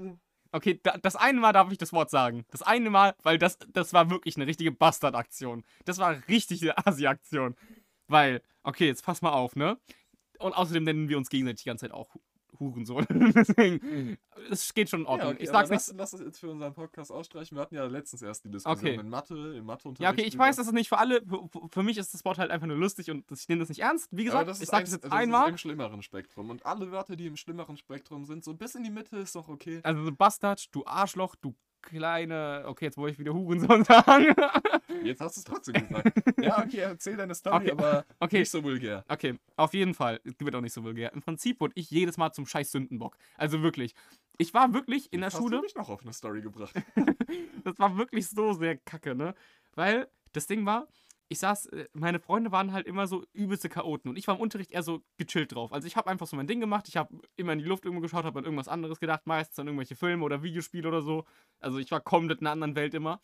[0.51, 2.45] Okay, da, das eine Mal darf ich das Wort sagen.
[2.49, 5.63] Das eine Mal, weil das, das war wirklich eine richtige Bastard-Aktion.
[5.85, 7.55] Das war richtig eine Asi-Aktion.
[8.07, 9.77] Weil, okay, jetzt pass mal auf, ne?
[10.39, 12.15] Und außerdem nennen wir uns gegenseitig die ganze Zeit auch
[12.59, 13.05] Hurensohn.
[13.35, 14.17] Deswegen,
[14.49, 15.29] es geht schon in Ordnung.
[15.29, 15.87] Ja, okay, ich sag's nicht.
[15.87, 17.55] lass, lass es jetzt für unseren Podcast ausstreichen.
[17.57, 18.99] Wir hatten ja letztens erst die Diskussion Okay.
[18.99, 20.01] in Mathe, im Matheunterricht.
[20.01, 21.21] Ja, okay, ich weiß, das ist nicht für alle.
[21.25, 23.69] Für, für mich ist das Wort halt einfach nur lustig und das, ich nehme das
[23.69, 24.07] nicht ernst.
[24.11, 25.43] Wie gesagt, das ich ist, sag eins- das jetzt das einmal.
[25.45, 26.49] ist im schlimmeren Spektrum.
[26.49, 29.47] Und alle Wörter, die im schlimmeren Spektrum sind, so bis in die Mitte ist doch
[29.47, 29.79] okay.
[29.83, 32.63] Also so Bastard, du Arschloch, du kleine.
[32.65, 34.35] Okay, jetzt wollte ich wieder Hurensohn sagen.
[35.03, 36.11] Jetzt hast du es trotzdem gesagt.
[36.41, 38.39] ja, okay, erzähl deine Story, Okay, aber okay.
[38.39, 39.05] nicht so vulgär.
[39.07, 40.19] Okay, auf jeden Fall.
[40.25, 41.13] Es wird auch nicht so vulgär.
[41.13, 43.17] Im Prinzip wurde ich jedes Mal zum scheiß Sündenbock.
[43.37, 43.95] Also wirklich.
[44.37, 45.57] Ich war wirklich in der Jetzt Schule.
[45.57, 46.75] Hast du mich noch auf eine Story gebracht?
[47.63, 49.33] Das war wirklich so sehr kacke, ne?
[49.73, 50.87] Weil das Ding war,
[51.27, 54.41] ich saß, äh, meine Freunde waren halt immer so übelste Chaoten und ich war im
[54.41, 55.73] Unterricht eher so gechillt drauf.
[55.73, 58.01] Also ich habe einfach so mein Ding gemacht, ich habe immer in die Luft irgendwo
[58.01, 61.25] geschaut, habe an irgendwas anderes gedacht, meistens an irgendwelche Filme oder Videospiele oder so.
[61.59, 63.21] Also ich war komplett in einer anderen Welt immer.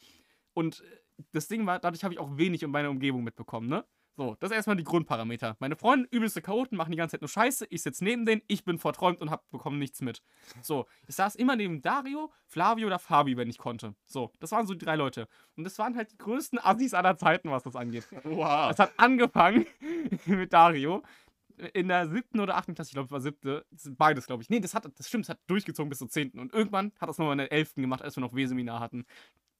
[0.53, 3.85] Und äh, das Ding war, dadurch habe ich auch wenig in meiner Umgebung mitbekommen, ne?
[4.17, 5.55] So, das ist erstmal die Grundparameter.
[5.59, 7.67] Meine Freunde, übelste Chaoten, machen die ganze Zeit nur Scheiße.
[7.69, 10.21] Ich sitze neben denen, ich bin verträumt und hab bekommen nichts mit.
[10.61, 13.95] So, ich saß immer neben Dario, Flavio oder Fabi, wenn ich konnte.
[14.05, 15.27] So, das waren so die drei Leute.
[15.55, 18.07] Und das waren halt die größten Assis aller Zeiten, was das angeht.
[18.23, 18.71] Wow.
[18.71, 19.65] Es hat angefangen
[20.25, 21.03] mit Dario
[21.73, 24.43] in der siebten oder achten Klasse, ich glaube, es war siebte, das sind beides, glaube
[24.43, 24.49] ich.
[24.49, 26.39] Nee, das hat, das stimmt, es hat durchgezogen bis zur zehnten.
[26.39, 29.05] Und irgendwann hat das nochmal in der elften gemacht, als wir noch W-Seminar hatten.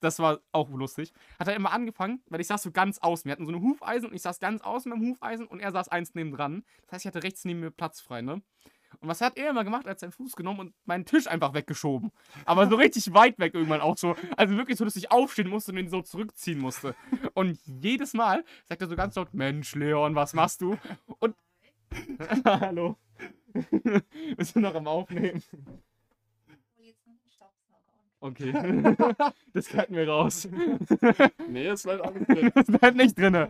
[0.02, 1.12] Das war auch lustig.
[1.38, 3.24] Hat er immer angefangen, weil ich saß so ganz außen.
[3.24, 5.88] Wir hatten so eine Hufeisen und ich saß ganz außen beim Hufeisen und er saß
[5.88, 6.64] eins neben dran.
[6.82, 8.42] Das heißt, ich hatte rechts neben mir Platz frei, ne?
[9.00, 9.86] Und was hat er immer gemacht?
[9.86, 12.10] Er hat seinen Fuß genommen und meinen Tisch einfach weggeschoben.
[12.44, 14.16] Aber so richtig weit weg irgendwann auch so.
[14.36, 16.94] Also wirklich so, dass ich aufstehen musste und ihn so zurückziehen musste.
[17.34, 20.76] Und jedes Mal sagt er so ganz laut: Mensch, Leon, was machst du?
[21.20, 21.34] Und.
[22.44, 22.96] Hallo.
[23.54, 25.42] Wir sind noch am Aufnehmen.
[26.76, 28.52] hol jetzt noch einen Staubsauger und Okay.
[29.52, 30.48] Das cutten wir raus.
[31.48, 32.52] Nee, es bleibt alles drin.
[32.54, 33.48] Das bleibt nicht drinne.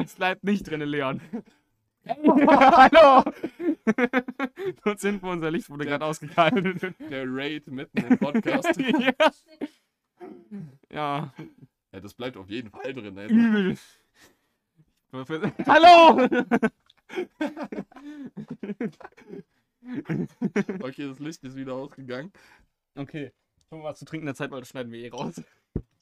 [0.00, 1.20] Das bleibt nicht drinne, Leon.
[2.04, 3.22] Hallo!
[4.84, 6.94] Dort sind wir, unser Licht wurde gerade ausgekaltet.
[7.10, 8.76] Der Raid mitten im Podcast.
[8.76, 9.12] ja.
[10.90, 11.32] ja,
[11.92, 13.16] Ja, das bleibt auf jeden Fall drin.
[13.16, 13.28] Ey.
[13.28, 13.78] übel.
[15.66, 16.28] Hallo!
[20.80, 22.32] Okay, das Licht ist wieder ausgegangen.
[22.94, 23.32] Okay,
[23.68, 25.42] schon mal was zu trinken in der Zeit, weil das schneiden wir eh raus.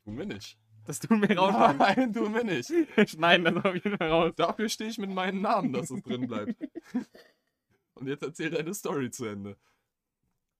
[0.05, 0.59] Tun wir nicht.
[0.85, 1.75] Das tun wir raus.
[1.79, 2.71] Nein, tun wir nicht.
[2.97, 4.33] Wir schneiden das auf jeden Fall raus.
[4.35, 6.57] Dafür stehe ich mit meinem Namen, dass es drin bleibt.
[7.95, 9.57] Und jetzt erzähl deine Story zu Ende.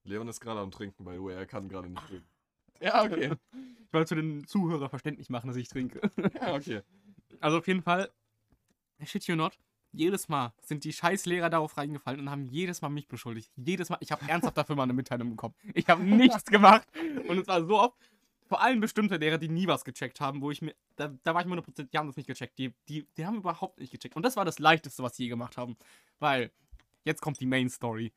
[0.05, 1.35] Leon ist gerade am Trinken, by the way.
[1.35, 2.29] Er kann gerade nicht trinken.
[2.81, 3.33] Ja, okay.
[3.53, 6.01] Ich wollte für den Zuhörer verständlich machen, dass ich trinke.
[6.35, 6.83] Ja, okay.
[7.41, 8.11] Also auf jeden Fall,
[9.05, 9.59] shit you not,
[9.93, 13.51] jedes Mal sind die Scheißlehrer darauf reingefallen und haben jedes Mal mich beschuldigt.
[13.57, 15.55] Jedes Mal, ich habe ernsthaft dafür mal eine Mitteilung bekommen.
[15.75, 16.87] Ich habe nichts gemacht
[17.29, 17.97] und es war so oft,
[18.51, 21.41] vor allem bestimmte Lehrer, die nie was gecheckt haben, wo ich mir, da, da war
[21.41, 22.59] ich mir 100%, die haben das nicht gecheckt.
[22.59, 24.17] Die, die, die haben überhaupt nicht gecheckt.
[24.17, 25.77] Und das war das Leichteste, was sie je gemacht haben.
[26.19, 26.51] Weil,
[27.05, 28.13] jetzt kommt die Main Story.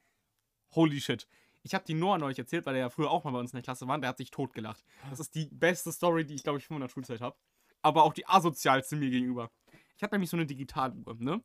[0.74, 1.28] Holy shit.
[1.62, 3.58] Ich habe die Noah neulich erzählt, weil der ja früher auch mal bei uns in
[3.58, 4.00] der Klasse war.
[4.00, 4.84] Der hat sich totgelacht.
[5.08, 7.38] Das ist die beste Story, die ich, glaube ich, von meiner Schulzeit habe.
[7.84, 9.52] Aber auch die asozialste mir gegenüber.
[9.96, 11.44] Ich hatte nämlich so eine Digitaluhr, ne?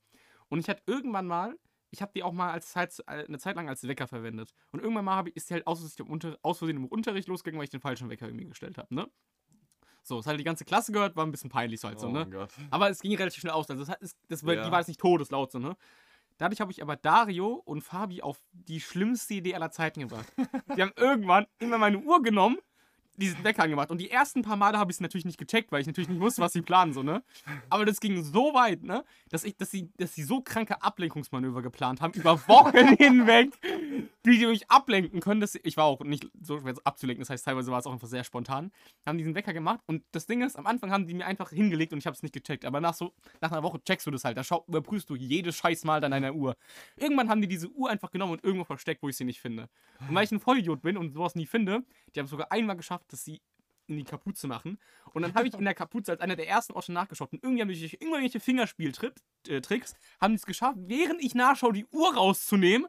[0.48, 1.56] Und ich hatte irgendwann mal
[1.90, 4.52] ich habe die auch mal als Zeit, äh, eine Zeit lang als Wecker verwendet.
[4.72, 7.28] Und irgendwann mal ich, ist die halt aus, Versehen im Unter, aus Versehen im Unterricht
[7.28, 9.08] losgegangen, weil ich den falschen Wecker irgendwie gestellt habe, ne?
[10.02, 12.12] So, es hat die ganze Klasse gehört, war ein bisschen peinlich so halt so, oh
[12.12, 12.20] ne?
[12.20, 12.50] mein Gott.
[12.70, 13.68] Aber es ging relativ schnell aus.
[13.68, 14.64] Also das, das, war- Ja.
[14.64, 15.76] die war jetzt nicht todeslaut so, ne?
[16.38, 20.30] Dadurch habe ich aber Dario und Fabi auf die schlimmste Idee aller Zeiten gebracht.
[20.76, 22.58] Die haben irgendwann immer meine Uhr genommen,
[23.18, 23.90] diesen Wecker angemacht.
[23.90, 26.20] Und die ersten paar Male habe ich es natürlich nicht gecheckt, weil ich natürlich nicht
[26.20, 27.22] wusste, was sie planen, so, ne?
[27.68, 29.04] Aber das ging so weit, ne?
[29.30, 33.52] Dass, ich, dass, sie, dass sie so kranke Ablenkungsmanöver geplant haben, über Wochen hinweg,
[34.24, 35.40] die die mich ablenken können.
[35.40, 37.92] Dass sie, ich war auch nicht so schwer abzulenken, das heißt, teilweise war es auch
[37.92, 38.70] einfach sehr spontan.
[39.06, 41.92] Haben diesen Wecker gemacht und das Ding ist, am Anfang haben die mir einfach hingelegt
[41.92, 42.64] und ich habe es nicht gecheckt.
[42.64, 44.36] Aber nach so, nach einer Woche checkst du das halt.
[44.36, 46.56] Da schau, überprüfst du jedes Scheißmal an deiner Uhr.
[46.96, 49.68] Irgendwann haben die diese Uhr einfach genommen und irgendwo versteckt, wo ich sie nicht finde.
[50.08, 51.82] Und weil ich ein Vollidiot bin und sowas nie finde,
[52.14, 53.40] die haben es sogar einmal geschafft, dass sie
[53.88, 54.78] in die Kapuze machen.
[55.12, 57.32] Und dann habe ich in der Kapuze als einer der ersten schon nachgeschaut.
[57.32, 59.60] Und irgendwie haben die irgendwelche Fingerspieltricks, äh,
[60.20, 62.86] haben es geschafft, während ich nachschaue, die Uhr rauszunehmen.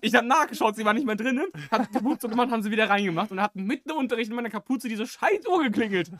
[0.00, 1.42] Ich habe nachgeschaut, sie war nicht mehr drin.
[1.70, 4.48] Hat die Kapuze gemacht, haben sie wieder reingemacht und hatten mitten im Unterricht in meiner
[4.48, 6.10] Kapuze diese scheiß Uhr geklingelt.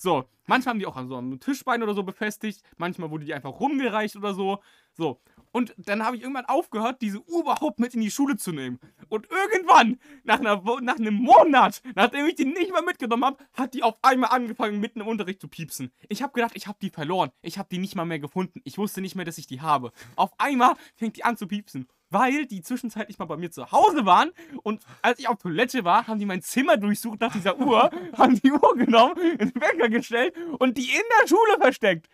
[0.00, 3.34] So, manchmal haben die auch an so einem Tischbein oder so befestigt, manchmal wurde die
[3.34, 4.60] einfach rumgereicht oder so.
[4.92, 5.20] So.
[5.50, 8.78] Und dann habe ich irgendwann aufgehört, diese überhaupt mit in die Schule zu nehmen.
[9.08, 13.74] Und irgendwann, nach, einer, nach einem Monat, nachdem ich die nicht mehr mitgenommen habe, hat
[13.74, 15.90] die auf einmal angefangen, mitten im Unterricht zu piepsen.
[16.08, 17.30] Ich habe gedacht, ich habe die verloren.
[17.42, 18.60] Ich habe die nicht mal mehr gefunden.
[18.64, 19.90] Ich wusste nicht mehr, dass ich die habe.
[20.14, 21.88] Auf einmal fängt die an zu piepsen.
[22.10, 24.30] Weil die zwischenzeitlich mal bei mir zu Hause waren
[24.62, 28.40] und als ich auf Toilette war, haben die mein Zimmer durchsucht nach dieser Uhr, haben
[28.40, 32.08] die Uhr genommen, in den Wecker gestellt und die in der Schule versteckt.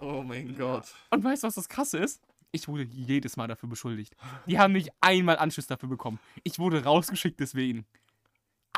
[0.00, 0.92] Oh mein Gott.
[1.10, 2.20] Und weißt du, was das krasse ist?
[2.50, 4.14] Ich wurde jedes Mal dafür beschuldigt.
[4.46, 6.18] Die haben nicht einmal Anschiss dafür bekommen.
[6.44, 7.86] Ich wurde rausgeschickt deswegen.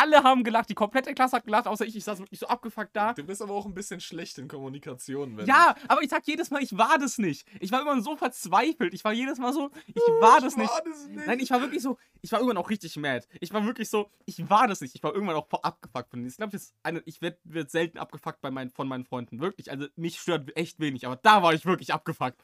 [0.00, 1.94] Alle haben gelacht, die komplette Klasse hat gelacht, außer ich.
[1.94, 3.12] Ich saß wirklich so abgefuckt da.
[3.12, 5.46] Du bist aber auch ein bisschen schlecht in Kommunikation, wenn.
[5.46, 7.46] Ja, aber ich sag jedes Mal, ich war das nicht.
[7.60, 8.94] Ich war immer so verzweifelt.
[8.94, 10.70] Ich war jedes Mal so, ich war das nicht.
[10.70, 11.26] War das nicht.
[11.26, 13.26] Nein, ich war wirklich so, ich war irgendwann auch richtig mad.
[13.40, 14.94] Ich war wirklich so, ich war das nicht.
[14.94, 16.30] Ich war irgendwann auch abgefuckt von denen.
[16.30, 16.56] Ich glaube,
[17.04, 19.40] ich werde werd selten abgefuckt bei meinen, von meinen Freunden.
[19.40, 19.70] Wirklich.
[19.70, 22.40] Also mich stört echt wenig, aber da war ich wirklich abgefuckt.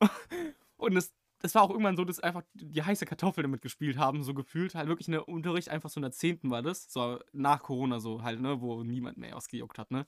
[0.76, 4.22] Und es, es war auch irgendwann so, dass einfach die heiße Kartoffel damit gespielt haben,
[4.24, 4.74] so gefühlt.
[4.74, 6.50] Halt wirklich in der Unterricht, einfach so in der 10.
[6.50, 6.92] war das.
[6.92, 10.06] So nach Corona so halt, ne, wo niemand mehr ausgejuckt hat, ne.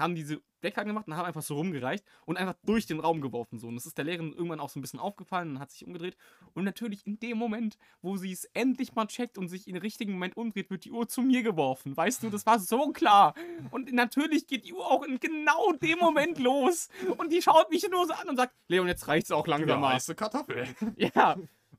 [0.00, 3.58] Haben diese Wecker gemacht und haben einfach so rumgereicht und einfach durch den Raum geworfen.
[3.58, 3.68] So.
[3.68, 6.16] Und das ist der Lehrerin irgendwann auch so ein bisschen aufgefallen und hat sich umgedreht.
[6.54, 10.12] Und natürlich in dem Moment, wo sie es endlich mal checkt und sich im richtigen
[10.12, 11.96] Moment umdreht, wird die Uhr zu mir geworfen.
[11.96, 13.34] Weißt du, das war so klar.
[13.70, 16.88] Und natürlich geht die Uhr auch in genau dem Moment los.
[17.18, 19.76] Und die schaut mich nur so an und sagt, Leon, jetzt reicht's auch langsam ja,
[19.76, 19.94] mal.
[19.94, 20.66] heiße Kartoffel.
[20.96, 21.36] Ja.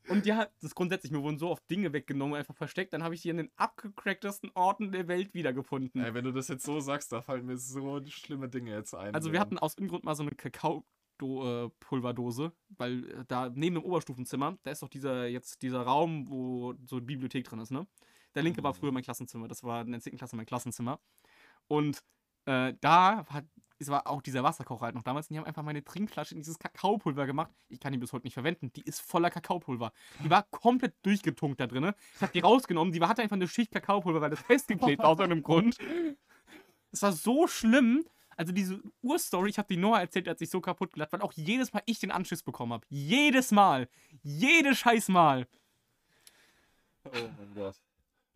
[0.09, 2.93] Und ja, das ist grundsätzlich, mir wurden so oft Dinge weggenommen, einfach versteckt.
[2.93, 6.03] Dann habe ich die an den abgecracktesten Orten der Welt wiedergefunden.
[6.03, 9.13] Ey, wenn du das jetzt so sagst, da fallen mir so schlimme Dinge jetzt ein.
[9.13, 13.83] Also wir hatten aus irgendeinem Grund mal so eine Kakao-Pulverdose, weil äh, da neben dem
[13.83, 17.87] Oberstufenzimmer, da ist doch dieser jetzt dieser Raum, wo so eine Bibliothek drin ist, ne?
[18.33, 20.17] Der linke war früher mein Klassenzimmer, das war in der 10.
[20.17, 21.01] Klasse mein Klassenzimmer.
[21.67, 22.01] Und
[22.45, 23.43] äh, da war,
[23.81, 25.29] es war auch dieser Wasserkocher halt noch damals.
[25.29, 27.51] Und die haben einfach meine Trinkflasche in dieses Kakaopulver gemacht.
[27.69, 28.71] Ich kann die bis heute nicht verwenden.
[28.73, 29.91] Die ist voller Kakaopulver.
[30.23, 31.91] Die war komplett durchgetunkt da drin.
[32.15, 32.93] Ich habe die rausgenommen.
[32.93, 35.77] Die hatte einfach eine Schicht Kakaopulver, weil das festgeklebt war aus irgendeinem Grund.
[36.91, 38.05] Es war so schlimm.
[38.37, 41.33] Also diese Urstory, ich habe die Noah erzählt, als ich so kaputt gelacht, weil auch
[41.33, 42.85] jedes Mal ich den Anschiss bekommen habe.
[42.89, 43.89] Jedes Mal.
[44.23, 45.47] Jedes scheiß Mal.
[47.03, 47.75] Oh mein Gott.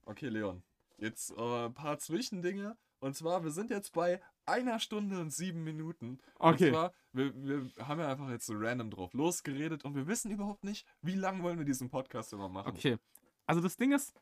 [0.06, 0.62] Okay, Leon.
[0.98, 2.78] Jetzt äh, ein paar Zwischendinge.
[3.00, 6.20] Und zwar, wir sind jetzt bei einer Stunde und sieben Minuten.
[6.40, 6.68] Okay.
[6.68, 10.32] Und zwar, wir, wir haben ja einfach jetzt so random drauf losgeredet und wir wissen
[10.32, 12.70] überhaupt nicht, wie lange wollen wir diesen Podcast immer machen.
[12.70, 12.98] Okay.
[13.46, 14.14] Also das Ding ist,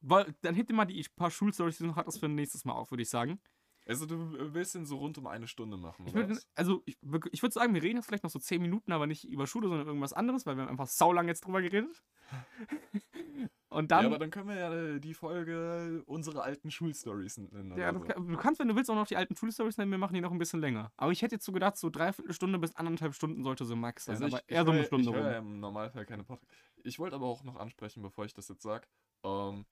[0.00, 2.74] weil, dann hebt ihr mal die paar Schulstories, die du noch hattest, für nächstes Mal
[2.74, 3.40] auf, würde ich sagen.
[3.86, 6.48] Also du willst den so rund um eine Stunde machen, Ich was?
[6.54, 9.06] also ich, würd- ich würde sagen, wir reden jetzt vielleicht noch so 10 Minuten, aber
[9.06, 12.02] nicht über Schule, sondern irgendwas anderes, weil wir haben einfach saulang jetzt drüber geredet.
[13.68, 17.76] Und dann, ja, aber dann können wir ja äh, die Folge unsere alten Schulstories nennen.
[17.76, 17.98] Ja, so.
[17.98, 20.30] du kannst, wenn du willst, auch noch die alten Schulstories nennen, wir machen die noch
[20.30, 20.92] ein bisschen länger.
[20.96, 24.04] Aber ich hätte jetzt so gedacht, so dreiviertel Stunde bis anderthalb Stunden sollte so max
[24.04, 24.14] sein.
[24.14, 26.50] Also ich, aber ich eher so eine Stunde ich höre ja im Normalfall keine Podcast.
[26.84, 28.86] Ich wollte aber auch noch ansprechen, bevor ich das jetzt sage.
[29.24, 29.66] Ähm,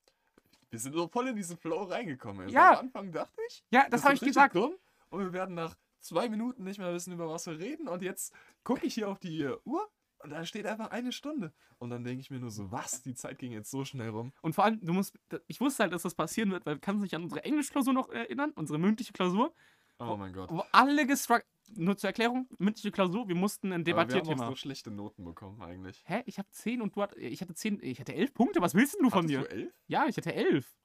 [0.72, 2.42] wir sind so voll in diesen Flow reingekommen.
[2.44, 2.72] Also Ja.
[2.72, 4.54] Am Anfang dachte ich, Ja, das habe ich gesagt.
[4.56, 4.72] Dumm,
[5.10, 7.86] und wir werden nach zwei Minuten nicht mehr wissen, über was wir reden.
[7.88, 8.32] Und jetzt
[8.64, 9.88] gucke ich hier auf die Uhr
[10.20, 11.52] und da steht einfach eine Stunde.
[11.78, 13.02] Und dann denke ich mir nur so, was?
[13.02, 14.32] Die Zeit ging jetzt so schnell rum.
[14.40, 15.14] Und vor allem, du musst,
[15.46, 18.08] ich wusste halt, dass das passieren wird, weil kannst du dich an unsere Englischklausur noch
[18.08, 19.52] erinnern, unsere mündliche Klausur,
[19.98, 20.50] Oh mein Gott.
[20.50, 24.44] wo alle gestruggelt, nur zur Erklärung, mündliche Klausur, wir mussten ein Aber wir haben Debattierthema.
[24.46, 26.02] auch so schlechte Noten bekommen eigentlich.
[26.06, 26.22] Hä?
[26.26, 28.94] Ich habe 10 und du hattest, ich hatte 10, ich hatte 11 Punkte, was willst
[28.94, 29.40] denn du von Hattest dir?
[29.40, 29.72] du elf?
[29.86, 30.76] Ja, ich hatte 11.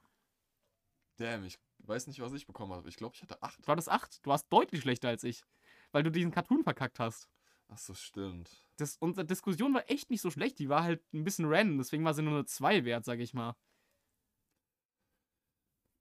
[1.18, 2.88] Damn, ich weiß nicht, was ich bekommen habe.
[2.90, 3.60] Ich glaube, ich hatte acht.
[3.66, 4.26] Du hattest 8.
[4.26, 5.44] Du warst deutlich schlechter als ich,
[5.92, 7.28] weil du diesen Cartoon verkackt hast.
[7.70, 8.64] Ach so, stimmt.
[8.78, 10.60] Das, unsere Diskussion war echt nicht so schlecht.
[10.60, 13.34] Die war halt ein bisschen random, deswegen war sie nur eine 2 wert, sag ich
[13.34, 13.56] mal.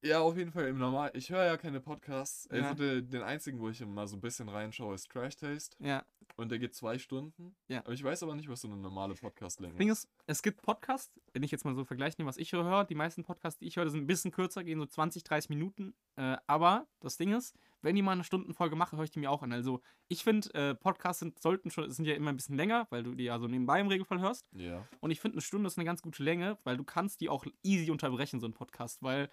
[0.06, 1.10] Ja, auf jeden Fall im Normal.
[1.14, 2.48] Ich höre ja keine Podcasts.
[2.50, 2.74] Also Ja.
[2.74, 5.76] den, den einzigen, wo ich immer so ein bisschen reinschaue, ist Trash Taste.
[5.80, 6.04] Ja.
[6.36, 7.56] Und der geht zwei Stunden.
[7.68, 7.80] Ja.
[7.80, 10.04] Aber ich weiß aber nicht, was so eine normale Podcastlänge Ding ist.
[10.04, 13.24] ist, es gibt Podcasts, wenn ich jetzt mal so vergleiche, was ich höre, die meisten
[13.24, 15.94] Podcasts, die ich höre, sind ein bisschen kürzer, gehen so 20, 30 Minuten.
[16.16, 19.30] Äh, aber das Ding ist, wenn die mal eine Stundenfolge machen, höre ich die mir
[19.30, 19.52] auch an.
[19.52, 23.02] Also ich finde, äh, Podcasts sind, sollten schon, sind ja immer ein bisschen länger, weil
[23.02, 24.46] du die ja so nebenbei im Regelfall hörst.
[24.52, 24.86] Ja.
[25.00, 27.46] Und ich finde, eine Stunde ist eine ganz gute Länge, weil du kannst die auch
[27.62, 29.30] easy unterbrechen, so ein Podcast, weil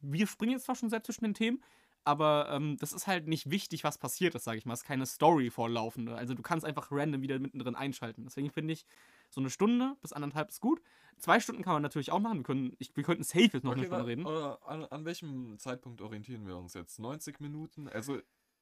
[0.00, 1.62] wir springen jetzt zwar schon sehr zwischen den Themen,
[2.04, 4.72] aber ähm, das ist halt nicht wichtig, was passiert ist, sage ich mal.
[4.72, 6.14] Es ist keine Story vorlaufende.
[6.14, 8.24] Also du kannst einfach random wieder mittendrin einschalten.
[8.24, 8.86] Deswegen finde ich,
[9.28, 10.80] so eine Stunde bis anderthalb ist gut.
[11.18, 12.38] Zwei Stunden kann man natürlich auch machen.
[12.38, 14.62] Wir, können, ich, wir könnten safe jetzt noch eine Okay, Stunde wa- reden.
[14.66, 16.98] an, an welchem Zeitpunkt orientieren wir uns jetzt?
[16.98, 17.86] 90 Minuten?
[17.88, 18.18] Also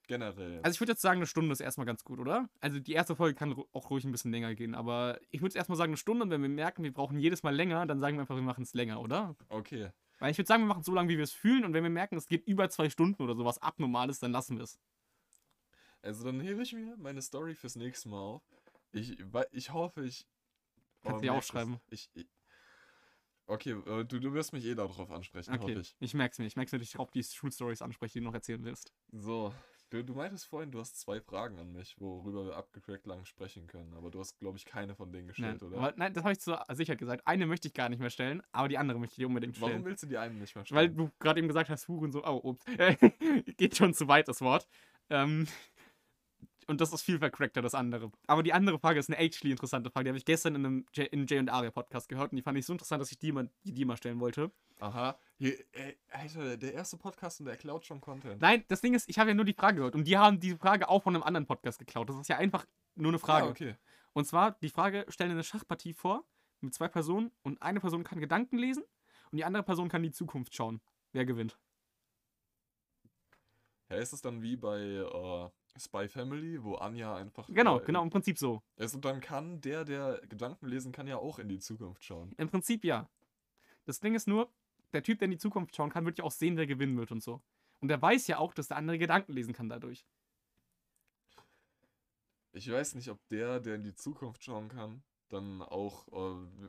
[0.08, 0.54] generell.
[0.54, 0.64] jetzt.
[0.64, 2.48] Also ich würde jetzt sagen, eine Stunde ist erstmal ganz gut, oder?
[2.60, 5.76] Also die erste Folge kann auch ruhig ein bisschen länger gehen, aber ich würde erstmal
[5.78, 8.22] sagen eine Stunde und wenn wir merken, wir brauchen jedes Mal länger, dann sagen wir
[8.22, 9.36] einfach, wir machen es länger, oder?
[9.48, 9.90] okay.
[10.18, 11.82] Weil ich würde sagen, wir machen es so lange, wie wir es fühlen und wenn
[11.82, 14.78] wir merken, es geht über zwei Stunden oder sowas Abnormales, dann lassen wir es.
[16.02, 18.42] Also dann hebe ich mir meine Story fürs nächste Mal auf.
[18.92, 19.18] Ich,
[19.52, 20.26] ich hoffe, ich.
[21.02, 21.78] Kannst oh, du dir aufschreiben.
[21.90, 22.26] Ich, ich,
[23.46, 25.94] okay, äh, du, du wirst mich eh darauf ansprechen, hoffe Okay, ich.
[26.00, 26.46] ich merk's mir.
[26.46, 28.92] Ich merk's mir, dass ich auch die True Stories anspreche, die du noch erzählen willst.
[29.12, 29.54] So,
[29.90, 33.66] du, du meintest vorhin, du hast zwei Fragen an mich, worüber wir abgecrackt lang sprechen
[33.66, 33.94] können.
[33.94, 35.78] Aber du hast, glaube ich, keine von denen gestellt, Nein, oder?
[35.78, 37.26] aber, nein das habe ich zur Sicherheit gesagt.
[37.26, 39.72] Eine möchte ich gar nicht mehr stellen, aber die andere möchte ich dir unbedingt stellen.
[39.72, 40.96] Warum willst du die einen nicht mehr Weil stellen?
[40.96, 42.64] du gerade eben gesagt hast, Huren so, oh, ups.
[43.56, 44.66] Geht schon zu weit, das Wort.
[45.10, 45.46] Ähm,
[46.68, 48.12] und das ist viel vercrackter, das andere.
[48.26, 50.04] Aber die andere Frage ist eine actually interessante Frage.
[50.04, 52.42] Die habe ich gestern in einem J, in Jay und Aria Podcast gehört und die
[52.42, 54.52] fand ich so interessant, dass ich die mal, die, die mal stellen wollte.
[54.78, 55.18] Aha.
[55.38, 58.40] Hier, ey, Alter, der erste Podcast und der klaut schon Content.
[58.40, 60.58] Nein, das Ding ist, ich habe ja nur die Frage gehört und die haben diese
[60.58, 62.10] Frage auch von einem anderen Podcast geklaut.
[62.10, 63.46] Das ist ja einfach nur eine Frage.
[63.46, 63.74] Ah, okay.
[64.12, 66.24] Und zwar, die Frage, stellen eine Schachpartie vor
[66.60, 68.84] mit zwei Personen und eine Person kann Gedanken lesen
[69.30, 70.80] und die andere Person kann in die Zukunft schauen.
[71.12, 71.58] Wer gewinnt?
[73.88, 77.46] Ja, ist es dann wie bei äh, Spy Family, wo Anja einfach.
[77.48, 78.62] Genau, äh, genau, im Prinzip so.
[78.76, 82.32] Also dann kann der, der Gedanken lesen kann, ja auch in die Zukunft schauen.
[82.36, 83.08] Im Prinzip ja.
[83.84, 84.52] Das Ding ist nur,
[84.92, 87.12] der Typ, der in die Zukunft schauen kann, wird ja auch sehen, wer gewinnen wird
[87.12, 87.42] und so.
[87.80, 90.04] Und er weiß ja auch, dass der andere Gedanken lesen kann dadurch.
[92.52, 96.68] Ich weiß nicht, ob der, der in die Zukunft schauen kann, dann auch äh,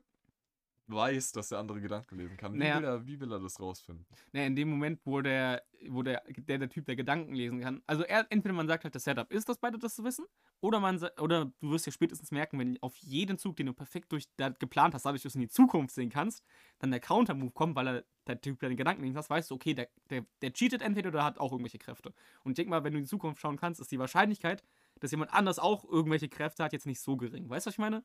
[0.89, 2.53] weiß, dass der andere Gedanken lesen kann.
[2.53, 2.77] Wie, Naja.
[2.77, 4.05] will, er, wie will er das rausfinden?
[4.31, 7.81] Ne, in dem Moment, wo der, wo der, der, der Typ, der Gedanken lesen kann.
[7.87, 10.25] Also er, entweder man sagt halt, das Setup ist, dass beide das wissen,
[10.61, 14.11] oder man oder du wirst ja spätestens merken, wenn auf jeden Zug, den du perfekt
[14.11, 16.43] durch da geplant hast, dadurch, dass du in die Zukunft sehen kannst,
[16.79, 19.55] dann der Counter-Move kommt, weil er, der Typ, der den Gedanken lesen hast, weißt du,
[19.55, 22.13] okay, der, der, der cheatet entweder oder hat auch irgendwelche Kräfte.
[22.43, 24.63] Und ich denke mal, wenn du in die Zukunft schauen kannst, ist die Wahrscheinlichkeit,
[24.99, 27.49] dass jemand anders auch irgendwelche Kräfte hat, jetzt nicht so gering.
[27.49, 28.03] Weißt du, was ich meine?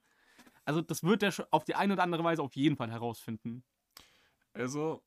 [0.65, 3.65] Also das wird er auf die eine oder andere Weise auf jeden Fall herausfinden.
[4.53, 5.03] Also,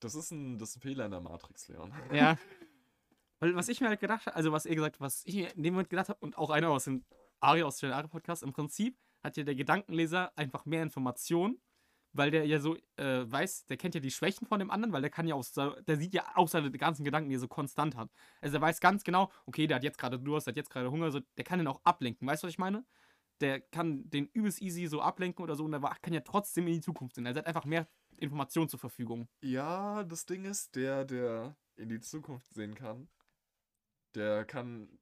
[0.00, 1.92] das ist ein, das ist ein Fehler in der Matrix, Leon.
[2.12, 2.38] Ja.
[3.40, 5.62] Weil was ich mir halt gedacht habe, also was ihr gesagt, was ich mir in
[5.62, 7.04] dem Moment gedacht habe und auch einer aus dem
[7.40, 11.60] Ari aus dem Ari Podcast, im Prinzip hat ja der Gedankenleser einfach mehr Informationen,
[12.12, 15.02] weil der ja so äh, weiß, der kennt ja die Schwächen von dem anderen, weil
[15.02, 17.94] der kann ja aus, der sieht ja auch seine ganzen Gedanken, die er so konstant
[17.94, 18.10] hat.
[18.40, 20.90] Also er weiß ganz genau, okay, der hat jetzt gerade Durst, der hat jetzt gerade
[20.90, 22.26] Hunger, so, der kann den auch ablenken.
[22.26, 22.86] Weißt du, was ich meine?
[23.40, 26.74] Der kann den übelst easy so ablenken oder so und der kann ja trotzdem in
[26.74, 27.26] die Zukunft sehen.
[27.26, 27.86] Er hat einfach mehr
[28.18, 29.28] Informationen zur Verfügung.
[29.42, 33.08] Ja, das Ding ist, der, der in die Zukunft sehen kann,
[34.14, 34.98] der kann.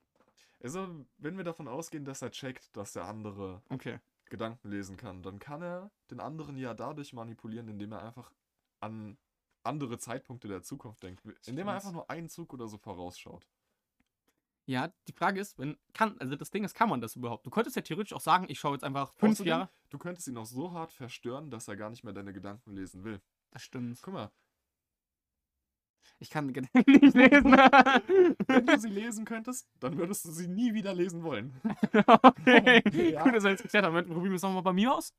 [0.60, 4.00] Also, wenn wir davon ausgehen, dass er checkt, dass der andere Okay.
[4.30, 8.32] Gedanken lesen kann, dann kann er den anderen ja dadurch manipulieren, indem er einfach
[8.80, 9.18] an
[9.62, 11.22] andere Zeitpunkte der Zukunft denkt.
[11.46, 13.46] Indem er einfach nur einen Zug oder so vorausschaut.
[14.66, 17.44] Ja, die Frage ist, wenn kann, also das Ding ist, kann man das überhaupt?
[17.44, 19.70] Du könntest ja theoretisch auch sagen, ich schaue jetzt einfach fünf Außerdem, Jahre.
[19.90, 23.04] Du könntest ihn auch so hart verstören, dass er gar nicht mehr deine Gedanken lesen
[23.04, 23.20] will.
[23.50, 24.00] Das stimmt.
[24.02, 24.32] Guck mal,
[26.18, 27.52] Ich kann Gedanken nicht lesen.
[28.46, 31.60] wenn du sie lesen könntest, dann würdest du sie nie wieder lesen wollen.
[32.22, 32.82] okay.
[33.12, 33.22] Ja.
[33.22, 33.92] Gut, dass wir jetzt geklärt haben.
[33.92, 35.12] Moment, Probieren wir es nochmal bei mir aus.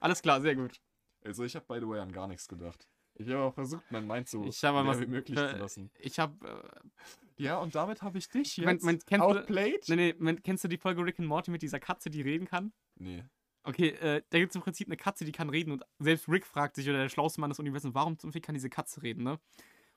[0.00, 0.80] Alles klar, sehr gut.
[1.24, 2.88] Also ich habe by the way an gar nichts gedacht.
[3.14, 5.90] Ich habe auch versucht, mein Mind so Ich habe was- wie möglich äh, zu lassen.
[5.98, 6.34] Ich habe.
[6.46, 9.88] Äh, Ja, und damit habe ich dich jetzt mein- kennst du- outplayed.
[9.88, 12.46] nee, nee, man- kennst du die Folge Rick and Morty mit dieser Katze, die reden
[12.46, 12.72] kann?
[12.96, 13.24] Nee.
[13.64, 16.44] Okay, äh, da gibt es im Prinzip eine Katze, die kann reden und selbst Rick
[16.46, 19.22] fragt sich, oder der schlauste Mann des Universums, warum zum Fick kann diese Katze reden,
[19.24, 19.38] ne?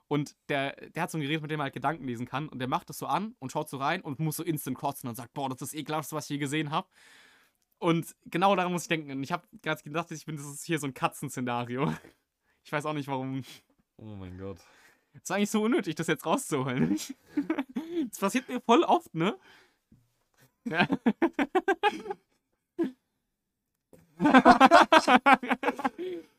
[0.08, 2.60] Und der, der hat so ein Gerät, mit dem er halt Gedanken lesen kann und
[2.60, 5.16] der macht das so an und schaut so rein und muss so instant kotzen und
[5.16, 6.88] sagt, boah, das ist das ekelhaftste, was ich je gesehen habe.
[7.80, 9.12] Und genau daran muss ich denken.
[9.12, 11.92] Und ich habe gerade gedacht, ich bin, das ist hier so ein Katzenszenario.
[12.66, 13.44] Ich weiß auch nicht, warum.
[13.98, 14.58] Oh mein Gott.
[15.14, 17.00] Es ist eigentlich so unnötig, das jetzt rauszuholen.
[18.10, 19.38] Das passiert mir voll oft, ne?
[20.66, 20.88] Ja.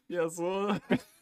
[0.09, 0.77] Ja, so.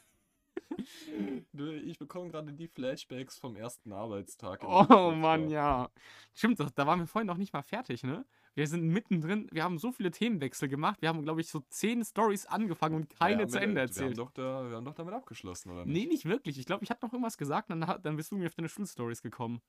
[1.84, 4.64] Ich bekomme gerade die Flashbacks vom ersten Arbeitstag.
[4.64, 5.10] oh.
[5.12, 5.90] Mann, ja.
[6.34, 8.24] Stimmt, da waren wir vorhin noch nicht mal fertig, ne?
[8.56, 11.00] Wir sind mittendrin, wir haben so viele Themenwechsel gemacht.
[11.02, 13.82] Wir haben, glaube ich, so zehn Stories angefangen und keine Ja, zu wir- Ende Wir
[13.82, 14.10] erzählt.
[14.10, 15.94] haben, doch da, wir haben doch damit abgeschlossen, oder nicht?
[15.94, 16.58] Nee, nicht wirklich.
[16.58, 19.22] Ich glaube, ich habe noch irgendwas gesagt, dann, dann bist du mir auf deine Schulstories
[19.22, 19.60] gekommen.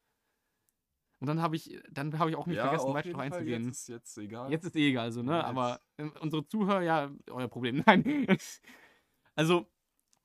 [1.20, 3.66] Und dann habe ich, dann habe ich auch nicht vergessen, auf weiter Fall, einzugehen.
[3.66, 4.52] Jetzt ist jetzt egal.
[4.52, 5.32] Jetzt ist eh egal, so, ne?
[5.32, 7.84] Ja, Aber äh, unsere Zuhörer, ja, euer Problem.
[7.88, 8.28] Nein.
[9.36, 9.66] also,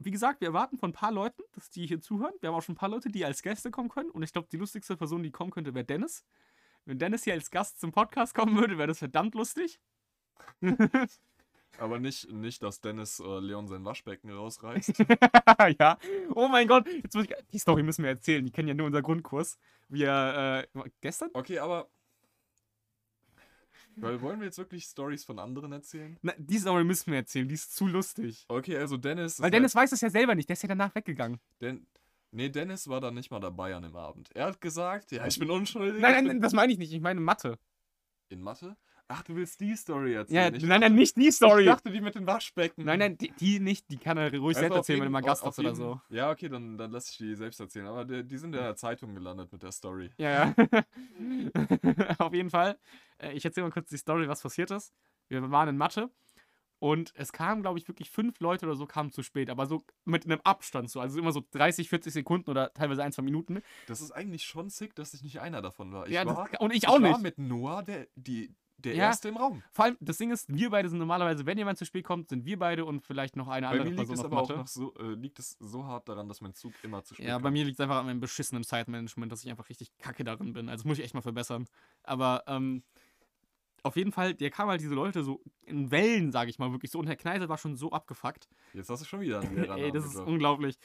[0.02, 2.32] wie gesagt, wir erwarten von ein paar Leuten, dass die hier zuhören.
[2.40, 4.10] Wir haben auch schon ein paar Leute, die als Gäste kommen können.
[4.10, 6.24] Und ich glaube, die lustigste Person, die kommen könnte, wäre Dennis.
[6.86, 9.78] Wenn Dennis hier als Gast zum Podcast kommen würde, wäre das verdammt lustig.
[11.78, 14.98] Aber nicht, nicht dass Dennis äh, Leon sein Waschbecken rausreißt.
[15.78, 15.98] ja.
[16.34, 16.86] Oh mein Gott.
[16.88, 18.44] Jetzt muss ich, die Story müssen wir erzählen.
[18.44, 19.58] Die kennen ja nur unser Grundkurs.
[19.88, 21.30] Wir, äh, gestern?
[21.34, 21.88] Okay, aber.
[23.96, 26.16] Weil, wollen wir jetzt wirklich Stories von anderen erzählen?
[26.22, 27.46] Na, die Story müssen wir erzählen.
[27.48, 28.44] Die ist zu lustig.
[28.48, 29.40] Okay, also Dennis.
[29.40, 30.48] Weil Dennis weiß es ja selber nicht.
[30.48, 31.38] Der ist ja danach weggegangen.
[31.60, 31.86] Halt, Den,
[32.30, 34.30] nee, Dennis war da nicht mal dabei an dem Abend.
[34.34, 36.00] Er hat gesagt, ja, ich bin unschuldig.
[36.00, 36.92] Nein, nein, nein, das meine ich nicht.
[36.92, 37.58] Ich meine Mathe.
[38.30, 38.76] In Mathe?
[39.12, 40.54] Ach, du willst die Story Ja, erzählen?
[40.54, 41.62] Ich nein, nein, nicht die Story.
[41.64, 42.84] Ich dachte, die mit den Waschbecken.
[42.84, 43.90] Nein, nein, die, die nicht.
[43.90, 45.74] Die kann er ruhig Also selbst erzählen, wenn er jeden- mal Gast ist oder jeden-
[45.76, 46.00] so.
[46.10, 47.86] Ja, okay, dann, dann lasse ich die selbst erzählen.
[47.88, 50.10] Aber die, die sind in der Zeitung gelandet mit der Story.
[50.16, 50.54] Ja, ja.
[52.18, 52.78] Auf jeden Fall.
[53.20, 54.92] Äh, Ich erzähle mal kurz die Story, was passiert ist.
[55.28, 56.10] Wir waren in Mathe
[56.78, 59.82] und es kamen, glaube ich, wirklich fünf Leute oder so kamen zu spät, aber so
[60.04, 60.98] mit einem Abstand so.
[61.00, 63.62] Also immer so 30, 40 Sekunden oder teilweise ein, zwei Minuten.
[63.86, 66.06] Das ist eigentlich schon sick, dass ich nicht einer davon war.
[66.06, 67.22] Ich Ja, das- war, und ich auch war nicht.
[67.22, 69.04] mit Noah der, die, der Ja.
[69.08, 69.62] Erste im Raum.
[69.72, 72.46] Vor allem, das Ding ist, wir beide sind normalerweise, wenn jemand zu spät kommt, sind
[72.46, 74.58] wir beide und vielleicht noch eine Bei andere mir liegt Person aber auch Mathe.
[74.60, 77.36] noch so, äh, liegt es so hart daran, dass mein Zug immer zu spät Ja,
[77.36, 77.52] bei kommt.
[77.52, 80.70] mir liegt es einfach an meinem beschissenen Zeitmanagement, dass ich einfach richtig kacke darin bin.
[80.70, 81.66] Also das muss ich echt mal verbessern.
[82.04, 82.82] Aber ähm,
[83.82, 86.90] auf jeden Fall, der kamen halt diese Leute so in Wellen, sage ich mal, wirklich
[86.90, 86.98] so.
[86.98, 88.48] Und Herr Kneisel war schon so abgefuckt.
[88.72, 90.28] Jetzt hast du schon wieder einen Lehrer Ey, das ist gedroppt.
[90.28, 90.78] unglaublich.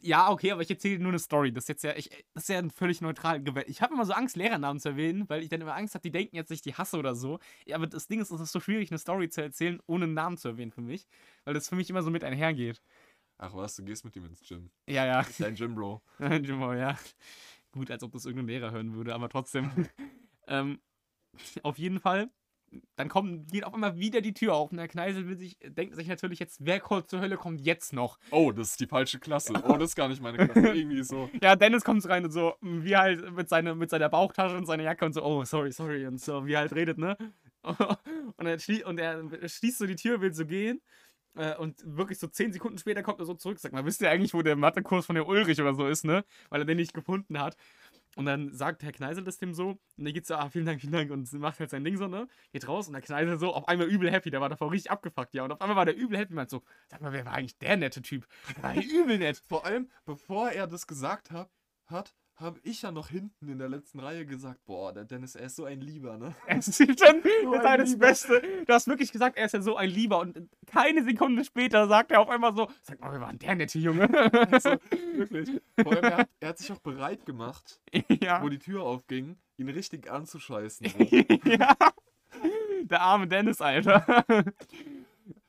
[0.00, 1.52] Ja, okay, aber ich erzähle nur eine Story.
[1.52, 3.68] Das ist jetzt ja, ich, das ist ja ein völlig neutral gewählt.
[3.68, 6.12] Ich habe immer so Angst, Lehrernamen zu erwähnen, weil ich dann immer Angst habe, die
[6.12, 7.40] denken jetzt, ich die hasse oder so.
[7.66, 10.14] Ja, aber das Ding ist, es ist so schwierig, eine Story zu erzählen, ohne einen
[10.14, 11.08] Namen zu erwähnen für mich.
[11.44, 12.80] Weil das für mich immer so mit einhergeht.
[13.38, 14.70] Ach was, du gehst mit ihm ins Gym.
[14.86, 15.26] Ja, ja.
[15.38, 16.00] Dein Gym-Bro.
[16.20, 16.96] Jimbo, ja.
[17.72, 19.70] Gut, als ob das irgendein Lehrer hören würde, aber trotzdem.
[20.46, 20.80] ähm,
[21.62, 22.30] auf jeden Fall.
[22.96, 25.96] Dann kommt, geht auf einmal wieder die Tür auf und der Kneisel will sich, denkt
[25.96, 28.18] sich natürlich jetzt, wer kommt zur Hölle kommt jetzt noch?
[28.30, 29.54] Oh, das ist die falsche Klasse.
[29.64, 30.68] Oh, das ist gar nicht meine Klasse.
[30.76, 31.30] Irgendwie so.
[31.42, 34.82] Ja, Dennis kommt rein und so, wie halt mit, seine, mit seiner Bauchtasche und seiner
[34.82, 37.16] Jacke und so, oh, sorry, sorry, und so, wie halt redet, ne?
[38.36, 40.80] Und er, schlie und er schließt so die Tür, will so gehen.
[41.36, 43.58] äh, Und wirklich so zehn Sekunden später kommt er so zurück.
[43.58, 46.24] Sagt mal, wisst ihr eigentlich, wo der Mathekurs von der Ulrich oder so ist, ne?
[46.50, 47.56] Weil er den nicht gefunden hat.
[48.18, 49.78] Und dann sagt Herr Kneisel das dem so.
[49.96, 51.12] Und der geht so, ah, vielen Dank, vielen Dank.
[51.12, 52.26] Und macht halt sein Ding so, ne?
[52.50, 54.28] Geht raus und der Kneisel so auf einmal übel happy.
[54.32, 55.44] Der war davor richtig abgefuckt, ja.
[55.44, 56.34] Und auf einmal war der übel happy.
[56.34, 58.26] Meint so, sag mal, wer war eigentlich der nette Typ?
[58.56, 59.40] Der war übel nett.
[59.46, 61.48] Vor allem, bevor er das gesagt hat,
[61.86, 65.46] hat habe ich ja noch hinten in der letzten Reihe gesagt, boah, der Dennis, er
[65.46, 66.34] ist so ein Lieber, ne?
[66.46, 68.06] Es ist schon das ein ist alles Lieber.
[68.06, 68.42] Beste.
[68.64, 70.20] Du hast wirklich gesagt, er ist ja so ein Lieber.
[70.20, 73.54] Und keine Sekunde später sagt er auf einmal so: Sag mal, wer war denn der
[73.56, 74.08] nette Junge?
[74.50, 74.76] Also,
[75.14, 75.60] wirklich.
[75.82, 77.80] Vor allem, er hat, er hat sich auch bereit gemacht,
[78.22, 78.42] ja.
[78.42, 80.86] wo die Tür aufging, ihn richtig anzuscheißen.
[80.86, 81.50] So.
[81.50, 81.74] ja.
[82.82, 84.24] Der arme Dennis, Alter.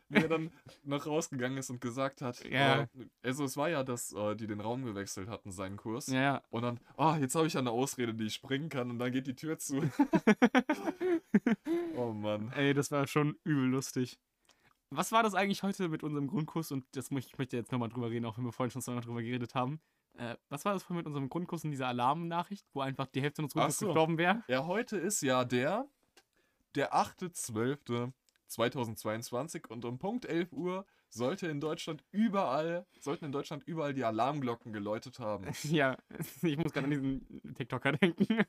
[0.09, 0.51] Wie er dann
[0.83, 2.81] noch rausgegangen ist und gesagt hat, Ja.
[2.81, 2.87] äh,
[3.21, 6.07] also es war ja, dass äh, die den Raum gewechselt hatten, seinen Kurs.
[6.07, 6.41] ja, ja.
[6.49, 9.11] Und dann, ah, jetzt habe ich ja eine Ausrede, die ich springen kann und dann
[9.11, 9.81] geht die Tür zu.
[11.95, 12.51] oh Mann.
[12.55, 14.19] Ey, das war schon übel lustig.
[14.91, 16.71] Was war das eigentlich heute mit unserem Grundkurs?
[16.71, 19.03] Und das möchte ich möchte jetzt nochmal drüber reden, auch wenn wir vorhin schon zweimal
[19.03, 19.79] drüber geredet haben.
[20.17, 23.43] Äh, was war das vorhin mit unserem Grundkurs in dieser Alarmnachricht, wo einfach die Hälfte
[23.43, 23.85] unseres Ach Grundkurs so.
[23.87, 24.43] gestorben wäre?
[24.47, 25.85] Ja, heute ist ja der,
[26.75, 26.93] der
[28.57, 34.03] 8.12.2022 und um Punkt 11 Uhr sollte in Deutschland überall, sollten in Deutschland überall die
[34.03, 35.45] Alarmglocken geläutet haben.
[35.69, 35.97] Ja,
[36.41, 38.45] ich muss gerade an diesen TikToker denken.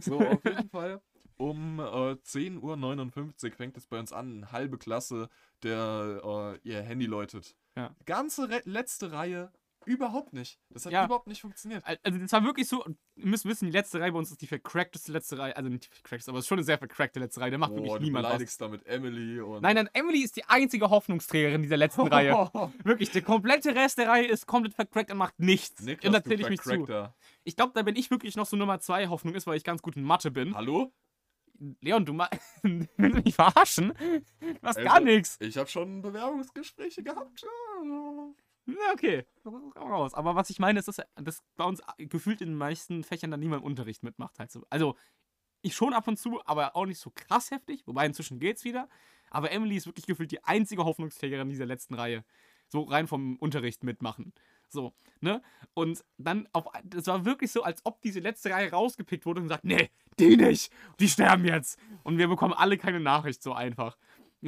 [0.00, 1.00] So, auf jeden Fall.
[1.36, 5.28] Um äh, 10.59 Uhr fängt es bei uns an, eine halbe Klasse,
[5.62, 7.54] der äh, ihr Handy läutet.
[7.76, 7.94] Ja.
[8.06, 9.52] Ganze Re letzte Reihe
[9.86, 10.58] überhaupt nicht.
[10.70, 11.04] Das hat Ja.
[11.06, 11.84] überhaupt nicht funktioniert.
[11.86, 12.84] Al- Also das war wirklich so,
[13.16, 15.84] ihr müsst wissen, die letzte Reihe bei uns ist die vercrackteste letzte Reihe, also nicht
[15.86, 17.92] die vercrackteste, aber es ist schon eine sehr vercrackte letzte Reihe, da macht Boah, wirklich
[17.94, 18.30] du niemand was.
[18.32, 19.62] beleidigst damit Emily und.
[19.62, 22.32] Nein, nein, Emily ist die einzige Hoffnungsträgerin dieser letzten Reihe.
[22.84, 25.80] Wirklich, der komplette Rest der Reihe ist komplett vercrackt und macht nichts.
[25.82, 27.12] Niklas, und da du zähle ich mich zu.
[27.44, 29.80] Ich glaube, da bin ich wirklich noch so Nummer zwei Hoffnung ist, weil ich ganz
[29.82, 30.54] gut in Mathe bin.
[30.54, 30.92] Hallo?
[31.80, 32.12] Leon, du
[32.62, 33.94] willst du mich verarschen?
[34.40, 35.36] Du gar Also- nichts.
[35.40, 37.44] Ich habe schon Bewerbungsgespräche gehabt.
[38.66, 39.24] Ja, okay.
[39.76, 40.14] Raus.
[40.14, 43.40] Aber was ich meine, ist, dass, dass bei uns gefühlt in den meisten Fächern dann
[43.40, 44.38] niemand im Unterricht mitmacht.
[44.38, 44.64] Halt so.
[44.70, 44.96] Also,
[45.62, 47.86] ich schon ab und zu, aber auch nicht so krass heftig.
[47.86, 48.88] Wobei inzwischen geht's wieder.
[49.30, 52.24] Aber Emily ist wirklich gefühlt die einzige Hoffnungsträgerin dieser letzten Reihe.
[52.68, 54.32] So rein vom Unterricht mitmachen.
[54.68, 55.42] So, ne?
[55.74, 56.66] Und dann auf.
[56.94, 60.36] Es war wirklich so, als ob diese letzte Reihe rausgepickt wurde und sagt: Nee, die
[60.36, 60.72] nicht!
[60.98, 61.78] Die sterben jetzt!
[62.02, 63.96] Und wir bekommen alle keine Nachricht so einfach.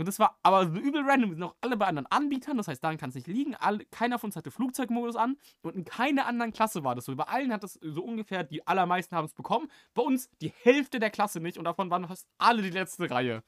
[0.01, 1.31] Und das war aber so übel random.
[1.31, 3.55] Wir sind auch alle bei anderen Anbietern, das heißt, daran kann es nicht liegen.
[3.55, 7.17] Alle, keiner von uns hatte Flugzeugmodus an und in keiner anderen Klasse war das so.
[7.17, 9.71] Bei allen hat das so ungefähr, die allermeisten haben es bekommen.
[9.95, 13.43] Bei uns die Hälfte der Klasse nicht und davon waren fast alle die letzte Reihe.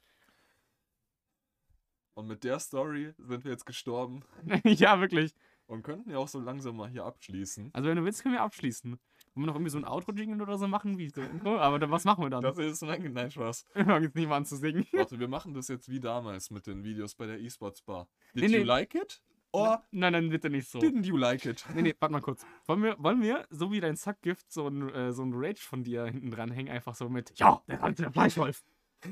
[2.15, 4.25] Und mit der Story sind wir jetzt gestorben
[4.65, 5.35] ja, wirklich.
[5.67, 7.71] und könnten ja auch so langsam mal hier abschließen.
[7.73, 8.99] Also, wenn du willst, können wir abschließen.
[9.35, 10.99] Wollen wir noch irgendwie so ein Outro-Jingle oder so machen?
[10.99, 11.23] Wie so?
[11.45, 12.43] Aber dann, was machen wir dann?
[12.43, 13.65] Das ist mein Nein, Spaß.
[13.75, 14.87] Wir fangen jetzt nicht mal an zu singen.
[14.93, 18.09] Warte, wir machen das jetzt wie damals mit den Videos bei der E-Sports Bar.
[18.35, 18.59] Did Nee, nee.
[18.59, 19.23] you like it?
[19.53, 20.79] Or Nein, nein, bitte nicht so.
[20.79, 21.65] didn't you like it?
[21.75, 22.45] Nee, nee, warte mal kurz.
[22.67, 25.83] Wollen wir, wollen wir so wie dein Sackgift, so ein, äh, so ein Rage von
[25.83, 28.63] dir hinten dran hängen, einfach so mit, ja, der alte der Fleischwolf.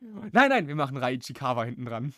[0.00, 2.12] nein, nein, wir machen Rai Ichikawa hinten dran.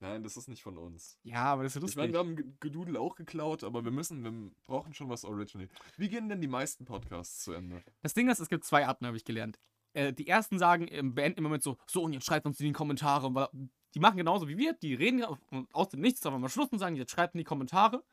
[0.00, 1.18] Nein, das ist nicht von uns.
[1.24, 1.96] Ja, aber das ist Ich lustig.
[1.98, 5.68] meine, wir haben Gedudel auch geklaut, aber wir müssen, wir brauchen schon was Original.
[5.96, 7.82] Wie gehen denn die meisten Podcasts zu Ende?
[8.02, 9.58] das Ding ist, es gibt zwei Arten, habe ich gelernt.
[9.94, 12.66] Äh, die ersten sagen, ähm, beenden immer mit so, so, und jetzt schreibt uns in
[12.66, 13.34] die Kommentare.
[13.34, 13.48] Weil
[13.94, 15.36] Die machen genauso wie wir, die reden ja
[15.72, 18.04] aus dem Nichts, aber mal Schluss und sagen, jetzt schreibt in die Kommentare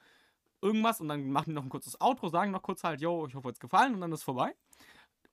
[0.61, 3.35] irgendwas und dann machen die noch ein kurzes Outro, sagen noch kurz halt, yo, ich
[3.35, 4.55] hoffe, es gefallen und dann ist vorbei.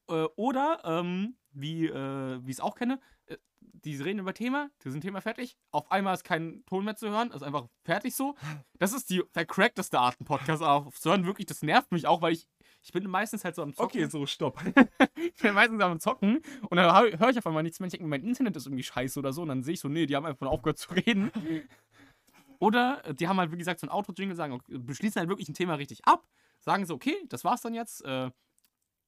[0.08, 3.21] Äh, oder, ähm, wie äh, ich es auch kenne, äh,
[3.60, 7.08] die reden über Thema, die sind Thema fertig, auf einmal ist kein Ton mehr zu
[7.08, 8.36] hören, ist einfach fertig so.
[8.78, 12.48] Das ist die vercrackteste Art, einen Podcast aufzuhören, wirklich, das nervt mich auch, weil ich,
[12.82, 14.00] ich bin meistens halt so am Zocken.
[14.02, 14.60] Okay, so, stopp.
[15.34, 17.86] Ich bin meistens am Zocken und dann höre ich auf einmal nichts mehr.
[17.86, 19.42] Ich denke, mein Internet ist irgendwie scheiße oder so.
[19.42, 21.30] Und dann sehe ich so, nee, die haben einfach aufgehört zu reden.
[22.58, 25.48] Oder äh, die haben halt, wie gesagt, so ein Outro-Jingle, sagen, okay, beschließen halt wirklich
[25.48, 26.28] ein Thema richtig ab,
[26.60, 28.04] sagen so, okay, das war's dann jetzt.
[28.04, 28.30] Äh,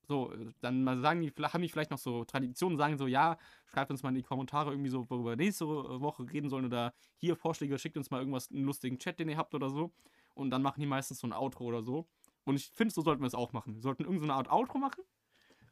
[0.06, 3.36] so, äh, dann mal sagen die, haben die vielleicht noch so Traditionen, sagen so, ja,
[3.66, 6.94] schreibt uns mal in die Kommentare irgendwie so, worüber wir nächste Woche reden sollen oder
[7.16, 9.92] hier Vorschläge, schickt uns mal irgendwas, einen lustigen Chat, den ihr habt oder so.
[10.34, 12.06] Und dann machen die meistens so ein Outro oder so.
[12.44, 13.74] Und ich finde, so sollten wir es auch machen.
[13.74, 15.02] Wir sollten irgendeine so Art Outro machen.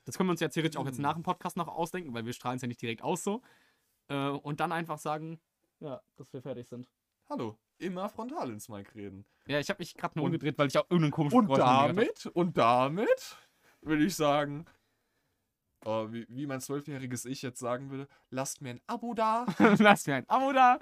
[0.04, 1.02] Das können wir uns ja theoretisch auch jetzt Mhm.
[1.02, 3.42] nach dem Podcast noch ausdenken, weil wir strahlen es ja nicht direkt aus so.
[4.08, 5.40] Äh, und dann einfach sagen,
[5.80, 6.88] ja, dass wir fertig sind.
[7.28, 9.24] Hallo, immer frontal ins Mic reden.
[9.46, 12.26] Ja, ich habe mich gerade nur umgedreht, weil ich auch irgendeinen komischen Und Geräusch damit,
[12.26, 13.36] und damit
[13.82, 14.66] würde ich sagen,
[15.84, 19.46] oh, wie, wie mein zwölfjähriges Ich jetzt sagen würde, lasst mir ein Abo da.
[19.78, 20.78] Lasst mir ein Abo da.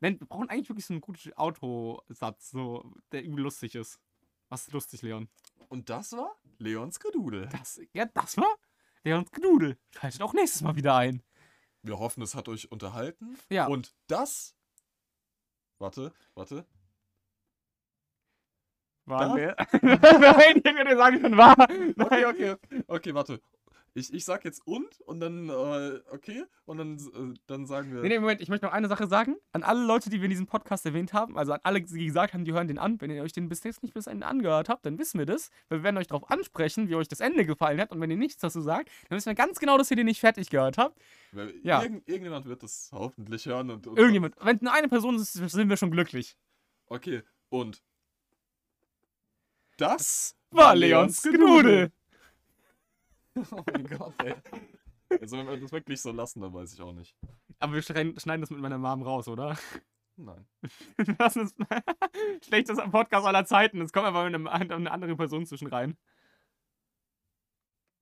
[0.00, 4.00] Nein, wir brauchen eigentlich wirklich so einen guten Outro-Satz, so, der irgendwie lustig ist.
[4.48, 5.28] Was ist lustig, Leon?
[5.68, 7.48] Und das war Leons Gedudel.
[7.52, 8.58] Das, ja, das war
[9.04, 9.78] Leons Gedudel.
[9.90, 11.22] Schaltet auch nächstes Mal wieder ein.
[11.82, 13.38] Wir hoffen, es hat euch unterhalten.
[13.48, 13.66] Ja.
[13.66, 14.54] Und das.
[15.78, 16.66] Warte, warte.
[19.12, 19.56] Waren wir?
[19.82, 21.52] Nein, ich würde sagen, schon war.
[21.58, 22.24] Okay, Nein.
[22.26, 22.54] okay,
[22.86, 23.40] okay, warte.
[23.94, 28.00] Ich, ich sag jetzt und und dann, äh, okay, und dann, äh, dann sagen wir.
[28.00, 29.36] Nee, nee, Moment, ich möchte noch eine Sache sagen.
[29.52, 32.32] An alle Leute, die wir in diesem Podcast erwähnt haben, also an alle, die gesagt
[32.32, 32.98] haben, die hören den an.
[33.02, 35.50] Wenn ihr euch den bis jetzt nicht bis Ende angehört habt, dann wissen wir das.
[35.68, 37.92] Weil wir werden euch darauf ansprechen, wie euch das Ende gefallen hat.
[37.92, 40.20] Und wenn ihr nichts dazu sagt, dann wissen wir ganz genau, dass ihr den nicht
[40.20, 40.98] fertig gehört habt.
[41.32, 41.82] Weil Ja.
[41.82, 43.86] Irgend, irgendjemand wird das hoffentlich hören und.
[43.86, 44.36] und Irgendjemand.
[44.40, 46.38] Wenn nur eine Person ist, sind wir schon glücklich.
[46.86, 47.82] Okay, und.
[49.76, 51.92] Das War Leons Genudel.
[53.50, 54.34] Oh mein Gott, ey.
[55.18, 57.16] Also, wenn wir das wirklich so lassen, dann weiß ich auch nicht.
[57.58, 59.56] Aber wir schneiden schneiden das mit meiner Mom raus, oder?
[60.16, 60.46] Nein.
[61.18, 61.56] Das ist
[62.44, 63.80] schlechtester Podcast aller Zeiten.
[63.80, 65.96] Es kommt einfach eine, eine andere Person zwischen rein.